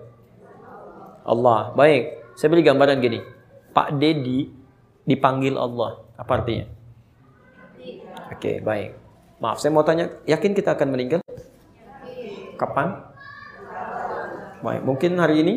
[1.27, 1.75] Allah.
[1.75, 3.19] Baik, saya beri gambaran gini.
[3.75, 4.47] Pak Dedi
[5.03, 5.99] dipanggil Allah.
[6.15, 6.65] Apa artinya?
[8.31, 8.95] Oke, baik.
[9.43, 11.19] Maaf, saya mau tanya, yakin kita akan meninggal?
[12.55, 13.10] Kapan?
[14.61, 15.53] Baik, mungkin hari ini?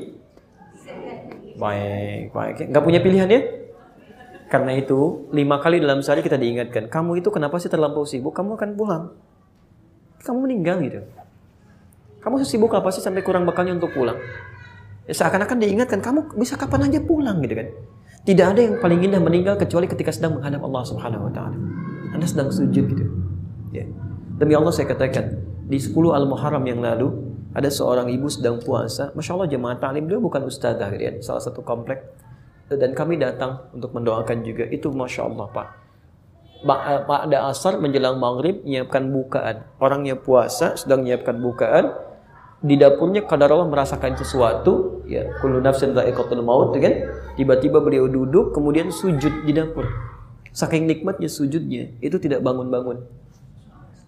[1.61, 2.55] Baik, baik.
[2.73, 3.41] Nggak punya pilihan ya?
[4.49, 8.33] Karena itu, lima kali dalam sehari kita diingatkan, kamu itu kenapa sih terlampau sibuk?
[8.33, 9.05] Kamu akan pulang.
[10.25, 11.01] Kamu meninggal gitu.
[12.25, 14.17] Kamu sibuk apa sih sampai kurang bekalnya untuk pulang?
[15.05, 17.69] Ya, seakan-akan diingatkan, kamu bisa kapan aja pulang gitu kan.
[18.25, 21.57] Tidak ada yang paling indah meninggal kecuali ketika sedang menghadap Allah Subhanahu wa taala.
[22.17, 23.05] Anda sedang sujud gitu.
[23.69, 23.85] Ya.
[24.41, 27.24] Demi Allah saya katakan, di 10 Al-Muharram yang lalu
[27.55, 29.15] ada seorang ibu sedang puasa.
[29.15, 31.13] Masya Allah jemaah ta'lim dia bukan ustazah gitu ya.
[31.23, 32.03] Salah satu komplek.
[32.67, 34.67] Dan kami datang untuk mendoakan juga.
[34.67, 35.69] Itu masya Allah pak.
[36.67, 39.57] Pak ada asar menjelang maghrib menyiapkan bukaan.
[39.79, 41.95] Orangnya puasa sedang menyiapkan bukaan.
[42.65, 45.07] Di dapurnya kadar Allah merasakan sesuatu.
[45.07, 47.07] Ya kullu nafsin dha'iqatul maut kan?
[47.39, 49.87] Tiba-tiba beliau duduk kemudian sujud di dapur.
[50.51, 53.24] Saking nikmatnya sujudnya itu tidak bangun-bangun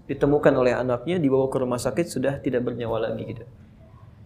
[0.06, 3.44] ditemukan oleh anaknya dibawa ke rumah sakit sudah tidak bernyawa lagi gitu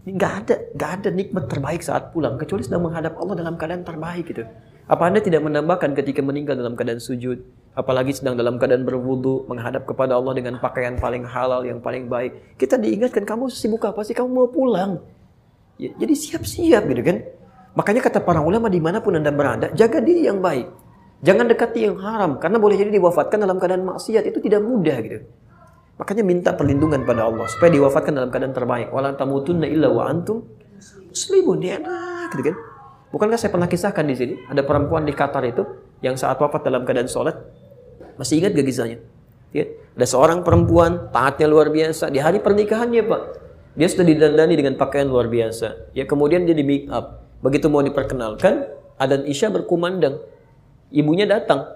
[0.00, 4.32] Nggak ada, nggak ada nikmat terbaik saat pulang kecuali sedang menghadap Allah dalam keadaan terbaik
[4.32, 4.48] gitu.
[4.88, 7.44] Apa anda tidak menambahkan ketika meninggal dalam keadaan sujud,
[7.76, 12.56] apalagi sedang dalam keadaan berwudu menghadap kepada Allah dengan pakaian paling halal yang paling baik.
[12.56, 14.16] Kita diingatkan kamu sibuk apa sih?
[14.16, 15.04] Kamu mau pulang.
[15.76, 17.16] Ya, jadi siap-siap gitu kan.
[17.76, 20.64] Makanya kata para ulama di mana pun anda berada, jaga diri yang baik.
[21.20, 25.28] Jangan dekati yang haram karena boleh jadi diwafatkan dalam keadaan maksiat itu tidak mudah gitu.
[26.00, 28.88] Makanya minta perlindungan pada Allah supaya diwafatkan dalam keadaan terbaik.
[28.88, 30.48] Wala tamutunna illa wa antum
[31.12, 31.60] muslimun.
[31.60, 32.56] Dia enak gitu kan.
[33.12, 35.66] Bukankah saya pernah kisahkan di sini ada perempuan di Qatar itu
[36.00, 37.36] yang saat wafat dalam keadaan sholat
[38.16, 38.98] masih ingat gak kisahnya?
[39.50, 39.66] Ya,
[39.98, 43.22] ada seorang perempuan taatnya luar biasa di hari pernikahannya pak
[43.74, 47.82] dia sudah didandani dengan pakaian luar biasa ya kemudian dia di make up begitu mau
[47.82, 50.22] diperkenalkan adan isya berkumandang
[50.94, 51.66] ibunya datang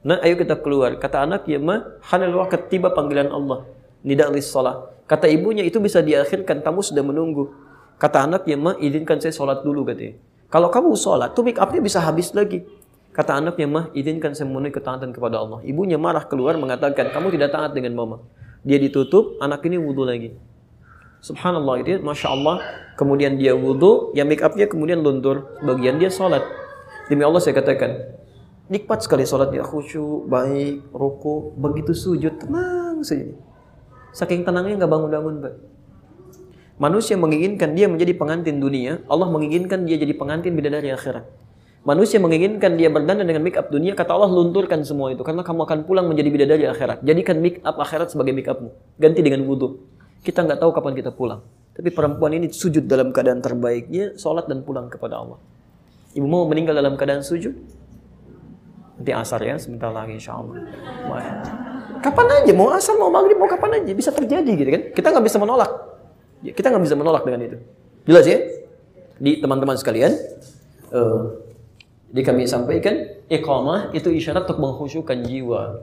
[0.00, 0.96] Nah, ayo kita keluar.
[0.96, 3.68] Kata anak ya ma, hanal waqt tiba panggilan Allah.
[4.00, 4.88] Nida salah.
[5.04, 7.52] Kata ibunya itu bisa diakhirkan, kamu sudah menunggu.
[8.00, 10.16] Kata anak ya ma, izinkan saya sholat dulu katanya.
[10.50, 12.66] Kalau kamu sholat, tuh make upnya bisa habis lagi.
[13.10, 15.58] Kata anaknya mah, izinkan saya memenuhi ketaatan kepada Allah.
[15.66, 18.22] Ibunya marah keluar mengatakan, kamu tidak taat dengan mama.
[18.62, 20.34] Dia ditutup, anak ini wudhu lagi.
[21.18, 22.62] Subhanallah itu, ya, masya Allah.
[22.94, 25.58] Kemudian dia wudhu, ya make upnya kemudian luntur.
[25.58, 26.42] Bagian dia sholat.
[27.10, 28.14] Demi Allah saya katakan,
[28.70, 33.34] Nikmat sekali sholatnya khusyuk, baik, ruku, begitu sujud tenang saja.
[34.14, 35.54] Saking tenangnya nggak bangun-bangun, Pak.
[36.78, 41.26] Manusia menginginkan dia menjadi pengantin dunia, Allah menginginkan dia jadi pengantin bidadari akhirat.
[41.82, 45.66] Manusia menginginkan dia berdandan dengan make up dunia, kata Allah lunturkan semua itu karena kamu
[45.66, 47.02] akan pulang menjadi bidadari akhirat.
[47.02, 48.70] Jadikan make up akhirat sebagai make upmu.
[49.02, 49.82] Ganti dengan wudhu.
[50.22, 51.42] Kita nggak tahu kapan kita pulang.
[51.74, 55.42] Tapi perempuan ini sujud dalam keadaan terbaiknya, sholat dan pulang kepada Allah.
[56.14, 57.79] Ibu mau meninggal dalam keadaan sujud?
[59.00, 60.60] Nanti asar ya, sebentar lagi insya Allah.
[62.04, 63.96] Kapan aja, mau asar, mau maghrib, mau kapan aja.
[63.96, 64.82] Bisa terjadi gitu kan.
[64.92, 65.72] Kita nggak bisa menolak.
[66.44, 67.56] Kita nggak bisa menolak dengan itu.
[68.04, 68.38] Jelas ya?
[69.16, 70.12] Di teman-teman sekalian,
[70.92, 71.32] uh,
[72.12, 75.80] jadi kami sampaikan, iqamah itu isyarat untuk mengkhusyukkan jiwa.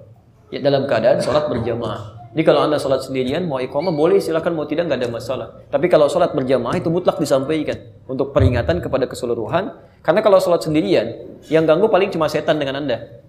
[0.54, 2.30] Ya, dalam keadaan sholat berjamaah.
[2.38, 5.48] Jadi kalau anda sholat sendirian, mau iqamah boleh silakan, mau tidak nggak ada masalah.
[5.74, 9.74] Tapi kalau sholat berjamaah itu mutlak disampaikan untuk peringatan kepada keseluruhan.
[10.08, 11.20] Karena kalau sholat sendirian,
[11.52, 13.20] yang ganggu paling cuma setan dengan anda.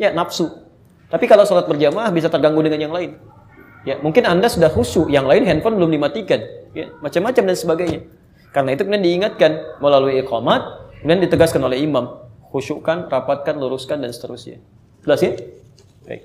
[0.00, 0.48] Ya nafsu.
[1.12, 3.20] Tapi kalau sholat berjamaah bisa terganggu dengan yang lain.
[3.84, 6.40] Ya mungkin anda sudah khusyuk, yang lain handphone belum dimatikan.
[6.72, 8.00] Ya macam-macam dan sebagainya.
[8.56, 14.64] Karena itu kemudian diingatkan melalui iqamat, kemudian ditegaskan oleh imam, khusyukkan, rapatkan, luruskan dan seterusnya.
[15.04, 15.36] Jelas ya?
[16.08, 16.24] Baik.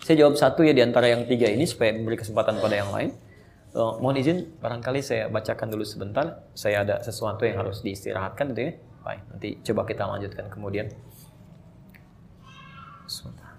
[0.00, 3.12] Saya jawab satu ya di antara yang tiga ini supaya memberi kesempatan pada yang lain.
[3.78, 6.42] Uh, mohon izin, barangkali saya bacakan dulu sebentar.
[6.58, 8.72] Saya ada sesuatu yang harus diistirahatkan gitu ya.
[9.06, 10.90] Baik, nanti coba kita lanjutkan kemudian.
[13.06, 13.54] Sebentar.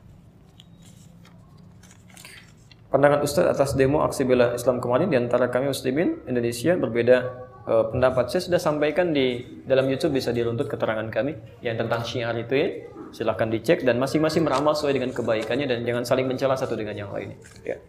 [2.91, 7.17] Pandangan Ustaz atas demo aksi bela Islam kemarin di antara kami muslimin Indonesia berbeda
[7.63, 8.27] uh, pendapat.
[8.27, 12.67] Saya sudah sampaikan di dalam YouTube bisa diruntut keterangan kami yang tentang syiar itu ya.
[13.15, 17.09] Silahkan dicek dan masing-masing meramal sesuai dengan kebaikannya dan jangan saling mencela satu dengan yang
[17.15, 17.39] lain.
[17.63, 17.79] Ya.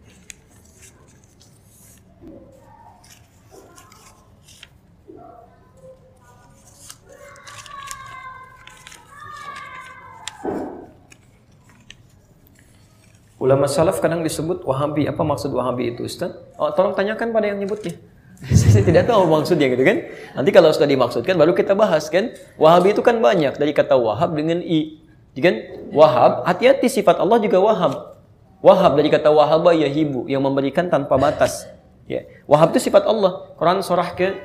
[13.41, 15.09] Ulama salaf kadang disebut Wahabi.
[15.09, 16.37] Apa maksud Wahabi itu, Ustaz?
[16.61, 17.97] Oh, tolong tanyakan pada yang nyebutnya.
[18.53, 19.97] Saya tidak tahu maksudnya gitu kan.
[20.37, 22.37] Nanti kalau sudah dimaksudkan baru kita bahas kan.
[22.61, 25.01] Wahabi itu kan banyak dari kata Wahab dengan i.
[25.33, 25.55] Ya kan?
[25.89, 28.21] Wahab, hati-hati sifat Allah juga Wahab.
[28.61, 31.65] Wahab dari kata Wahaba yahibu yang memberikan tanpa batas.
[32.05, 32.29] Ya.
[32.45, 33.57] Wahab itu sifat Allah.
[33.57, 34.37] Quran surah ke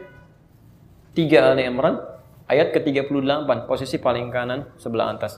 [1.12, 2.00] 3 Ali Imran
[2.48, 5.36] ayat ke-38 posisi paling kanan sebelah atas.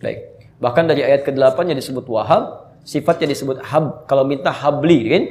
[0.00, 0.18] Baik.
[0.60, 4.08] Bahkan dari ayat ke-8 yang disebut wahab, sifatnya disebut hab.
[4.08, 5.22] Kalau minta habli kan?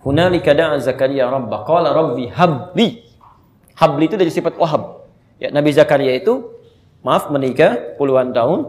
[0.00, 3.02] Hunalika da'a Zakaria rabba qala rabbi habli.
[3.76, 5.06] Habli itu dari sifat wahab.
[5.42, 6.50] Ya, Nabi Zakaria itu
[7.00, 8.68] maaf menikah puluhan tahun,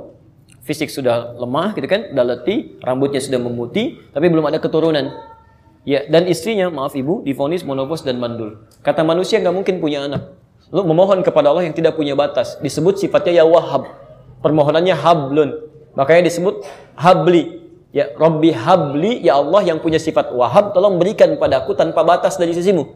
[0.64, 5.12] fisik sudah lemah gitu kan, sudah letih, rambutnya sudah memutih, tapi belum ada keturunan.
[5.84, 8.64] Ya, dan istrinya, maaf ibu, difonis monopos dan mandul.
[8.86, 10.38] Kata manusia nggak mungkin punya anak.
[10.72, 12.56] Lalu memohon kepada Allah yang tidak punya batas.
[12.64, 14.02] Disebut sifatnya ya wahab
[14.42, 15.50] permohonannya hablun.
[15.96, 16.66] Makanya disebut
[16.98, 17.62] habli.
[17.92, 22.56] Ya, Rabbi habli, ya Allah yang punya sifat wahab, tolong berikan padaku tanpa batas dari
[22.56, 22.88] sisimu.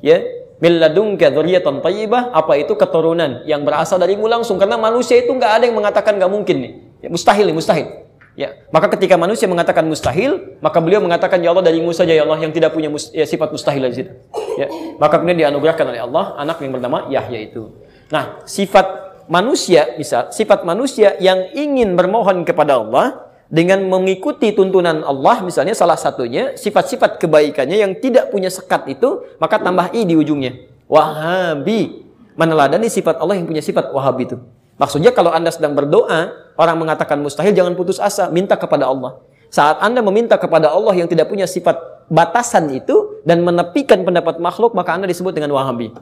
[0.00, 0.24] Ya,
[0.56, 5.64] min ladunka thayyibah, apa itu keturunan yang berasal darimu langsung karena manusia itu nggak ada
[5.68, 6.72] yang mengatakan nggak mungkin nih.
[7.04, 7.86] Ya, mustahil nih, mustahil.
[8.32, 12.40] Ya, maka ketika manusia mengatakan mustahil, maka beliau mengatakan ya Allah darimu saja ya Allah
[12.40, 14.08] yang tidak punya mus ya, sifat mustahil situ.
[14.56, 17.68] Ya, maka kemudian dianugerahkan oleh Allah anak yang bernama Yahya itu.
[18.08, 25.44] Nah, sifat manusia, misal sifat manusia yang ingin bermohon kepada Allah dengan mengikuti tuntunan Allah,
[25.44, 30.56] misalnya salah satunya sifat-sifat kebaikannya yang tidak punya sekat itu, maka tambah i di ujungnya.
[30.88, 32.08] Wahabi.
[32.32, 34.40] Meneladani sifat Allah yang punya sifat wahabi itu.
[34.80, 39.20] Maksudnya kalau Anda sedang berdoa, orang mengatakan mustahil, jangan putus asa, minta kepada Allah.
[39.52, 41.76] Saat Anda meminta kepada Allah yang tidak punya sifat
[42.08, 45.92] batasan itu dan menepikan pendapat makhluk, maka Anda disebut dengan wahabi.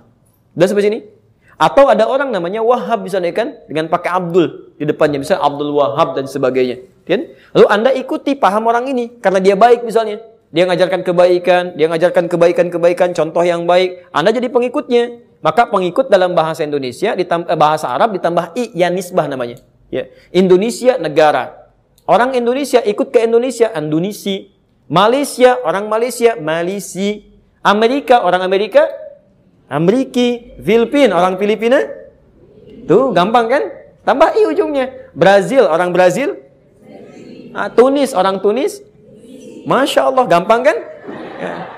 [0.55, 0.99] Dan sampai sini?
[1.61, 6.17] Atau ada orang namanya Wahab misalnya kan dengan pakai Abdul di depannya misalnya Abdul Wahab
[6.17, 6.81] dan sebagainya.
[7.05, 7.37] Kan?
[7.53, 10.25] Lalu Anda ikuti paham orang ini karena dia baik misalnya.
[10.51, 14.09] Dia ngajarkan kebaikan, dia ngajarkan kebaikan-kebaikan, contoh yang baik.
[14.11, 15.31] Anda jadi pengikutnya.
[15.41, 19.61] Maka pengikut dalam bahasa Indonesia eh, bahasa Arab ditambah i ya nisbah namanya.
[19.93, 20.09] Ya.
[20.33, 21.71] Indonesia negara.
[22.09, 24.49] Orang Indonesia ikut ke Indonesia, Indonesia.
[24.91, 27.23] Malaysia, orang Malaysia, Malaysia.
[27.61, 28.89] Amerika, orang Amerika,
[29.71, 31.79] Ameriki, Filipin, orang Filipina.
[32.91, 33.63] Tuh, gampang kan?
[34.03, 35.15] Tambah i ujungnya.
[35.15, 36.35] Brazil, orang Brazil.
[37.55, 38.83] Ah, Tunis, orang Tunis.
[39.63, 40.77] Masya Allah, gampang kan?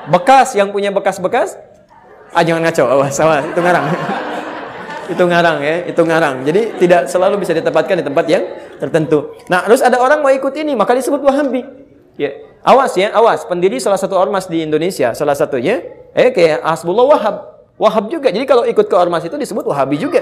[0.09, 1.61] Bekas, yang punya bekas-bekas.
[2.33, 2.85] Ah, jangan ngaco.
[2.89, 3.45] Awas, awas.
[3.53, 3.87] Itu ngarang.
[5.13, 6.35] itu ngarang ya, itu ngarang.
[6.49, 8.45] Jadi tidak selalu bisa ditempatkan di tempat yang
[8.81, 9.37] tertentu.
[9.53, 11.61] Nah, terus ada orang mau ikut ini, maka disebut Wahabi.
[12.17, 12.33] Ya.
[12.65, 13.45] Awas ya, awas.
[13.45, 15.83] Pendiri salah satu ormas di Indonesia, salah satunya,
[16.17, 17.52] eh kayak Hasbullah Wahab.
[17.81, 18.29] Wahab juga.
[18.29, 20.21] Jadi kalau ikut ke ormas itu disebut Wahabi juga.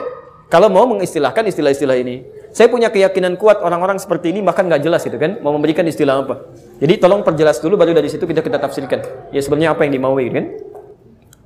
[0.51, 2.27] Kalau mau mengistilahkan istilah-istilah ini.
[2.51, 6.27] Saya punya keyakinan kuat orang-orang seperti ini bahkan nggak jelas itu kan mau memberikan istilah
[6.27, 6.51] apa.
[6.83, 9.31] Jadi tolong perjelas dulu baru dari situ kita kita tafsirkan.
[9.31, 10.45] Ya sebenarnya apa yang dimaui kan?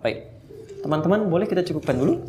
[0.00, 0.32] Baik.
[0.80, 2.24] Teman-teman boleh kita cukupkan dulu.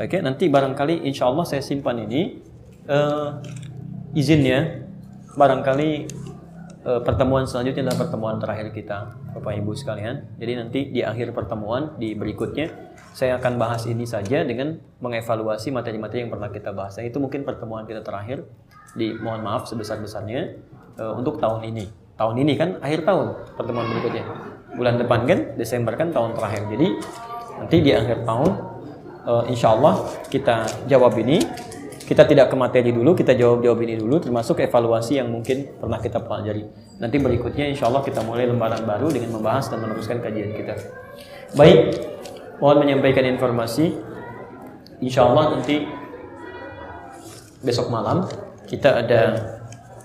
[0.00, 2.40] Baik ya, nanti barangkali insya Allah saya simpan ini
[2.88, 3.42] uh,
[4.16, 4.88] izinnya
[5.36, 5.90] barangkali
[6.88, 10.40] uh, pertemuan selanjutnya adalah pertemuan terakhir kita, Bapak Ibu sekalian.
[10.40, 12.72] Jadi nanti di akhir pertemuan di berikutnya
[13.12, 16.96] saya akan bahas ini saja dengan mengevaluasi materi-materi yang pernah kita bahas.
[16.96, 18.48] Dan itu mungkin pertemuan kita terakhir.
[18.96, 20.56] Di mohon maaf sebesar-besarnya
[20.96, 21.84] uh, untuk tahun ini.
[22.16, 24.24] Tahun ini kan akhir tahun pertemuan berikutnya.
[24.74, 26.72] Bulan depan kan Desember kan tahun terakhir.
[26.72, 26.88] Jadi
[27.60, 28.50] nanti di akhir tahun
[29.28, 31.44] uh, insya Allah kita jawab ini
[32.08, 36.24] kita tidak ke materi dulu, kita jawab-jawab ini dulu, termasuk evaluasi yang mungkin pernah kita
[36.24, 36.64] pelajari.
[36.96, 40.72] Nanti berikutnya insya Allah kita mulai lembaran baru dengan membahas dan meneruskan kajian kita.
[41.52, 42.00] Baik,
[42.64, 43.92] mohon menyampaikan informasi.
[45.04, 45.84] Insya Allah nanti
[47.60, 48.24] besok malam
[48.64, 49.22] kita ada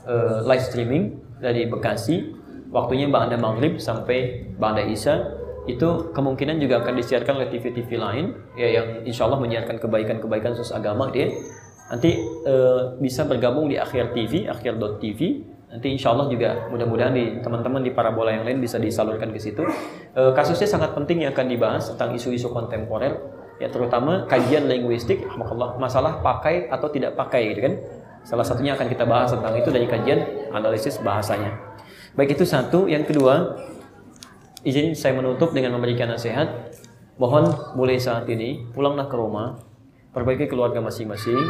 [0.04, 2.36] uh, live streaming dari Bekasi.
[2.68, 5.40] Waktunya Ba'da Maghrib sampai Ba'da Isya
[5.72, 10.76] itu kemungkinan juga akan disiarkan oleh TV-TV lain ya yang insya Allah menyiarkan kebaikan-kebaikan sus
[10.76, 11.32] agama dia
[11.92, 15.20] nanti uh, bisa bergabung di akhir TV, akhir.tv.
[15.74, 19.66] Nanti insya Allah juga mudah-mudahan di teman-teman di parabola yang lain bisa disalurkan ke situ.
[20.14, 23.18] Uh, kasusnya sangat penting yang akan dibahas tentang isu-isu kontemporer,
[23.58, 25.26] ya terutama kajian linguistik,
[25.82, 27.74] masalah pakai atau tidak pakai, gitu kan?
[28.24, 30.20] Salah satunya akan kita bahas tentang itu dari kajian
[30.56, 31.58] analisis bahasanya.
[32.14, 32.86] Baik itu satu.
[32.86, 33.58] Yang kedua,
[34.62, 36.72] izin saya menutup dengan memberikan nasihat.
[37.18, 39.58] Mohon mulai saat ini pulanglah ke rumah,
[40.14, 41.42] perbaiki keluarga masing-masing,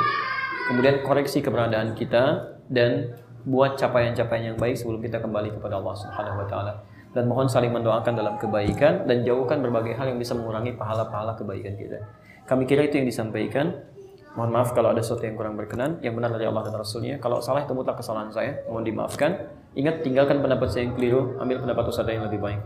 [0.72, 3.14] kemudian koreksi keberadaan kita dan
[3.44, 6.74] buat capaian-capaian yang baik sebelum kita kembali kepada Allah Subhanahu wa taala.
[7.14, 11.78] Dan mohon saling mendoakan dalam kebaikan dan jauhkan berbagai hal yang bisa mengurangi pahala-pahala kebaikan
[11.78, 12.02] kita.
[12.50, 13.94] Kami kira itu yang disampaikan.
[14.34, 17.22] Mohon maaf kalau ada sesuatu yang kurang berkenan, yang benar dari Allah dan Rasulnya.
[17.22, 19.46] Kalau salah itu mutlak kesalahan saya, mohon dimaafkan.
[19.78, 22.66] Ingat, tinggalkan pendapat saya yang keliru, ambil pendapat ustaz yang lebih baik